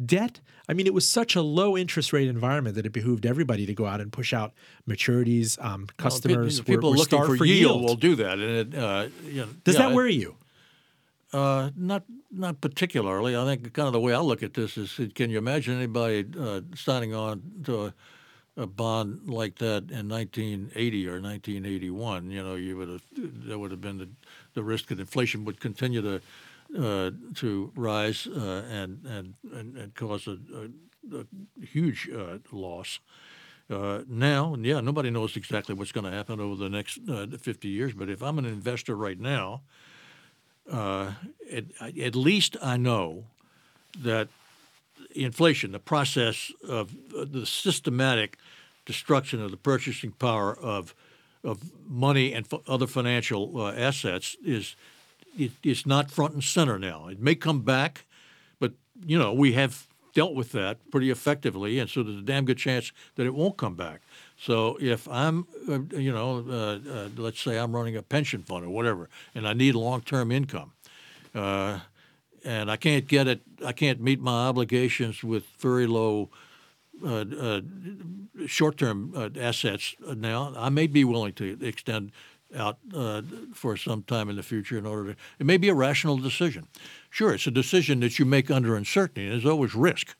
debt. 0.04 0.40
I 0.68 0.72
mean, 0.72 0.86
it 0.86 0.94
was 0.94 1.06
such 1.06 1.34
a 1.34 1.42
low 1.42 1.76
interest 1.76 2.12
rate 2.12 2.28
environment 2.28 2.76
that 2.76 2.86
it 2.86 2.92
behooved 2.92 3.26
everybody 3.26 3.66
to 3.66 3.74
go 3.74 3.86
out 3.86 4.00
and 4.00 4.12
push 4.12 4.32
out 4.32 4.52
maturities. 4.88 5.62
Um, 5.64 5.88
customers, 5.96 6.60
well, 6.60 6.64
people 6.64 6.90
were, 6.90 6.94
were 6.94 6.98
looking 6.98 7.18
for, 7.24 7.36
for 7.36 7.44
yield, 7.44 7.80
yield 7.80 7.82
will 7.82 7.96
do 7.96 8.14
that. 8.16 8.38
And 8.38 8.74
it, 8.74 8.78
uh, 8.78 9.08
you 9.24 9.42
know, 9.42 9.48
does 9.64 9.76
yeah, 9.76 9.88
that 9.88 9.94
worry 9.94 10.14
you? 10.14 10.36
Uh, 11.32 11.70
not 11.76 12.04
not 12.32 12.60
particularly. 12.60 13.36
I 13.36 13.44
think 13.44 13.72
kind 13.72 13.86
of 13.86 13.92
the 13.92 14.00
way 14.00 14.12
I 14.12 14.18
look 14.18 14.42
at 14.42 14.54
this 14.54 14.76
is: 14.76 14.98
Can 15.14 15.30
you 15.30 15.38
imagine 15.38 15.76
anybody 15.76 16.26
uh, 16.38 16.62
signing 16.74 17.14
on 17.14 17.42
to 17.64 17.86
a, 17.86 17.94
a, 18.56 18.66
bond 18.66 19.28
like 19.28 19.58
that 19.58 19.90
in 19.90 20.08
1980 20.08 21.06
or 21.06 21.20
1981? 21.20 22.30
You 22.32 22.42
know, 22.42 22.54
you 22.56 22.76
would 22.76 22.88
have 22.88 23.02
there 23.12 23.58
would 23.58 23.70
have 23.70 23.80
been 23.80 23.98
the, 23.98 24.08
the 24.54 24.64
risk 24.64 24.88
that 24.88 24.98
inflation 24.98 25.44
would 25.44 25.60
continue 25.60 26.02
to 26.02 26.20
uh, 26.78 27.10
to 27.34 27.72
rise 27.74 28.26
uh, 28.26 28.64
and, 28.70 29.04
and, 29.04 29.34
and, 29.52 29.76
and 29.76 29.94
cause 29.94 30.26
a, 30.26 30.38
a, 30.54 31.20
a 31.20 31.66
huge 31.66 32.08
uh, 32.08 32.38
loss. 32.52 33.00
Uh, 33.68 34.02
now, 34.08 34.54
yeah, 34.58 34.80
nobody 34.80 35.10
knows 35.10 35.36
exactly 35.36 35.74
what's 35.74 35.92
going 35.92 36.04
to 36.04 36.10
happen 36.10 36.40
over 36.40 36.56
the 36.56 36.68
next 36.68 37.00
uh, 37.08 37.26
50 37.26 37.68
years. 37.68 37.92
But 37.92 38.08
if 38.08 38.22
I'm 38.22 38.38
an 38.38 38.44
investor 38.44 38.96
right 38.96 39.18
now, 39.18 39.62
uh, 40.70 41.12
at, 41.52 42.14
least 42.14 42.56
I 42.62 42.76
know 42.76 43.24
that 43.98 44.28
inflation, 45.14 45.72
the 45.72 45.78
process 45.78 46.52
of 46.68 46.94
the 47.10 47.46
systematic 47.46 48.38
destruction 48.86 49.42
of 49.42 49.50
the 49.50 49.56
purchasing 49.56 50.12
power 50.12 50.56
of 50.56 50.94
of 51.42 51.72
money 51.88 52.34
and 52.34 52.46
f- 52.52 52.60
other 52.68 52.86
financial 52.86 53.66
assets, 53.68 54.36
is 54.44 54.76
it, 55.38 55.52
it's 55.62 55.86
not 55.86 56.10
front 56.10 56.34
and 56.34 56.44
center 56.44 56.78
now. 56.78 57.08
It 57.08 57.20
may 57.20 57.34
come 57.34 57.62
back, 57.62 58.06
but 58.58 58.72
you 59.04 59.18
know 59.18 59.32
we 59.32 59.52
have 59.52 59.86
dealt 60.12 60.34
with 60.34 60.52
that 60.52 60.78
pretty 60.90 61.10
effectively, 61.10 61.78
and 61.78 61.88
so 61.88 62.02
there's 62.02 62.18
a 62.18 62.22
damn 62.22 62.44
good 62.44 62.58
chance 62.58 62.92
that 63.14 63.26
it 63.26 63.34
won't 63.34 63.56
come 63.56 63.74
back. 63.74 64.00
So 64.36 64.76
if 64.80 65.08
I'm, 65.08 65.46
uh, 65.68 65.80
you 65.96 66.12
know, 66.12 66.44
uh, 66.48 66.90
uh, 66.90 67.08
let's 67.16 67.40
say 67.40 67.58
I'm 67.58 67.74
running 67.74 67.96
a 67.96 68.02
pension 68.02 68.42
fund 68.42 68.64
or 68.64 68.70
whatever, 68.70 69.08
and 69.34 69.46
I 69.46 69.52
need 69.52 69.74
long-term 69.74 70.32
income, 70.32 70.72
uh, 71.34 71.80
and 72.44 72.70
I 72.70 72.76
can't 72.76 73.06
get 73.06 73.28
it, 73.28 73.40
I 73.64 73.72
can't 73.72 74.00
meet 74.00 74.20
my 74.20 74.48
obligations 74.48 75.22
with 75.22 75.44
very 75.58 75.86
low. 75.86 76.30
Uh, 77.02 77.62
short-term 78.46 79.32
assets 79.38 79.94
now. 80.16 80.52
I 80.54 80.68
may 80.68 80.86
be 80.86 81.02
willing 81.02 81.32
to 81.34 81.56
extend 81.62 82.12
out 82.56 82.78
uh, 82.94 83.22
for 83.54 83.76
some 83.76 84.02
time 84.02 84.28
in 84.28 84.36
the 84.36 84.42
future 84.42 84.78
in 84.78 84.86
order 84.86 85.12
to. 85.12 85.18
It 85.38 85.46
may 85.46 85.56
be 85.56 85.68
a 85.68 85.74
rational 85.74 86.18
decision. 86.18 86.68
Sure, 87.10 87.34
it's 87.34 87.46
a 87.46 87.50
decision 87.50 88.00
that 88.00 88.18
you 88.18 88.24
make 88.24 88.50
under 88.50 88.76
uncertainty. 88.76 89.28
There's 89.28 89.46
always 89.46 89.74
risk, 89.74 90.16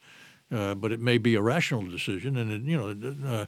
uh, 0.53 0.75
but 0.75 0.93
it 0.93 1.01
may 1.01 1.19
be 1.19 1.35
a 1.35 1.43
rational 1.43 1.83
decision. 1.83 2.37
And 2.37 2.53
it, 2.53 2.63
you 2.63 2.77
know, 2.77 3.29
uh, 3.29 3.47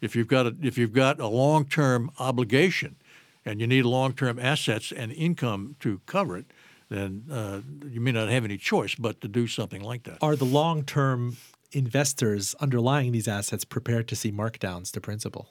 if 0.00 0.16
you've 0.16 0.28
got 0.28 0.46
a, 0.46 0.56
if 0.62 0.78
you've 0.78 0.92
got 0.92 1.20
a 1.20 1.28
long-term 1.28 2.10
obligation, 2.18 2.96
and 3.44 3.60
you 3.60 3.66
need 3.66 3.84
long-term 3.84 4.38
assets 4.38 4.92
and 4.92 5.12
income 5.12 5.76
to 5.80 6.00
cover 6.06 6.36
it, 6.36 6.46
then 6.88 7.24
uh, 7.30 7.60
you 7.88 8.00
may 8.00 8.12
not 8.12 8.28
have 8.28 8.44
any 8.44 8.56
choice 8.56 8.94
but 8.94 9.20
to 9.20 9.28
do 9.28 9.46
something 9.46 9.82
like 9.82 10.04
that. 10.04 10.18
Are 10.20 10.36
the 10.36 10.44
long-term 10.44 11.36
investors 11.72 12.54
underlying 12.60 13.12
these 13.12 13.26
assets 13.26 13.64
prepared 13.64 14.06
to 14.08 14.16
see 14.16 14.30
markdowns 14.30 14.92
to 14.92 15.00
principal? 15.00 15.48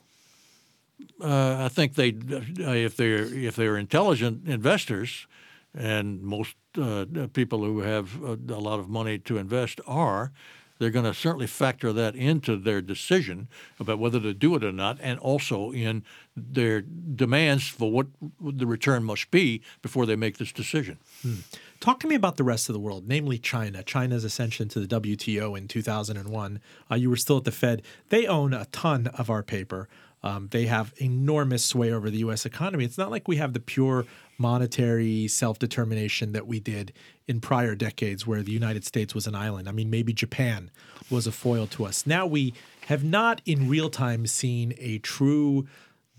Uh, 1.22 1.64
I 1.66 1.70
think 1.70 1.96
they, 1.96 2.10
uh, 2.10 2.72
if 2.72 2.98
they're 2.98 3.24
if 3.24 3.56
they're 3.56 3.78
intelligent 3.78 4.48
investors, 4.48 5.28
and 5.74 6.22
most 6.22 6.56
uh, 6.78 7.06
people 7.34 7.64
who 7.64 7.80
have 7.80 8.22
a, 8.22 8.36
lot 8.36 8.80
of 8.80 8.90
money 8.90 9.18
to 9.20 9.38
invest 9.38 9.80
are, 9.88 10.32
they're 10.80 10.90
going 10.90 11.06
to 11.06 11.14
certainly 11.14 11.48
factor 11.48 11.94
that 11.94 12.16
into 12.16 12.58
their 12.58 12.82
decision 12.82 13.48
about 13.80 14.00
whether 14.00 14.20
to 14.20 14.34
do 14.34 14.56
it 14.56 14.64
or 14.64 14.72
not, 14.72 14.98
and 15.00 15.20
also 15.20 15.72
in 15.72 16.04
their 16.36 16.82
demands 16.82 17.68
for 17.68 17.92
what 17.92 18.08
the 18.42 18.66
return 18.66 19.04
must 19.04 19.30
be 19.32 19.62
before 19.82 20.06
they 20.06 20.16
make 20.16 20.40
this 20.40 20.52
decision. 20.52 20.98
Hmm. 21.22 21.36
Talk 21.80 22.00
to 22.02 22.08
me 22.08 22.16
about 22.16 22.38
the 22.38 22.44
rest 22.44 22.68
of 22.70 22.74
the 22.74 22.80
world, 22.80 23.08
namely 23.08 23.38
China. 23.38 23.84
China's 23.84 24.24
ascension 24.24 24.70
to 24.70 24.80
the 24.80 25.02
WTO 25.02 25.58
in 25.58 25.68
2001. 25.68 26.60
Uh, 26.90 26.96
you 26.96 27.10
were 27.10 27.16
still 27.16 27.38
at 27.38 27.44
the 27.44 27.52
Fed. 27.52 27.82
They 28.10 28.28
own 28.28 28.54
a 28.54 28.66
ton 28.66 29.08
of 29.08 29.30
our 29.30 29.44
paper. 29.44 29.88
Um, 30.24 30.50
they 30.52 30.66
have 30.66 30.94
enormous 30.98 31.66
sway 31.66 31.92
over 31.92 32.10
the 32.10 32.20
U.S. 32.20 32.46
economy. 32.46 32.86
It's 32.86 32.98
not 32.98 33.10
like 33.10 33.28
we 33.28 33.38
have 33.38 33.54
the 33.54 33.60
pure 33.60 34.06
monetary 34.38 35.28
self 35.28 35.60
determination 35.60 36.32
that 36.34 36.48
we 36.48 36.60
did 36.60 36.94
in 37.28 37.40
prior 37.40 37.76
decades 37.76 38.28
where 38.28 38.44
the 38.44 38.52
United 38.52 38.86
States 38.86 39.16
was 39.16 39.28
an 39.28 39.36
island. 39.36 39.68
I 39.68 39.72
mean, 39.72 39.90
maybe 39.90 40.14
Japan 40.14 40.70
was 41.10 41.28
a 41.28 41.32
foil 41.32 41.68
to 41.68 41.86
us. 41.86 42.06
Now 42.06 42.26
we 42.26 42.54
have 42.88 43.04
not 43.04 43.42
in 43.46 43.70
real 43.70 43.90
time 43.90 44.28
seen 44.28 44.74
a 44.78 45.00
true 45.00 45.68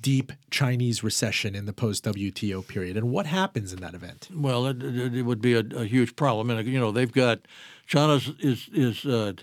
deep 0.00 0.32
Chinese 0.50 1.04
recession 1.04 1.54
in 1.54 1.66
the 1.66 1.72
post 1.72 2.04
WTO 2.04 2.66
period. 2.66 2.96
And 2.96 3.10
what 3.10 3.26
happens 3.26 3.72
in 3.72 3.80
that 3.80 3.94
event? 3.94 4.28
Well, 4.34 4.66
it, 4.66 4.82
it 4.82 5.22
would 5.22 5.40
be 5.40 5.54
a, 5.54 5.60
a, 5.60 5.84
huge 5.84 6.16
problem. 6.16 6.50
And, 6.50 6.66
you 6.66 6.80
know, 6.80 6.90
they've 6.90 7.12
got 7.12 7.40
China 7.86 8.20
is, 8.40 8.68
is 8.72 9.06
uh, 9.06 9.34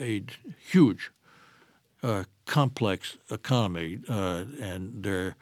a 0.00 0.24
huge 0.68 1.12
uh, 2.02 2.24
complex 2.46 3.16
economy, 3.30 4.00
uh, 4.08 4.44
and 4.60 5.02
there, 5.02 5.36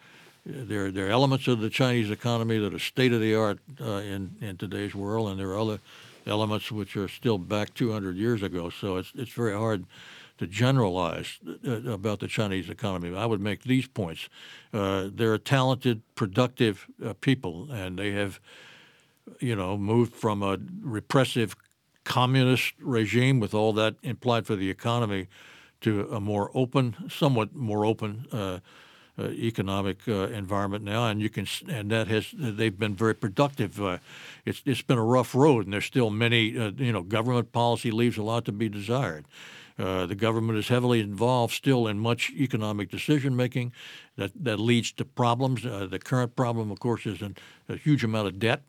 there, 0.45 0.91
there 0.91 1.07
are 1.09 1.11
elements 1.11 1.49
of 1.49 1.61
the 1.61 1.71
Chinese 1.71 2.11
economy 2.11 2.59
that 2.59 2.73
are 2.73 2.79
state 2.79 3.13
of 3.13 3.21
the 3.21 3.35
art 3.35 3.59
uh, 3.81 3.85
in 3.85 4.37
in 4.41 4.57
today's 4.57 4.95
world, 4.95 5.29
and 5.29 5.39
there 5.39 5.51
are 5.51 5.59
other 5.59 5.81
elements 6.27 6.73
which 6.73 6.97
are 6.97 7.09
still 7.09 7.39
back 7.39 7.73
200 7.75 8.17
years 8.17 8.43
ago. 8.43 8.71
So 8.71 8.97
it's 8.97 9.13
it's 9.15 9.33
very 9.33 9.55
hard 9.55 9.85
to 10.39 10.47
generalize 10.47 11.39
uh, 11.67 11.91
about 11.91 12.21
the 12.21 12.29
Chinese 12.29 12.69
economy. 12.69 13.17
I 13.17 13.27
would 13.27 13.41
make 13.41 13.63
these 13.63 13.87
points: 13.87 14.29
uh, 14.73 15.09
they're 15.13 15.35
a 15.35 15.39
talented, 15.39 16.03
productive 16.15 16.87
uh, 17.05 17.15
people, 17.21 17.69
and 17.71 17.99
they 17.99 18.13
have, 18.13 18.41
you 19.41 19.57
know, 19.57 19.77
moved 19.77 20.15
from 20.15 20.43
a 20.43 20.59
repressive 20.83 21.57
communist 22.05 22.75
regime 22.81 23.41
with 23.41 23.53
all 23.53 23.73
that 23.73 23.97
implied 24.03 24.47
for 24.47 24.55
the 24.55 24.71
economy 24.71 25.27
to 25.83 26.09
a 26.11 26.21
more 26.21 26.51
open, 26.55 26.97
somewhat 27.09 27.55
more 27.55 27.85
open 27.85 28.27
uh, 28.33 28.59
uh, 29.19 29.29
economic 29.31 30.07
uh, 30.09 30.29
environment 30.29 30.85
now, 30.85 31.07
and 31.07 31.23
you 31.23 31.31
can 31.31 31.47
and 31.69 31.91
that 31.91 32.07
has 32.09 32.35
they've 32.37 32.79
been 32.79 32.95
very 32.95 33.15
productive. 33.15 33.81
Uh, 33.81 33.97
it's 34.45 34.61
it's 34.67 34.83
been 34.83 34.99
a 34.99 35.05
rough 35.05 35.35
road, 35.35 35.65
and 35.65 35.73
there's 35.73 35.87
still 35.87 36.11
many 36.11 36.59
uh, 36.59 36.71
you 36.77 36.93
know 36.93 37.03
government 37.03 37.51
policy 37.51 37.91
leaves 37.91 38.19
a 38.19 38.23
lot 38.23 38.45
to 38.45 38.53
be 38.53 38.69
desired. 38.69 39.25
Uh, 39.79 40.07
the 40.07 40.15
government 40.15 40.59
is 40.59 40.69
heavily 40.69 41.01
involved 41.01 41.55
still 41.55 41.87
in 41.87 41.99
much 41.99 42.31
economic 42.31 42.91
decision 42.91 43.37
making 43.37 43.73
that, 44.17 44.33
that 44.35 44.59
leads 44.59 44.91
to 44.91 45.05
problems. 45.05 45.63
the 45.63 46.01
current 46.03 46.35
problem, 46.35 46.71
of 46.71 46.81
course, 46.81 47.05
is 47.05 47.21
an, 47.21 47.37
a 47.69 47.77
huge 47.77 48.03
amount 48.03 48.27
of 48.27 48.39
debt. 48.39 48.63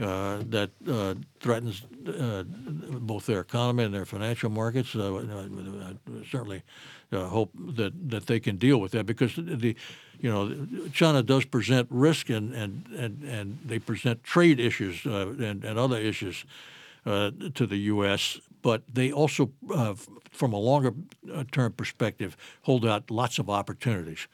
Uh, 0.00 0.38
that 0.48 0.70
uh, 0.90 1.14
threatens 1.38 1.84
uh, 2.08 2.42
both 2.42 3.26
their 3.26 3.38
economy 3.38 3.84
and 3.84 3.94
their 3.94 4.04
financial 4.04 4.50
markets. 4.50 4.96
I 4.96 5.94
certainly 6.28 6.64
hope 7.12 7.52
that, 7.76 7.92
that 8.10 8.26
they 8.26 8.40
can 8.40 8.56
deal 8.56 8.78
with 8.78 8.90
that 8.90 9.06
because 9.06 9.36
the, 9.36 9.76
you 10.20 10.28
know, 10.32 10.66
China 10.92 11.22
does 11.22 11.44
present 11.44 11.86
risk 11.90 12.28
and 12.28 12.52
and, 12.52 12.88
and, 12.96 13.22
and 13.22 13.58
they 13.64 13.78
present 13.78 14.24
trade 14.24 14.58
issues 14.58 15.04
and, 15.04 15.64
and 15.64 15.78
other 15.78 15.98
issues 15.98 16.44
to 17.04 17.66
the 17.66 17.76
U.S 17.76 18.40
but 18.64 18.82
they 18.90 19.12
also, 19.12 19.52
uh, 19.74 19.94
from 20.30 20.54
a 20.54 20.58
longer 20.58 20.94
term 21.52 21.72
perspective, 21.72 22.34
hold 22.62 22.86
out 22.86 23.10
lots 23.10 23.38
of 23.38 23.50
opportunities 23.50 24.26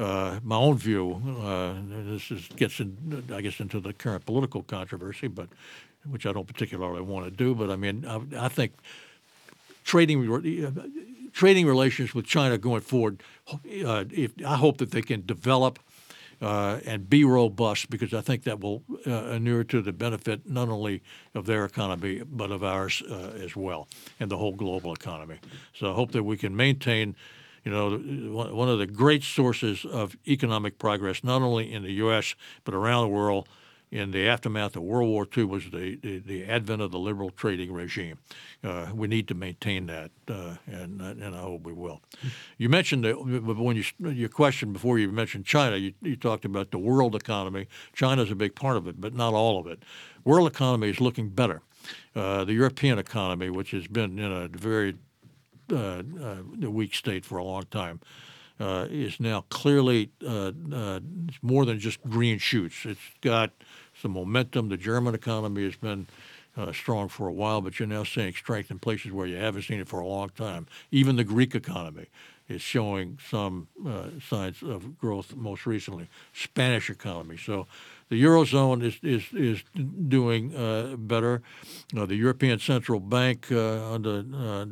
uh, 0.00 0.40
my 0.42 0.56
own 0.56 0.76
view. 0.76 1.22
Uh, 1.42 1.74
this 1.88 2.30
is, 2.30 2.48
gets, 2.56 2.80
in, 2.80 3.24
I 3.32 3.40
guess, 3.40 3.60
into 3.60 3.80
the 3.80 3.92
current 3.92 4.24
political 4.24 4.62
controversy, 4.62 5.28
but 5.28 5.48
which 6.08 6.26
I 6.26 6.32
don't 6.32 6.46
particularly 6.46 7.02
want 7.02 7.26
to 7.26 7.30
do. 7.30 7.54
But 7.54 7.70
I 7.70 7.76
mean, 7.76 8.06
I, 8.06 8.46
I 8.46 8.48
think 8.48 8.72
trading 9.84 10.80
trading 11.32 11.66
relations 11.66 12.14
with 12.14 12.26
China 12.26 12.58
going 12.58 12.80
forward, 12.80 13.22
uh, 13.52 14.04
if, 14.10 14.32
I 14.44 14.56
hope 14.56 14.78
that 14.78 14.90
they 14.90 15.02
can 15.02 15.24
develop 15.24 15.78
uh, 16.42 16.80
and 16.86 17.08
be 17.08 17.24
robust 17.24 17.90
because 17.90 18.14
I 18.14 18.20
think 18.20 18.44
that 18.44 18.60
will 18.60 18.82
uh, 19.06 19.36
inure 19.36 19.64
to 19.64 19.82
the 19.82 19.92
benefit 19.92 20.48
not 20.48 20.68
only 20.68 21.02
of 21.34 21.46
their 21.46 21.64
economy 21.64 22.22
but 22.24 22.50
of 22.50 22.64
ours 22.64 23.02
uh, 23.10 23.32
as 23.42 23.54
well 23.54 23.88
and 24.18 24.30
the 24.30 24.38
whole 24.38 24.52
global 24.52 24.92
economy. 24.92 25.38
So 25.74 25.92
I 25.92 25.94
hope 25.94 26.12
that 26.12 26.22
we 26.22 26.36
can 26.36 26.56
maintain. 26.56 27.14
You 27.64 27.72
know, 27.72 27.90
one 28.54 28.68
of 28.68 28.78
the 28.78 28.86
great 28.86 29.22
sources 29.22 29.84
of 29.84 30.16
economic 30.26 30.78
progress, 30.78 31.22
not 31.22 31.42
only 31.42 31.72
in 31.72 31.82
the 31.82 31.92
U.S. 31.92 32.34
but 32.64 32.74
around 32.74 33.04
the 33.04 33.08
world, 33.08 33.48
in 33.90 34.12
the 34.12 34.28
aftermath 34.28 34.76
of 34.76 34.82
World 34.82 35.08
War 35.08 35.26
II 35.36 35.44
was 35.44 35.64
the, 35.70 35.96
the, 35.96 36.18
the 36.18 36.44
advent 36.44 36.80
of 36.80 36.92
the 36.92 36.98
liberal 36.98 37.30
trading 37.30 37.72
regime. 37.72 38.18
Uh, 38.62 38.86
we 38.94 39.08
need 39.08 39.26
to 39.28 39.34
maintain 39.34 39.86
that, 39.86 40.10
uh, 40.28 40.54
and 40.66 41.00
and 41.00 41.34
I 41.34 41.40
hope 41.40 41.64
we 41.64 41.72
will. 41.72 42.00
You 42.56 42.68
mentioned 42.68 43.04
that 43.04 43.14
when 43.14 43.76
you 43.76 43.84
your 43.98 44.28
question 44.28 44.72
before 44.72 44.98
you 44.98 45.10
mentioned 45.10 45.44
China, 45.44 45.76
you, 45.76 45.94
you 46.02 46.16
talked 46.16 46.44
about 46.44 46.70
the 46.70 46.78
world 46.78 47.16
economy. 47.16 47.66
China 47.92 48.22
is 48.22 48.30
a 48.30 48.36
big 48.36 48.54
part 48.54 48.76
of 48.76 48.86
it, 48.86 49.00
but 49.00 49.14
not 49.14 49.34
all 49.34 49.58
of 49.58 49.66
it. 49.66 49.82
World 50.24 50.46
economy 50.46 50.90
is 50.90 51.00
looking 51.00 51.28
better. 51.28 51.62
Uh, 52.14 52.44
the 52.44 52.52
European 52.52 52.98
economy, 52.98 53.50
which 53.50 53.72
has 53.72 53.86
been 53.88 54.18
in 54.18 54.30
a 54.30 54.48
very 54.48 54.96
uh, 55.72 56.02
uh, 56.22 56.70
weak 56.70 56.94
state 56.94 57.24
for 57.24 57.38
a 57.38 57.44
long 57.44 57.64
time, 57.70 58.00
uh, 58.58 58.86
is 58.90 59.18
now 59.20 59.44
clearly 59.48 60.10
uh, 60.26 60.52
uh, 60.72 61.00
more 61.42 61.64
than 61.64 61.78
just 61.78 62.02
green 62.02 62.38
shoots. 62.38 62.84
It's 62.84 63.00
got 63.20 63.52
some 64.00 64.12
momentum. 64.12 64.68
The 64.68 64.76
German 64.76 65.14
economy 65.14 65.64
has 65.64 65.76
been 65.76 66.06
uh, 66.56 66.72
strong 66.72 67.08
for 67.08 67.28
a 67.28 67.32
while, 67.32 67.60
but 67.60 67.78
you're 67.78 67.88
now 67.88 68.04
seeing 68.04 68.32
strength 68.34 68.70
in 68.70 68.78
places 68.78 69.12
where 69.12 69.26
you 69.26 69.36
haven't 69.36 69.62
seen 69.62 69.80
it 69.80 69.88
for 69.88 70.00
a 70.00 70.06
long 70.06 70.30
time. 70.30 70.66
Even 70.90 71.16
the 71.16 71.24
Greek 71.24 71.54
economy 71.54 72.06
is 72.50 72.60
showing 72.60 73.18
some 73.30 73.68
uh, 73.86 74.06
signs 74.28 74.62
of 74.62 74.98
growth 74.98 75.34
most 75.36 75.66
recently. 75.66 76.08
Spanish 76.32 76.90
economy. 76.90 77.36
So 77.36 77.66
the 78.08 78.22
eurozone 78.22 78.82
is 78.82 78.98
is 79.02 79.32
is 79.32 79.62
doing 80.08 80.54
uh, 80.54 80.96
better. 80.98 81.42
Uh, 81.96 82.06
the 82.06 82.16
European 82.16 82.58
Central 82.58 82.98
Bank 82.98 83.46
uh, 83.52 83.92
under 83.92 84.18
uh, 84.18 84.64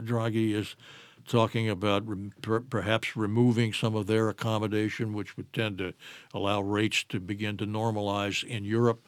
Draghi 0.00 0.52
is 0.52 0.74
talking 1.28 1.70
about 1.70 2.06
re- 2.08 2.32
per- 2.42 2.60
perhaps 2.60 3.16
removing 3.16 3.72
some 3.72 3.94
of 3.94 4.08
their 4.08 4.28
accommodation, 4.28 5.12
which 5.12 5.36
would 5.36 5.52
tend 5.52 5.78
to 5.78 5.94
allow 6.34 6.60
rates 6.60 7.04
to 7.04 7.20
begin 7.20 7.56
to 7.58 7.66
normalize 7.66 8.42
in 8.42 8.64
Europe. 8.64 9.00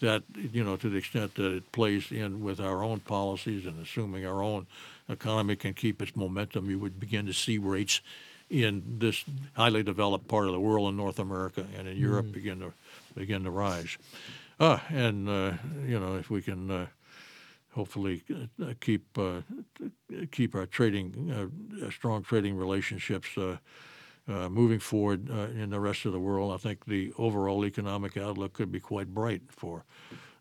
That 0.00 0.24
you 0.52 0.62
know, 0.62 0.76
to 0.76 0.90
the 0.90 0.98
extent 0.98 1.36
that 1.36 1.50
it 1.50 1.72
plays 1.72 2.12
in 2.12 2.44
with 2.44 2.60
our 2.60 2.84
own 2.84 3.00
policies 3.00 3.64
and 3.64 3.80
assuming 3.82 4.26
our 4.26 4.42
own 4.42 4.66
economy 5.08 5.56
can 5.56 5.74
keep 5.74 6.02
its 6.02 6.16
momentum, 6.16 6.70
you 6.70 6.78
would 6.78 6.98
begin 6.98 7.26
to 7.26 7.32
see 7.32 7.58
rates 7.58 8.00
in 8.48 8.98
this 8.98 9.24
highly 9.54 9.82
developed 9.82 10.28
part 10.28 10.46
of 10.46 10.52
the 10.52 10.60
world 10.60 10.88
in 10.88 10.96
North 10.96 11.18
America 11.18 11.66
and 11.76 11.88
in 11.88 11.96
Europe 11.96 12.26
mm. 12.26 12.32
begin 12.32 12.60
to 12.60 12.72
begin 13.14 13.44
to 13.44 13.50
rise. 13.50 13.98
Uh, 14.58 14.78
and 14.88 15.28
uh, 15.28 15.52
you 15.84 15.98
know, 15.98 16.14
if 16.16 16.30
we 16.30 16.40
can 16.40 16.70
uh, 16.70 16.86
hopefully 17.72 18.22
uh, 18.62 18.72
keep 18.80 19.18
uh, 19.18 19.42
keep 20.30 20.54
our 20.54 20.66
trading 20.66 21.50
uh, 21.84 21.90
strong 21.90 22.22
trading 22.22 22.56
relationships 22.56 23.28
moving 24.26 24.80
forward 24.80 25.28
in 25.28 25.70
the 25.70 25.78
rest 25.78 26.04
of 26.04 26.12
the 26.12 26.18
world. 26.18 26.52
I 26.52 26.56
think 26.56 26.86
the 26.86 27.12
overall 27.16 27.64
economic 27.64 28.16
outlook 28.16 28.54
could 28.54 28.72
be 28.72 28.80
quite 28.80 29.14
bright 29.14 29.42
for 29.48 29.84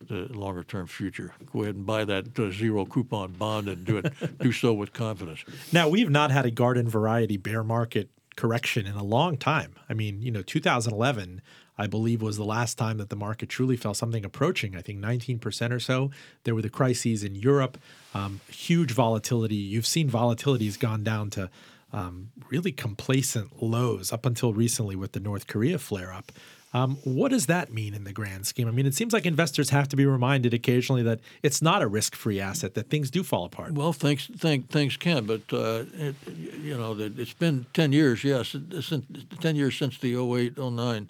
the 0.08 0.38
longer 0.38 0.64
term 0.64 0.88
future. 0.88 1.34
Go 1.52 1.64
ahead 1.64 1.76
and 1.76 1.86
buy 1.86 2.06
that 2.06 2.38
uh, 2.40 2.52
zero 2.52 2.86
coupon 2.86 3.34
bond 3.34 3.68
and 3.68 3.86
do 3.86 3.98
it 3.98 4.14
do 4.40 4.52
so 4.52 4.74
with 4.74 4.94
confidence. 4.94 5.44
Now 5.72 5.90
we've 5.90 6.10
not 6.10 6.32
had 6.32 6.46
a 6.46 6.52
garden 6.52 6.88
variety 6.88 7.38
bear 7.38 7.64
market 7.64 8.10
correction 8.36 8.86
in 8.86 8.96
a 8.96 9.04
long 9.04 9.38
time. 9.38 9.76
I 9.90 9.94
mean, 9.94 10.22
you 10.22 10.32
know, 10.32 10.42
2011 10.42 11.42
I 11.78 11.88
believe 11.88 12.22
was 12.22 12.38
the 12.38 12.46
last 12.46 12.78
time 12.78 12.98
that 12.98 13.10
the 13.10 13.16
market 13.16 13.50
truly 13.50 13.76
fell 13.76 13.94
something 13.94 14.24
approaching, 14.24 14.76
I 14.76 14.82
think 14.82 15.00
19% 15.00 15.72
or 15.72 15.80
so. 15.80 16.12
There 16.44 16.56
were 16.56 16.62
the 16.62 16.70
crises 16.70 17.24
in 17.24 17.36
Europe, 17.36 17.78
um, 18.14 18.40
huge 18.48 18.92
volatility. 18.92 19.56
You've 19.56 19.86
seen 19.86 20.10
volatility 20.10 20.66
has 20.66 20.78
gone 20.78 21.04
down 21.04 21.30
to 21.32 21.50
um, 21.92 22.32
really 22.50 22.72
complacent 22.72 23.62
lows 23.62 24.12
up 24.12 24.26
until 24.26 24.54
recently 24.54 24.96
with 24.96 25.12
the 25.12 25.20
North 25.20 25.48
Korea 25.48 25.78
flare 25.78 26.14
up. 26.14 26.32
Um, 26.76 26.98
what 27.06 27.32
does 27.32 27.46
that 27.46 27.72
mean 27.72 27.94
in 27.94 28.04
the 28.04 28.12
grand 28.12 28.46
scheme? 28.46 28.68
I 28.68 28.72
mean, 28.72 28.86
it 28.86 28.94
seems 28.94 29.14
like 29.14 29.26
investors 29.26 29.70
have 29.70 29.88
to 29.88 29.96
be 29.96 30.06
reminded 30.06 30.54
occasionally 30.54 31.04
that 31.04 31.22
it's 31.42 31.62
not 31.62 31.82
a 31.82 31.88
risk-free 31.88 32.42
asset; 32.42 32.74
that 32.74 32.90
things 32.90 33.10
do 33.10 33.24
fall 33.24 33.46
apart. 33.46 33.72
Well, 33.72 33.94
things 33.94 34.30
think, 34.38 34.70
things 34.70 34.98
can, 34.98 35.26
but 35.26 35.42
uh, 35.54 35.86
it, 35.94 36.16
you 36.62 36.78
know, 36.78 36.94
it's 37.00 37.32
been 37.32 37.66
ten 37.74 37.94
years. 37.94 38.26
Yes, 38.26 38.58
since 38.82 39.06
ten 39.40 39.56
years 39.56 39.78
since 39.78 39.98
the 39.98 40.18
08, 40.18 40.58
09 40.58 41.10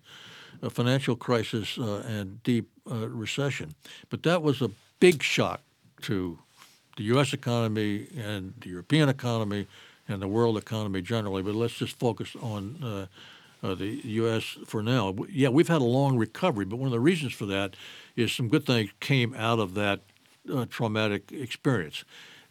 a 0.62 0.70
financial 0.70 1.16
crisis 1.16 1.80
uh, 1.80 2.04
and 2.08 2.44
deep 2.44 2.70
uh, 2.90 3.10
recession. 3.10 3.74
But 4.10 4.22
that 4.22 4.44
was 4.44 4.62
a 4.62 4.70
big 5.00 5.24
shock 5.24 5.62
to 6.04 6.38
the 6.96 7.04
U.S. 7.06 7.34
economy 7.34 8.08
and 8.16 8.54
the 8.62 8.70
European 8.70 9.10
economy 9.10 9.66
and 10.08 10.22
the 10.22 10.28
world 10.28 10.60
economy 10.60 11.02
generally. 11.02 11.42
But 11.42 11.56
let's 11.56 11.74
just 11.74 11.98
focus 11.98 12.36
on 12.40 13.08
uh, 13.66 13.76
the 13.76 14.02
U.S. 14.04 14.58
for 14.66 14.84
now. 14.84 15.16
Yeah, 15.30 15.50
we've 15.50 15.68
had 15.68 15.82
a 15.82 15.86
long 15.86 16.18
recovery, 16.18 16.66
but 16.66 16.78
one 16.78 16.88
of 16.88 16.92
the 16.92 17.00
reasons 17.00 17.34
for 17.34 17.46
that 17.48 17.76
is 18.16 18.32
some 18.32 18.48
good 18.48 18.66
things 18.66 18.92
came 19.00 19.34
out 19.34 19.60
of 19.60 19.74
that 19.74 20.02
uh, 20.54 20.66
traumatic 20.70 21.32
experience. 21.32 22.04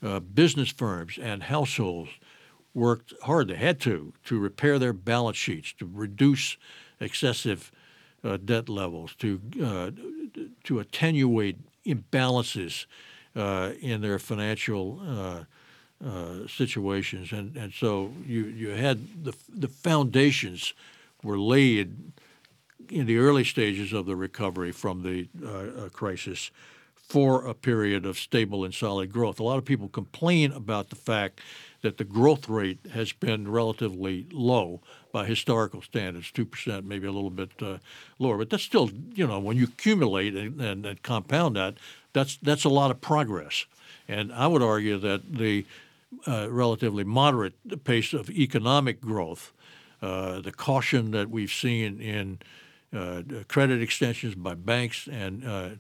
Uh, 0.03 0.21
business 0.21 0.71
firms 0.71 1.19
and 1.21 1.45
households 1.45 2.11
worked 2.75 3.15
hard. 3.23 3.49
They 3.49 3.57
had 3.57 3.81
to 3.83 4.13
to 4.25 4.39
repair 4.39 4.79
their 4.79 4.93
balance 4.93 5.37
sheets, 5.37 5.73
to 5.79 5.89
reduce 5.91 6.57
excessive 7.01 7.71
uh, 8.25 8.37
debt 8.37 8.69
levels, 8.69 9.15
to 9.17 9.41
uh, 9.63 9.91
to 10.65 10.81
attenuate 10.81 11.59
imbalances 11.87 12.87
uh, 13.37 13.73
in 13.81 14.01
their 14.01 14.19
financial 14.19 15.01
uh, 16.05 16.47
situations, 16.49 17.33
and 17.33 17.57
and 17.57 17.73
so 17.73 18.13
you 18.27 18.47
you 18.47 18.71
had 18.71 19.25
the 19.25 19.33
the 19.49 19.69
foundations 19.69 20.75
were 21.25 21.39
laid 21.39 21.97
in 22.91 23.07
the 23.07 23.17
early 23.17 23.45
stages 23.45 23.93
of 23.93 24.07
the 24.07 24.15
recovery 24.15 24.71
from 24.71 25.03
the 25.03 25.29
uh, 25.45 25.89
crisis 25.89 26.51
for 26.95 27.47
a 27.47 27.55
period 27.55 28.07
of 28.07 28.19
stable 28.19 28.65
and 28.65 28.75
solid 28.75 29.13
growth. 29.13 29.39
A 29.39 29.43
lot 29.43 29.59
of 29.59 29.65
people 29.65 29.89
complain 29.89 30.53
about 30.53 30.91
the 30.91 30.97
fact 30.97 31.41
that 31.83 31.99
the 31.99 32.05
growth 32.05 32.49
rate 32.49 32.79
has 32.93 33.13
been 33.13 33.51
relatively 33.51 34.27
low 34.33 34.81
by 35.13 35.27
historical 35.27 35.83
standards, 35.83 36.31
two 36.31 36.47
percent, 36.47 36.87
maybe 36.87 37.07
a 37.07 37.13
little 37.13 37.31
bit 37.31 37.51
uh, 37.61 37.77
lower. 38.19 38.39
But 38.39 38.51
that's 38.51 38.63
still, 38.63 38.91
you 39.15 39.27
know, 39.27 39.39
when 39.39 39.57
you 39.57 39.65
accumulate 39.65 40.35
and, 40.35 40.61
and, 40.61 40.87
and, 40.87 41.03
compound 41.03 41.57
that, 41.57 41.75
that's 42.15 42.39
that's 42.39 42.65
a 42.65 42.71
lot 42.71 42.91
of 42.91 43.01
progress. 43.03 43.67
And 44.09 44.33
I 44.33 44.47
would 44.47 44.63
argue 44.63 44.99
that 44.99 45.35
the 45.35 45.67
uh, 46.27 46.49
relatively 46.51 47.05
moderate 47.05 47.85
pace 47.85 48.15
of 48.15 48.31
economic 48.31 49.01
growth, 49.01 49.53
uh, 50.05 50.41
the 50.43 50.53
caution 50.53 51.13
that 51.13 51.31
we've 51.31 51.51
seen 51.51 51.99
in 51.99 52.39
uh, 52.95 53.23
credit 53.49 53.81
extensions 53.81 54.35
by 54.35 54.55
banks 54.55 55.09
and 55.11 55.47
uh, 55.47 55.71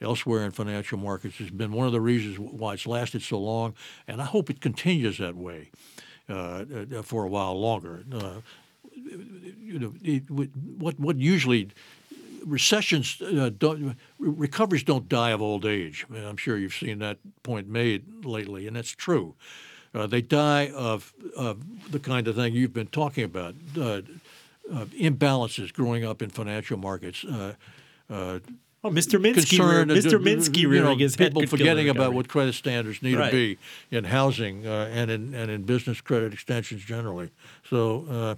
elsewhere 0.00 0.44
in 0.44 0.52
financial 0.52 0.98
markets 0.98 1.38
has 1.38 1.50
been 1.50 1.72
one 1.72 1.88
of 1.88 1.92
the 1.92 2.00
reasons 2.00 2.38
why 2.38 2.74
it's 2.74 2.86
lasted 2.86 3.22
so 3.22 3.38
long, 3.38 3.74
and 4.06 4.22
I 4.22 4.24
hope 4.24 4.50
it 4.50 4.60
continues 4.60 5.18
that 5.18 5.34
way 5.34 5.70
uh, 6.28 6.64
uh 6.94 7.02
for 7.02 7.24
a 7.24 7.28
while 7.28 7.60
longer. 7.60 8.04
You 8.94 9.78
know, 9.80 9.94
it, 10.00 10.30
what 10.30 11.00
what 11.00 11.16
usually 11.16 11.70
recessions 12.46 13.20
uh, 13.20 13.50
don't 13.58 13.96
recoveries 14.20 14.84
don't 14.84 15.08
die 15.08 15.30
of 15.30 15.42
old 15.42 15.66
age. 15.66 16.06
I 16.14 16.18
am 16.18 16.36
sure 16.36 16.56
you've 16.56 16.74
seen 16.74 17.00
that 17.00 17.18
point 17.42 17.66
made 17.66 18.24
lately, 18.24 18.68
and 18.68 18.76
that's 18.76 18.92
true. 18.92 19.34
Uh, 19.94 20.06
they 20.06 20.22
die 20.22 20.70
of, 20.74 21.12
of 21.36 21.92
the 21.92 21.98
kind 21.98 22.26
of 22.26 22.34
thing 22.36 22.54
you've 22.54 22.72
been 22.72 22.86
talking 22.86 23.24
about, 23.24 23.54
uh, 23.78 24.00
imbalances 24.70 25.72
growing 25.72 26.04
up 26.04 26.22
in 26.22 26.30
financial 26.30 26.78
markets. 26.78 27.24
Oh, 28.84 28.90
Mr. 28.90 29.20
Minsky, 29.20 29.58
Mr. 29.58 30.20
Minsky 30.20 30.68
rearing 30.68 30.98
his 30.98 31.14
head. 31.14 31.32
People 31.32 31.46
forgetting 31.46 31.88
about 31.88 32.14
what 32.14 32.28
credit 32.28 32.54
standards 32.54 33.00
need 33.00 33.14
right. 33.14 33.30
to 33.30 33.36
be 33.36 33.58
in 33.96 34.04
housing 34.04 34.66
uh, 34.66 34.90
and 34.92 35.08
in 35.08 35.34
and 35.34 35.52
in 35.52 35.62
business 35.62 36.00
credit 36.00 36.32
extensions 36.32 36.82
generally. 36.82 37.30
So, 37.70 38.04
uh, 38.10 38.34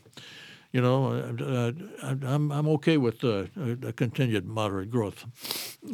you 0.72 0.82
know, 0.82 1.12
uh, 1.12 1.72
I'm 2.02 2.52
I'm 2.52 2.68
okay 2.68 2.98
with 2.98 3.24
uh, 3.24 3.44
a 3.86 3.92
continued 3.94 4.44
moderate 4.44 4.90
growth. 4.90 5.24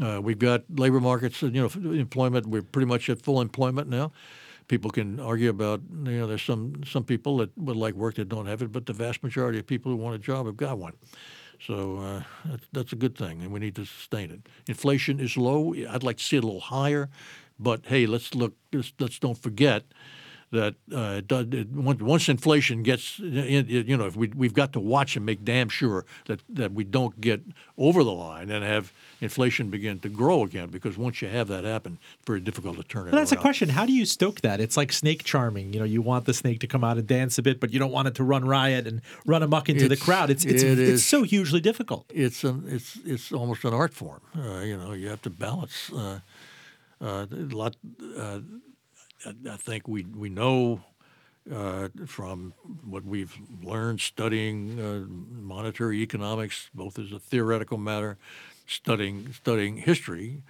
Uh, 0.02 0.20
we've 0.20 0.38
got 0.40 0.64
labor 0.68 1.00
markets, 1.00 1.42
you 1.42 1.50
know, 1.50 1.92
employment. 1.92 2.46
We're 2.46 2.62
pretty 2.62 2.86
much 2.86 3.08
at 3.08 3.22
full 3.22 3.40
employment 3.40 3.88
now. 3.88 4.10
People 4.70 4.90
can 4.92 5.18
argue 5.18 5.50
about, 5.50 5.80
you 6.04 6.18
know, 6.18 6.26
there's 6.28 6.46
some 6.46 6.84
some 6.84 7.04
people 7.04 7.38
that 7.38 7.50
would 7.58 7.76
like 7.76 7.94
work 7.94 8.14
that 8.14 8.28
don't 8.28 8.46
have 8.46 8.62
it, 8.62 8.70
but 8.70 8.86
the 8.86 8.92
vast 8.92 9.22
majority 9.22 9.58
of 9.58 9.66
people 9.66 9.90
who 9.90 9.98
want 9.98 10.14
a 10.14 10.18
job 10.18 10.46
have 10.46 10.56
got 10.56 10.78
one. 10.78 10.94
So 11.66 11.98
uh, 11.98 12.22
that's, 12.44 12.66
that's 12.72 12.92
a 12.92 12.96
good 12.96 13.16
thing, 13.18 13.42
and 13.42 13.50
we 13.52 13.58
need 13.58 13.74
to 13.74 13.84
sustain 13.84 14.30
it. 14.30 14.40
Inflation 14.68 15.18
is 15.18 15.36
low. 15.36 15.74
I'd 15.74 16.04
like 16.04 16.18
to 16.18 16.24
see 16.24 16.36
it 16.36 16.44
a 16.44 16.46
little 16.46 16.60
higher, 16.60 17.08
but 17.58 17.80
hey, 17.86 18.06
let's 18.06 18.32
look. 18.34 18.54
Let's, 18.72 18.92
let's 19.00 19.18
don't 19.18 19.42
forget 19.42 19.82
that 20.52 20.74
uh, 20.92 21.20
does, 21.26 21.46
once 21.72 22.28
inflation 22.28 22.82
gets, 22.82 23.18
you 23.20 23.96
know, 23.96 24.06
if 24.06 24.16
we 24.16 24.28
we've 24.34 24.52
got 24.54 24.72
to 24.72 24.80
watch 24.80 25.16
and 25.16 25.24
make 25.24 25.44
damn 25.44 25.68
sure 25.68 26.04
that 26.26 26.40
that 26.48 26.72
we 26.72 26.82
don't 26.82 27.20
get 27.20 27.40
over 27.78 28.02
the 28.02 28.10
line 28.12 28.50
and 28.50 28.64
have 28.64 28.92
inflation 29.20 29.70
begin 29.70 30.00
to 30.00 30.08
grow 30.08 30.42
again. 30.42 30.68
Because 30.68 30.98
once 30.98 31.22
you 31.22 31.28
have 31.28 31.46
that 31.48 31.62
happen, 31.64 31.98
it's 32.18 32.26
very 32.26 32.40
difficult 32.40 32.76
to 32.78 32.82
turn 32.82 33.06
it. 33.06 33.10
But 33.12 33.18
that's 33.18 33.32
around. 33.32 33.38
a 33.38 33.42
question. 33.42 33.68
How 33.68 33.86
do 33.86 33.92
you 33.92 34.04
stoke 34.04 34.40
that? 34.40 34.60
It's 34.60 34.76
like 34.76 34.92
snake 34.92 35.22
charming. 35.22 35.72
You 35.72 35.78
know, 35.78 35.84
you 35.84 36.02
want 36.02 36.24
the 36.24 36.34
snake 36.34 36.58
to 36.60 36.66
come 36.66 36.82
out 36.82 36.98
and 36.98 37.06
dance 37.06 37.38
a 37.38 37.42
bit, 37.42 37.60
but 37.60 37.72
you 37.72 37.78
don't 37.78 37.92
want 37.92 38.08
it 38.08 38.14
to 38.16 38.24
run 38.24 38.44
riot 38.44 38.86
and 38.88 39.02
run 39.26 39.42
amok 39.44 39.68
into 39.68 39.84
It's- 39.84 39.98
the 39.98 40.04
crowd. 40.04 40.30
It's 40.30 40.44
it's 40.44 40.62
it 40.64 40.78
it's 40.78 40.90
is- 40.90 41.06
so 41.06 41.22
hugely 41.22 41.60
difficult. 41.60 42.06
it's 42.12 42.42
an 42.42 42.64
it's 42.66 42.98
it's 43.04 43.30
almost 43.32 43.64
an 43.64 43.72
art 43.72 43.94
form. 43.94 44.20
Uh, 44.36 44.60
you 44.60 44.76
know, 44.76 44.92
you 44.92 45.08
have 45.08 45.22
to 45.22 45.30
balance. 45.30 45.90
Uh, 45.92 46.18
uh, 47.00 47.26
a 47.30 47.36
lot. 47.54 47.76
Uh, 48.18 48.40
I, 49.26 49.56
think 49.56 49.86
we 49.86 50.04
we 50.04 50.28
know 50.28 50.82
uh, 51.52 51.88
from 52.06 52.54
what 52.84 53.04
we've 53.04 53.36
learned 53.62 54.00
studying 54.00 54.80
uh, 54.80 55.04
monetary 55.42 56.00
economics, 56.02 56.70
both 56.74 56.98
as 56.98 57.12
a 57.12 57.18
theoretical 57.18 57.78
matter, 57.78 58.18
studying 58.66 59.32
studying 59.32 59.78
history. 59.78 60.42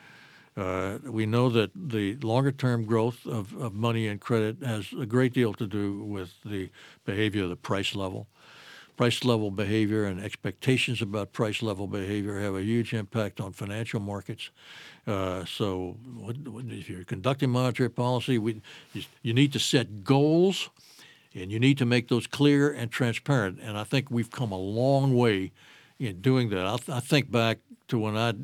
Uh, 0.57 0.99
we 1.05 1.27
know 1.27 1.49
that 1.49 1.71
the 1.75 2.17
longer 2.17 2.51
term 2.51 2.85
growth 2.85 3.25
of, 3.25 3.57
of 3.57 3.73
money 3.73 4.09
and 4.09 4.21
credit 4.21 4.57
has 4.63 4.93
a 5.01 5.07
great 5.07 5.33
deal 5.33 5.55
to 5.55 5.67
do 5.67 6.03
with 6.03 6.35
the 6.45 6.69
behavior 7.05 7.45
of 7.45 7.51
the 7.51 7.57
price 7.57 7.95
level 7.95 8.27
price 9.01 9.25
level 9.25 9.51
behavior 9.51 10.05
and 10.05 10.23
expectations 10.23 11.01
about 11.01 11.33
price 11.33 11.63
level 11.63 11.87
behavior 11.87 12.39
have 12.39 12.55
a 12.55 12.63
huge 12.63 12.93
impact 12.93 13.41
on 13.41 13.51
financial 13.51 13.99
markets. 13.99 14.51
Uh, 15.07 15.43
so, 15.47 15.97
what, 16.19 16.37
what, 16.47 16.67
if 16.67 16.91
you're 16.91 17.05
conducting 17.05 17.49
monetary 17.49 17.89
policy, 17.89 18.37
we, 18.37 18.61
you, 19.23 19.33
need 19.33 19.55
to 19.55 19.59
set 19.59 20.05
goals 20.05 20.69
and 21.35 21.51
you 21.51 21.59
need 21.59 21.79
to 21.79 21.87
make 21.87 22.09
those 22.09 22.27
clear 22.27 22.71
and 22.71 22.91
transparent. 22.91 23.59
And 23.63 23.79
I 23.79 23.85
think 23.85 24.11
we've 24.11 24.31
come 24.31 24.53
a 24.53 24.59
long 24.59 25.17
way 25.17 25.53
in 25.99 26.21
doing 26.21 26.51
that. 26.51 26.67
I, 26.67 26.77
th- 26.77 26.91
I 26.91 27.01
think 27.01 27.31
back 27.31 27.57
to 27.89 27.99
when 27.99 28.19
I 28.19 28.35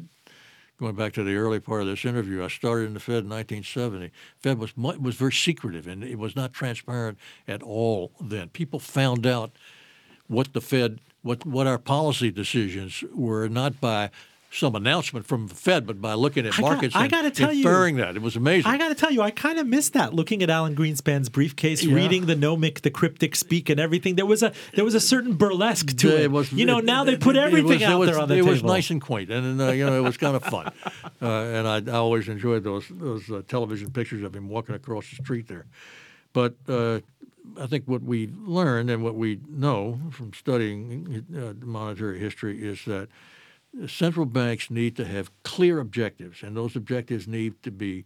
going 0.81 0.95
back 0.95 1.13
to 1.15 1.23
the 1.23 1.37
early 1.37 1.61
part 1.61 1.83
of 1.83 1.87
this 1.87 2.07
interview, 2.07 2.43
I 2.43 2.49
started 2.49 2.87
in 2.87 2.95
the 2.95 3.01
Fed 3.01 3.25
in 3.25 3.29
1970. 3.29 4.11
Fed 4.39 4.59
was 4.59 4.75
was 4.75 5.17
very 5.17 5.35
secretive 5.35 5.87
and 5.87 6.03
it 6.03 6.19
was 6.19 6.35
not 6.35 6.55
transparent 6.55 7.19
at 7.47 7.63
all 7.63 8.13
then. 8.19 8.49
People 8.49 8.81
found 8.81 9.27
out 9.27 9.51
what 10.29 10.53
the 10.53 10.61
Fed, 10.61 11.01
what 11.23 11.45
what 11.47 11.67
our 11.67 11.79
policy 11.79 12.31
decisions 12.31 13.03
were, 13.15 13.49
not 13.49 13.81
by 13.81 14.11
some 14.49 14.75
announcement 14.75 15.27
from 15.27 15.49
the 15.49 15.55
Fed, 15.55 15.87
but 15.87 16.01
by 16.01 16.15
looking 16.15 16.47
at 16.47 16.55
I 16.55 16.63
got- 16.63 16.71
markets 16.71 16.97
I 16.97 17.03
and 17.03 17.11
gotta 17.11 17.31
tell 17.31 17.53
you- 17.53 17.59
inferring 17.59 17.97
that. 17.97 18.17
It 18.17 18.23
was 18.23 18.37
amazing. 18.37 18.71
I 18.71 18.79
got 18.79 18.89
to 18.89 18.95
tell 18.95 19.11
you, 19.11 19.21
I 19.21 19.31
kind 19.31 19.59
of 19.59 19.67
missed 19.67 19.93
that. 19.93 20.15
Looking 20.15 20.43
at 20.43 20.49
Alan 20.49 20.75
Greenspan's 20.75 21.29
briefcase, 21.29 21.83
Yeah. 21.85 21.95
reading 21.95 22.25
the 22.25 22.37
gnomic, 22.37 22.81
the 22.81 22.89
cryptic 22.91 23.37
speak, 23.37 23.69
and 23.69 23.79
everything. 23.79 24.15
There 24.15 24.25
was 24.25 24.43
a 24.43 24.53
there 24.75 24.85
was 24.85 24.95
a 24.95 25.01
certain 25.01 25.35
burlesque 25.35 25.95
to 25.99 26.09
it. 26.15 26.21
It 26.23 26.31
was- 26.31 26.53
you 26.53 26.65
know, 26.65 26.79
it- 26.79 26.85
now 26.87 27.05
they 27.05 27.17
put 27.17 27.37
everything 27.37 27.67
was- 27.69 27.83
it 27.83 27.85
out 27.85 27.99
was- 28.01 28.11
there 28.11 28.19
on 28.21 28.29
the 28.29 28.35
it 28.35 28.39
table. 28.39 28.51
was 28.53 28.63
nice 28.63 28.89
and 28.91 29.01
quaint, 29.03 29.31
and 29.31 29.61
uh, 29.61 29.73
you 29.73 29.85
know 29.85 29.99
it 29.99 30.03
was 30.03 30.17
kind 30.17 30.37
of 30.37 30.43
fun. 30.45 30.73
Uh, 31.23 31.27
and 31.57 31.67
I, 31.67 31.77
I 31.91 31.97
always 31.97 32.29
enjoyed 32.29 32.63
those 32.63 32.85
those 32.91 33.29
uh, 33.31 33.41
television 33.49 33.91
pictures 33.91 34.23
of 34.23 34.35
him 34.37 34.49
walking 34.49 34.75
across 34.75 35.09
the 35.11 35.17
street 35.17 35.49
there. 35.49 35.65
But 36.35 36.55
uh, 36.69 37.01
I 37.61 37.67
think 37.67 37.85
what 37.87 38.03
we 38.03 38.29
learned 38.45 38.91
and 38.91 39.03
what 39.03 39.15
we 39.15 39.41
know 39.49 40.01
from 40.11 40.33
studying 40.33 41.25
uh, 41.35 41.65
monetary 41.65 42.19
history 42.19 42.63
is 42.63 42.85
that 42.85 43.09
central 43.87 44.27
banks 44.27 44.71
need 44.71 44.97
to 44.97 45.05
have 45.05 45.31
clear 45.43 45.81
objectives, 45.81 46.43
and 46.43 46.57
those 46.57 46.77
objectives 46.77 47.27
need 47.29 47.63
to 47.63 47.71
be 47.71 48.05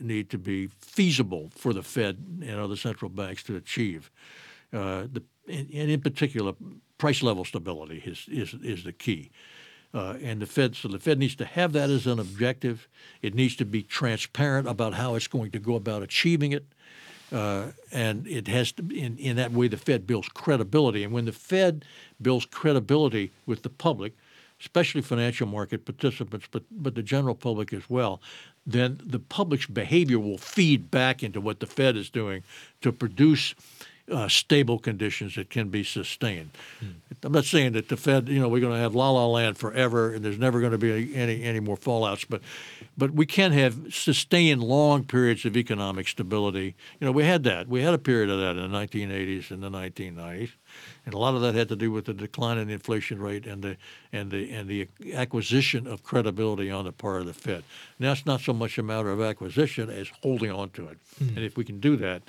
need 0.00 0.28
to 0.30 0.38
be 0.38 0.66
feasible 0.80 1.50
for 1.54 1.72
the 1.72 1.82
Fed 1.82 2.18
and 2.42 2.58
other 2.58 2.76
central 2.76 3.08
banks 3.08 3.42
to 3.44 3.56
achieve. 3.56 4.10
Uh, 4.72 5.06
the, 5.12 5.22
and, 5.48 5.70
and 5.72 5.90
in 5.90 6.00
particular, 6.00 6.54
price 6.98 7.22
level 7.22 7.44
stability 7.44 8.02
is 8.04 8.26
is, 8.28 8.54
is 8.62 8.84
the 8.84 8.92
key. 8.92 9.30
Uh, 9.94 10.18
and 10.20 10.42
the 10.42 10.46
Fed, 10.46 10.76
so 10.76 10.88
the 10.88 10.98
Fed 10.98 11.18
needs 11.18 11.36
to 11.36 11.44
have 11.46 11.72
that 11.72 11.88
as 11.88 12.06
an 12.06 12.18
objective. 12.18 12.86
It 13.22 13.34
needs 13.34 13.56
to 13.56 13.64
be 13.64 13.82
transparent 13.82 14.68
about 14.68 14.94
how 14.94 15.14
it's 15.14 15.28
going 15.28 15.52
to 15.52 15.58
go 15.58 15.74
about 15.74 16.02
achieving 16.02 16.52
it. 16.52 16.66
Uh, 17.32 17.72
and 17.90 18.26
it 18.26 18.46
has 18.46 18.72
to 18.72 18.82
in, 18.94 19.16
in 19.18 19.36
that 19.36 19.52
way 19.52 19.68
the 19.68 19.76
Fed 19.76 20.06
builds 20.06 20.28
credibility. 20.28 21.02
And 21.02 21.12
when 21.12 21.24
the 21.24 21.32
Fed 21.32 21.84
builds 22.22 22.46
credibility 22.46 23.32
with 23.46 23.62
the 23.62 23.68
public, 23.68 24.12
especially 24.60 25.02
financial 25.02 25.46
market 25.46 25.84
participants, 25.84 26.46
but 26.50 26.62
but 26.70 26.94
the 26.94 27.02
general 27.02 27.34
public 27.34 27.72
as 27.72 27.90
well, 27.90 28.20
then 28.64 29.00
the 29.04 29.18
public's 29.18 29.66
behavior 29.66 30.18
will 30.18 30.38
feed 30.38 30.90
back 30.90 31.22
into 31.22 31.40
what 31.40 31.60
the 31.60 31.66
Fed 31.66 31.96
is 31.96 32.10
doing 32.10 32.44
to 32.80 32.92
produce 32.92 33.54
uh, 34.10 34.28
stable 34.28 34.78
conditions 34.78 35.34
that 35.34 35.50
can 35.50 35.68
be 35.68 35.82
sustained. 35.82 36.50
I'm 37.22 37.32
not 37.32 37.44
saying 37.44 37.72
that 37.72 37.88
the 37.88 37.96
Fed, 37.96 38.28
you 38.28 38.38
know, 38.38 38.48
we're 38.48 38.60
going 38.60 38.72
to 38.72 38.78
have 38.78 38.94
la 38.94 39.10
la 39.10 39.26
land 39.26 39.58
forever 39.58 40.12
and 40.12 40.24
there's 40.24 40.38
never 40.38 40.60
going 40.60 40.72
to 40.72 40.78
be 40.78 41.14
any 41.14 41.42
any 41.42 41.60
more 41.60 41.76
fallouts, 41.76 42.24
but 42.28 42.40
but 42.96 43.10
we 43.12 43.26
can 43.26 43.52
have 43.52 43.92
sustained 43.92 44.62
long 44.62 45.04
periods 45.04 45.44
of 45.44 45.56
economic 45.56 46.08
stability. 46.08 46.74
You 47.00 47.06
know, 47.06 47.12
we 47.12 47.24
had 47.24 47.42
that. 47.44 47.68
We 47.68 47.82
had 47.82 47.94
a 47.94 47.98
period 47.98 48.30
of 48.30 48.38
that 48.38 48.56
in 48.56 48.70
the 48.70 48.78
1980s 48.78 49.50
and 49.50 49.62
the 49.62 49.70
1990s, 49.70 50.50
and 51.04 51.14
a 51.14 51.18
lot 51.18 51.34
of 51.34 51.40
that 51.40 51.54
had 51.54 51.68
to 51.68 51.76
do 51.76 51.90
with 51.90 52.04
the 52.06 52.14
decline 52.14 52.58
in 52.58 52.68
the 52.68 52.74
inflation 52.74 53.20
rate 53.20 53.46
and 53.46 53.62
the 53.62 53.76
and 54.12 54.30
the 54.30 54.50
and 54.52 54.68
the 54.68 54.88
acquisition 55.14 55.86
of 55.86 56.04
credibility 56.04 56.70
on 56.70 56.84
the 56.84 56.92
part 56.92 57.20
of 57.20 57.26
the 57.26 57.34
Fed. 57.34 57.64
Now 57.98 58.12
it's 58.12 58.26
not 58.26 58.40
so 58.40 58.52
much 58.52 58.78
a 58.78 58.82
matter 58.82 59.10
of 59.10 59.20
acquisition 59.20 59.90
as 59.90 60.08
holding 60.22 60.52
on 60.52 60.70
to 60.70 60.86
it, 60.88 60.98
and 61.18 61.38
if 61.38 61.56
we 61.56 61.64
can 61.64 61.80
do 61.80 61.96
that, 61.96 62.22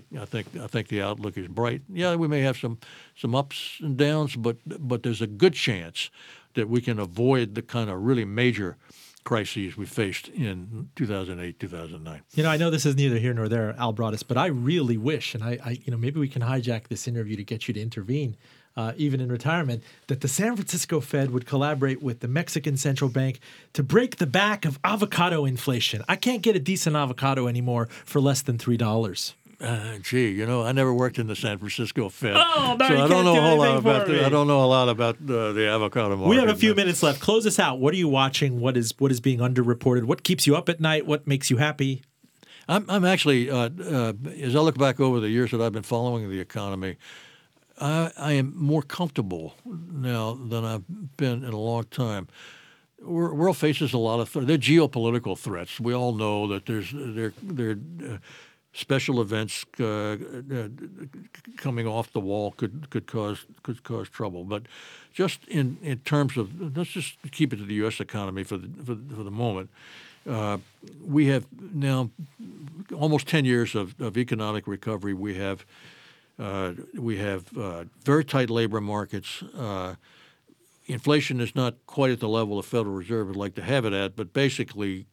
think 0.00 0.20
I 0.20 0.24
think 0.24 0.46
I 0.56 0.66
think 0.66 0.88
the 0.88 1.02
outlook 1.02 1.36
is 1.36 1.48
bright. 1.48 1.82
Yeah, 1.88 2.16
we 2.16 2.28
may 2.28 2.40
have 2.40 2.56
some 2.56 2.78
some 3.16 3.34
ups 3.34 3.78
and 3.80 3.96
downs, 3.96 4.36
but 4.36 4.56
but 4.64 5.02
there's 5.02 5.22
a 5.22 5.26
good 5.26 5.54
chance 5.54 6.10
that 6.54 6.68
we 6.68 6.80
can 6.80 6.98
avoid 6.98 7.54
the 7.54 7.62
kind 7.62 7.90
of 7.90 8.02
really 8.02 8.24
major 8.24 8.76
crises 9.24 9.76
we 9.76 9.86
faced 9.86 10.28
in 10.28 10.90
2008, 10.96 11.58
2009. 11.60 12.22
You 12.34 12.42
know, 12.42 12.50
I 12.50 12.56
know 12.56 12.70
this 12.70 12.84
is 12.84 12.96
neither 12.96 13.18
here 13.18 13.32
nor 13.32 13.48
there, 13.48 13.74
Al 13.78 13.94
Broaddus, 13.94 14.24
but 14.26 14.36
I 14.36 14.46
really 14.46 14.96
wish, 14.96 15.34
and 15.34 15.44
I, 15.44 15.58
I 15.64 15.70
you 15.84 15.92
know, 15.92 15.96
maybe 15.96 16.18
we 16.18 16.28
can 16.28 16.42
hijack 16.42 16.88
this 16.88 17.06
interview 17.06 17.36
to 17.36 17.44
get 17.44 17.68
you 17.68 17.74
to 17.74 17.80
intervene, 17.80 18.36
uh, 18.76 18.92
even 18.96 19.20
in 19.20 19.30
retirement, 19.30 19.84
that 20.08 20.22
the 20.22 20.28
San 20.28 20.56
Francisco 20.56 21.00
Fed 21.00 21.30
would 21.30 21.46
collaborate 21.46 22.02
with 22.02 22.18
the 22.18 22.28
Mexican 22.28 22.76
Central 22.76 23.08
Bank 23.08 23.38
to 23.74 23.82
break 23.84 24.16
the 24.16 24.26
back 24.26 24.64
of 24.64 24.80
avocado 24.82 25.44
inflation. 25.44 26.02
I 26.08 26.16
can't 26.16 26.42
get 26.42 26.56
a 26.56 26.60
decent 26.60 26.96
avocado 26.96 27.46
anymore 27.46 27.88
for 28.04 28.20
less 28.20 28.42
than 28.42 28.58
three 28.58 28.76
dollars. 28.76 29.34
Uh, 29.62 29.98
gee, 29.98 30.28
you 30.30 30.44
know, 30.44 30.62
I 30.64 30.72
never 30.72 30.92
worked 30.92 31.18
in 31.18 31.28
the 31.28 31.36
San 31.36 31.56
Francisco 31.58 32.08
Fed, 32.08 32.34
Oh, 32.36 32.76
so 32.78 32.84
I 32.84 33.06
don't 33.06 33.24
know 33.24 33.34
do 33.34 33.38
a 33.38 33.42
whole 33.42 33.58
lot 33.58 33.78
about. 33.78 34.06
The. 34.08 34.26
I 34.26 34.28
don't 34.28 34.48
know 34.48 34.64
a 34.64 34.66
lot 34.66 34.88
about 34.88 35.16
uh, 35.16 35.52
the 35.52 35.68
avocado 35.68 36.16
market. 36.16 36.30
We 36.30 36.36
have 36.36 36.48
a 36.48 36.56
few 36.56 36.74
minutes 36.74 37.00
left. 37.02 37.20
Close 37.20 37.46
us 37.46 37.58
out. 37.60 37.78
What 37.78 37.94
are 37.94 37.96
you 37.96 38.08
watching? 38.08 38.58
What 38.58 38.76
is 38.76 38.92
what 38.98 39.12
is 39.12 39.20
being 39.20 39.38
underreported? 39.38 40.04
What 40.04 40.24
keeps 40.24 40.46
you 40.48 40.56
up 40.56 40.68
at 40.68 40.80
night? 40.80 41.06
What 41.06 41.28
makes 41.28 41.48
you 41.48 41.58
happy? 41.58 42.02
I'm, 42.68 42.88
I'm 42.88 43.04
actually, 43.04 43.50
uh, 43.50 43.70
uh, 43.84 44.12
as 44.40 44.54
I 44.56 44.60
look 44.60 44.78
back 44.78 45.00
over 45.00 45.20
the 45.20 45.28
years 45.28 45.50
that 45.50 45.60
I've 45.60 45.72
been 45.72 45.82
following 45.82 46.30
the 46.30 46.40
economy, 46.40 46.96
I, 47.80 48.10
I 48.16 48.32
am 48.32 48.52
more 48.56 48.82
comfortable 48.82 49.54
now 49.64 50.34
than 50.34 50.64
I've 50.64 51.16
been 51.16 51.44
in 51.44 51.52
a 51.52 51.58
long 51.58 51.84
time. 51.84 52.28
We're, 53.00 53.34
world 53.34 53.56
faces 53.56 53.92
a 53.92 53.98
lot 53.98 54.20
of 54.20 54.32
th- 54.32 54.46
they're 54.46 54.58
geopolitical 54.58 55.36
threats. 55.36 55.80
We 55.80 55.92
all 55.92 56.14
know 56.14 56.46
that 56.48 56.66
there's 56.66 56.92
there 56.94 57.32
there 57.42 57.76
uh, 58.08 58.18
special 58.72 59.20
events 59.20 59.64
uh, 59.78 59.84
uh, 59.84 60.68
coming 61.56 61.86
off 61.86 62.12
the 62.12 62.20
wall 62.20 62.52
could 62.52 62.88
could 62.90 63.06
cause 63.06 63.44
could 63.62 63.82
cause 63.82 64.08
trouble. 64.08 64.44
But 64.44 64.62
just 65.12 65.44
in, 65.46 65.78
in 65.82 65.98
terms 65.98 66.36
of 66.36 66.76
let's 66.76 66.90
just 66.90 67.16
keep 67.30 67.52
it 67.52 67.56
to 67.56 67.64
the 67.64 67.74
U.S. 67.74 68.00
economy 68.00 68.44
for 68.44 68.56
the 68.56 68.68
for, 68.84 68.96
for 69.14 69.22
the 69.22 69.30
moment. 69.30 69.70
Uh, 70.28 70.58
we 71.04 71.26
have 71.26 71.46
now 71.74 72.08
almost 72.94 73.26
10 73.26 73.44
years 73.44 73.74
of, 73.74 74.00
of 74.00 74.16
economic 74.16 74.68
recovery. 74.68 75.14
We 75.14 75.34
have 75.34 75.66
uh, 76.38 76.72
we 76.94 77.18
have 77.18 77.56
uh, 77.56 77.84
very 78.04 78.24
tight 78.24 78.48
labor 78.48 78.80
markets. 78.80 79.42
Uh, 79.42 79.96
inflation 80.86 81.40
is 81.40 81.54
not 81.54 81.74
quite 81.86 82.10
at 82.10 82.20
the 82.20 82.28
level 82.28 82.56
the 82.56 82.62
Federal 82.62 82.94
Reserve 82.94 83.28
would 83.28 83.36
like 83.36 83.54
to 83.56 83.62
have 83.62 83.84
it 83.84 83.92
at, 83.92 84.16
but 84.16 84.32
basically, 84.32 85.06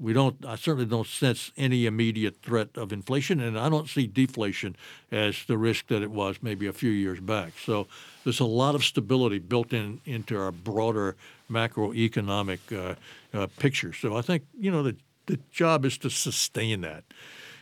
we 0.00 0.12
don't. 0.12 0.44
I 0.46 0.56
certainly 0.56 0.86
don't 0.86 1.06
sense 1.06 1.50
any 1.56 1.86
immediate 1.86 2.40
threat 2.42 2.68
of 2.76 2.92
inflation, 2.92 3.40
and 3.40 3.58
I 3.58 3.68
don't 3.68 3.88
see 3.88 4.06
deflation 4.06 4.76
as 5.10 5.44
the 5.46 5.58
risk 5.58 5.88
that 5.88 6.02
it 6.02 6.10
was 6.10 6.36
maybe 6.40 6.66
a 6.66 6.72
few 6.72 6.90
years 6.90 7.20
back. 7.20 7.52
So 7.64 7.88
there's 8.24 8.40
a 8.40 8.44
lot 8.44 8.74
of 8.74 8.84
stability 8.84 9.38
built 9.38 9.72
in 9.72 10.00
into 10.04 10.38
our 10.38 10.52
broader 10.52 11.16
macroeconomic 11.50 12.60
uh, 12.72 12.94
uh, 13.36 13.46
picture. 13.58 13.92
So 13.92 14.16
I 14.16 14.22
think 14.22 14.44
you 14.58 14.70
know 14.70 14.82
the 14.82 14.96
the 15.26 15.38
job 15.50 15.84
is 15.84 15.98
to 15.98 16.10
sustain 16.10 16.80
that, 16.82 17.04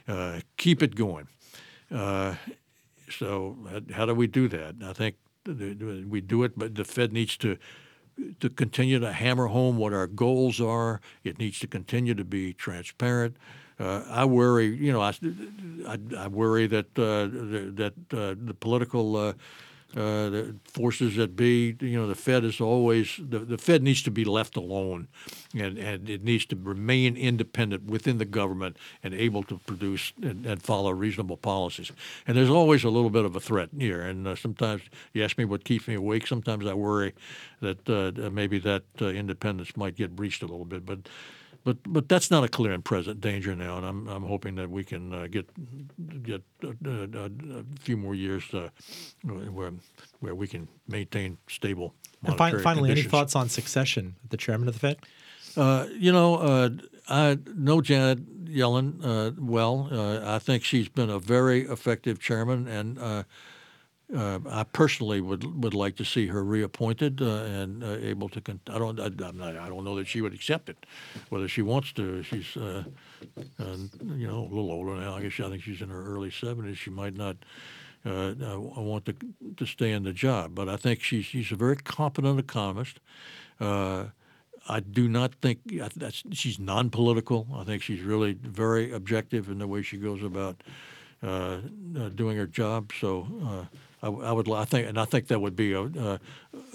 uh, 0.06 0.40
keep 0.56 0.82
it 0.82 0.94
going. 0.94 1.28
Uh, 1.90 2.34
so 3.10 3.56
how 3.92 4.04
do 4.04 4.14
we 4.14 4.26
do 4.26 4.48
that? 4.48 4.74
I 4.84 4.92
think 4.92 5.16
th- 5.44 5.78
th- 5.78 6.04
we 6.06 6.20
do 6.20 6.42
it, 6.42 6.52
but 6.56 6.74
the 6.74 6.84
Fed 6.84 7.12
needs 7.12 7.36
to 7.38 7.56
to 8.40 8.48
continue 8.48 8.98
to 8.98 9.12
hammer 9.12 9.46
home 9.46 9.76
what 9.76 9.92
our 9.92 10.06
goals 10.06 10.60
are. 10.60 11.00
It 11.24 11.38
needs 11.38 11.58
to 11.60 11.66
continue 11.66 12.14
to 12.14 12.24
be 12.24 12.52
transparent. 12.52 13.36
uh, 13.78 14.02
I 14.08 14.24
worry, 14.24 14.74
you 14.74 14.92
know, 14.92 15.02
I, 15.02 15.14
I, 15.86 15.98
I 16.18 16.28
worry 16.28 16.66
that 16.68 16.86
uh, 16.98 17.28
that 17.76 17.94
uh, 18.12 18.34
the 18.38 18.54
political 18.54 19.34
uh, 19.94 20.28
the 20.30 20.56
forces 20.64 21.16
that 21.16 21.36
be, 21.36 21.76
you 21.80 21.98
know, 21.98 22.06
the 22.06 22.14
Fed 22.14 22.44
is 22.44 22.60
always 22.60 23.18
the, 23.18 23.38
the 23.38 23.56
Fed 23.56 23.82
needs 23.82 24.02
to 24.02 24.10
be 24.10 24.24
left 24.24 24.56
alone, 24.56 25.08
and, 25.54 25.78
and 25.78 26.10
it 26.10 26.22
needs 26.22 26.44
to 26.46 26.56
remain 26.56 27.16
independent 27.16 27.84
within 27.84 28.18
the 28.18 28.24
government 28.24 28.76
and 29.02 29.14
able 29.14 29.42
to 29.44 29.58
produce 29.66 30.12
and, 30.22 30.44
and 30.44 30.62
follow 30.62 30.90
reasonable 30.90 31.36
policies. 31.36 31.92
And 32.26 32.36
there's 32.36 32.50
always 32.50 32.84
a 32.84 32.90
little 32.90 33.10
bit 33.10 33.24
of 33.24 33.36
a 33.36 33.40
threat 33.40 33.70
here. 33.78 34.02
And 34.02 34.26
uh, 34.26 34.34
sometimes 34.36 34.82
you 35.12 35.24
ask 35.24 35.38
me 35.38 35.44
what 35.44 35.64
keeps 35.64 35.88
me 35.88 35.94
awake. 35.94 36.26
Sometimes 36.26 36.66
I 36.66 36.74
worry 36.74 37.14
that 37.60 37.88
uh, 37.88 38.30
maybe 38.30 38.58
that 38.58 38.82
uh, 39.00 39.06
independence 39.06 39.76
might 39.76 39.96
get 39.96 40.16
breached 40.16 40.42
a 40.42 40.46
little 40.46 40.64
bit, 40.64 40.84
but 40.84 41.08
but 41.66 41.78
but 41.84 42.08
that's 42.08 42.30
not 42.30 42.44
a 42.44 42.48
clear 42.48 42.72
and 42.72 42.84
present 42.84 43.20
danger 43.20 43.56
now, 43.56 43.76
and 43.76 43.84
I'm 43.84 44.06
I'm 44.06 44.22
hoping 44.22 44.54
that 44.54 44.70
we 44.70 44.84
can 44.84 45.12
uh, 45.12 45.26
get 45.26 45.50
get 46.22 46.42
uh, 46.62 46.68
uh, 46.68 47.28
a 47.58 47.64
few 47.80 47.96
more 47.96 48.14
years 48.14 48.44
uh, 48.54 48.68
where 49.24 49.72
where 50.20 50.36
we 50.36 50.46
can 50.46 50.68
maintain 50.86 51.38
stable. 51.48 51.92
And 52.24 52.38
fi- 52.38 52.52
finally, 52.58 52.90
conditions. 52.90 53.06
any 53.06 53.10
thoughts 53.10 53.34
on 53.34 53.48
succession, 53.48 54.14
the 54.30 54.36
chairman 54.36 54.68
of 54.68 54.74
the 54.74 54.80
Fed? 54.80 54.98
Uh, 55.56 55.88
you 55.90 56.12
know, 56.12 56.36
uh, 56.36 56.70
I 57.08 57.38
know 57.56 57.80
Janet 57.80 58.44
Yellen 58.44 59.36
well. 59.36 59.88
I 60.24 60.38
think 60.38 60.62
she's 60.62 60.88
been 60.88 61.10
a 61.10 61.18
very 61.18 61.62
effective 61.62 62.20
chairman, 62.20 62.68
and 62.68 63.24
uh, 64.14 64.38
I 64.48 64.62
personally 64.62 65.20
would 65.20 65.64
would 65.64 65.74
like 65.74 65.96
to 65.96 66.04
see 66.04 66.28
her 66.28 66.44
reappointed 66.44 67.20
uh, 67.20 67.42
and 67.42 67.82
uh, 67.82 67.96
able 68.00 68.28
to. 68.28 68.40
Con- 68.40 68.60
I 68.68 68.78
don't. 68.78 69.00
I, 69.00 69.08
not, 69.08 69.56
I, 69.56 69.68
don't 69.68 69.84
know 69.84 69.96
that 69.96 70.06
she 70.06 70.20
would 70.20 70.32
accept 70.32 70.68
it, 70.68 70.86
whether 71.28 71.48
she 71.48 71.62
wants 71.62 71.92
to. 71.94 72.22
She's, 72.22 72.56
uh, 72.56 72.84
you 73.58 74.28
know, 74.28 74.38
a 74.38 74.48
little 74.48 74.70
older 74.70 74.94
now. 74.94 75.16
I 75.16 75.22
guess 75.22 75.40
I 75.40 75.48
think 75.48 75.62
she's 75.62 75.82
in 75.82 75.88
her 75.88 76.04
early 76.04 76.30
seventies. 76.30 76.78
She 76.78 76.90
might 76.90 77.16
not. 77.16 77.36
Uh, 78.04 78.34
want 78.76 79.04
to 79.06 79.14
to 79.56 79.66
stay 79.66 79.90
in 79.90 80.04
the 80.04 80.12
job, 80.12 80.54
but 80.54 80.68
I 80.68 80.76
think 80.76 81.02
she's 81.02 81.24
she's 81.24 81.50
a 81.50 81.56
very 81.56 81.74
competent 81.74 82.38
economist. 82.38 83.00
Uh, 83.58 84.04
I 84.68 84.78
do 84.78 85.08
not 85.08 85.34
think 85.42 85.58
she's 86.30 86.60
non-political. 86.60 87.48
I 87.56 87.64
think 87.64 87.82
she's 87.82 88.02
really 88.02 88.34
very 88.34 88.92
objective 88.92 89.48
in 89.48 89.58
the 89.58 89.66
way 89.66 89.82
she 89.82 89.96
goes 89.96 90.22
about 90.22 90.62
doing 91.20 92.36
her 92.36 92.46
job. 92.46 92.92
So 93.00 93.66
I, 94.06 94.28
I, 94.28 94.32
would, 94.32 94.50
I 94.50 94.64
think, 94.64 94.88
and 94.88 94.98
I 94.98 95.04
think 95.04 95.26
that 95.28 95.40
would 95.40 95.56
be 95.56 95.72
a, 95.72 95.82
a, 95.82 96.20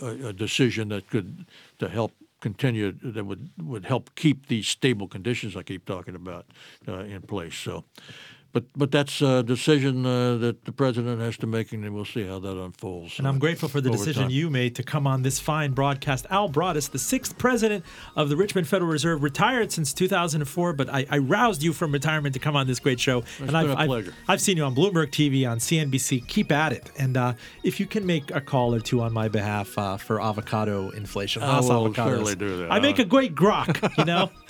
a 0.02 0.34
decision 0.34 0.90
that 0.90 1.10
could 1.10 1.46
to 1.80 1.88
help 1.88 2.12
continue 2.42 2.92
that 3.04 3.24
would 3.24 3.50
would 3.64 3.86
help 3.86 4.16
keep 4.16 4.48
these 4.48 4.68
stable 4.68 5.08
conditions 5.08 5.56
I 5.56 5.64
keep 5.64 5.86
talking 5.86 6.16
about 6.16 6.46
uh, 6.88 7.00
in 7.00 7.22
place. 7.22 7.56
So, 7.56 7.86
but 8.54 8.66
but 8.76 8.92
that's 8.92 9.22
a 9.22 9.44
decision 9.44 10.06
uh, 10.06 10.38
that 10.38 10.66
the 10.66 10.72
president 10.72 11.22
has 11.22 11.38
to 11.38 11.48
make, 11.48 11.72
and 11.72 11.94
we'll 11.94 12.06
see 12.06 12.26
how 12.26 12.40
that 12.40 12.58
unfolds. 12.58 13.18
And 13.18 13.28
I'm 13.28 13.40
grateful 13.40 13.70
for 13.70 13.80
the 13.80 13.90
decision 13.90 14.24
time. 14.24 14.32
you 14.32 14.50
made 14.50 14.76
to 14.76 14.84
come 14.84 15.08
on 15.08 15.22
this 15.22 15.40
fine 15.40 15.72
broadcast. 15.72 16.26
Al 16.30 16.50
Broaddus, 16.50 16.92
the 16.92 17.00
sixth 17.00 17.38
president 17.38 17.86
of 18.16 18.30
the 18.30 18.36
Richmond 18.36 18.68
Federal 18.68 18.92
Reserve, 18.92 19.24
retired 19.24 19.72
since 19.72 19.94
2004, 19.94 20.74
but 20.74 20.90
I, 20.90 21.06
I 21.10 21.18
roused 21.20 21.64
you 21.64 21.74
from 21.74 21.92
retirement 21.92 22.34
to 22.34 22.40
come 22.40 22.56
on 22.56 22.68
this 22.68 22.80
great 22.80 23.00
show. 23.00 23.20
It's 23.20 23.40
and 23.40 23.48
been 23.48 23.56
I've, 23.56 23.70
a 23.70 23.86
pleasure. 23.86 24.14
I've, 24.24 24.30
I've, 24.30 24.42
seen 24.42 24.58
you 24.58 24.64
on 24.64 24.76
Bloomberg 24.76 25.12
TV, 25.12 25.50
on 25.50 25.60
CNBC. 25.60 26.28
Keep 26.28 26.52
at 26.52 26.74
it. 26.74 26.92
And 26.98 27.16
uh, 27.16 27.34
if 27.64 27.80
you 27.80 27.86
can 27.86 28.06
make 28.06 28.32
a 28.32 28.42
call 28.42 28.76
or 28.76 28.80
two 28.80 29.02
on 29.02 29.14
my 29.14 29.28
behalf 29.28 29.78
uh, 29.78 29.98
for 29.98 30.22
avocado 30.22 30.90
inflation, 30.90 31.44
I 31.44 31.60
will 31.62 31.94
certainly 31.94 32.36
do 32.36 32.58
that. 32.58 32.72
I 32.72 32.80
make 32.80 33.00
a 33.00 33.06
great 33.06 33.36
grok, 33.36 33.98
you 33.98 34.06
know. 34.06 34.30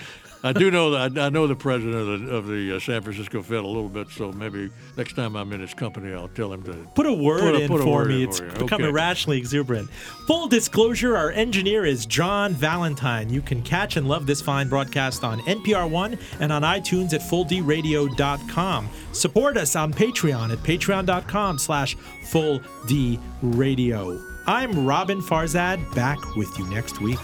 I 0.44 0.54
do 0.54 0.72
know 0.72 0.92
that 0.92 1.18
I 1.20 1.30
know 1.30 1.46
the 1.46 1.56
president 1.56 1.96
of 1.96 2.08
the, 2.08 2.36
of 2.36 2.48
the 2.48 2.76
uh, 2.76 2.80
San 2.80 3.02
Francisco 3.02 3.44
Fed 3.44 3.60
a 3.60 3.68
little 3.68 3.90
bit, 3.90 4.10
so 4.10 4.32
maybe 4.32 4.72
next 4.98 5.16
time 5.16 5.36
I'm 5.36 5.54
in 5.54 5.62
his 5.62 5.74
company, 5.76 6.14
I'll 6.14 6.30
tell 6.30 6.52
him 6.52 6.64
to 6.64 6.74
put 6.96 7.06
a 7.06 7.14
word 7.14 7.42
put 7.42 7.56
a, 7.56 7.62
in 7.62 7.68
put 7.68 7.82
for 7.82 7.98
word 7.98 8.08
me. 8.08 8.24
In 8.24 8.30
it's 8.30 8.40
for 8.40 8.48
become 8.48 8.82
okay. 8.82 8.90
irrationally 8.90 9.38
exuberant. 9.38 9.90
Full 10.28 10.48
disclosure: 10.48 11.16
Our 11.16 11.32
engineer 11.32 11.86
is 11.86 12.06
John 12.06 12.54
Valentine. 12.54 13.30
You 13.30 13.42
can 13.42 13.62
catch 13.62 13.98
and 13.98 14.08
love 14.08 14.26
this 14.26 14.42
fine 14.42 14.68
broadcast 14.68 15.24
on 15.24 15.42
NPR 15.42 15.90
One 15.90 16.18
and 16.40 16.52
on 16.52 16.64
iTunes 16.64 17.14
at 17.14 17.22
FullDRadio.com. 17.22 18.90
Support 19.12 19.58
us 19.58 19.76
on 19.76 19.94
Patreon 19.94 20.52
at 20.52 20.60
Patreon.com/slash 20.60 21.98
FullDRadio. 22.32 24.28
I'm 24.48 24.74
Roben 24.74 25.22
Farzad, 25.22 25.94
back 25.94 26.36
with 26.36 26.58
you 26.58 26.66
next 26.68 27.00
week. 27.00 27.20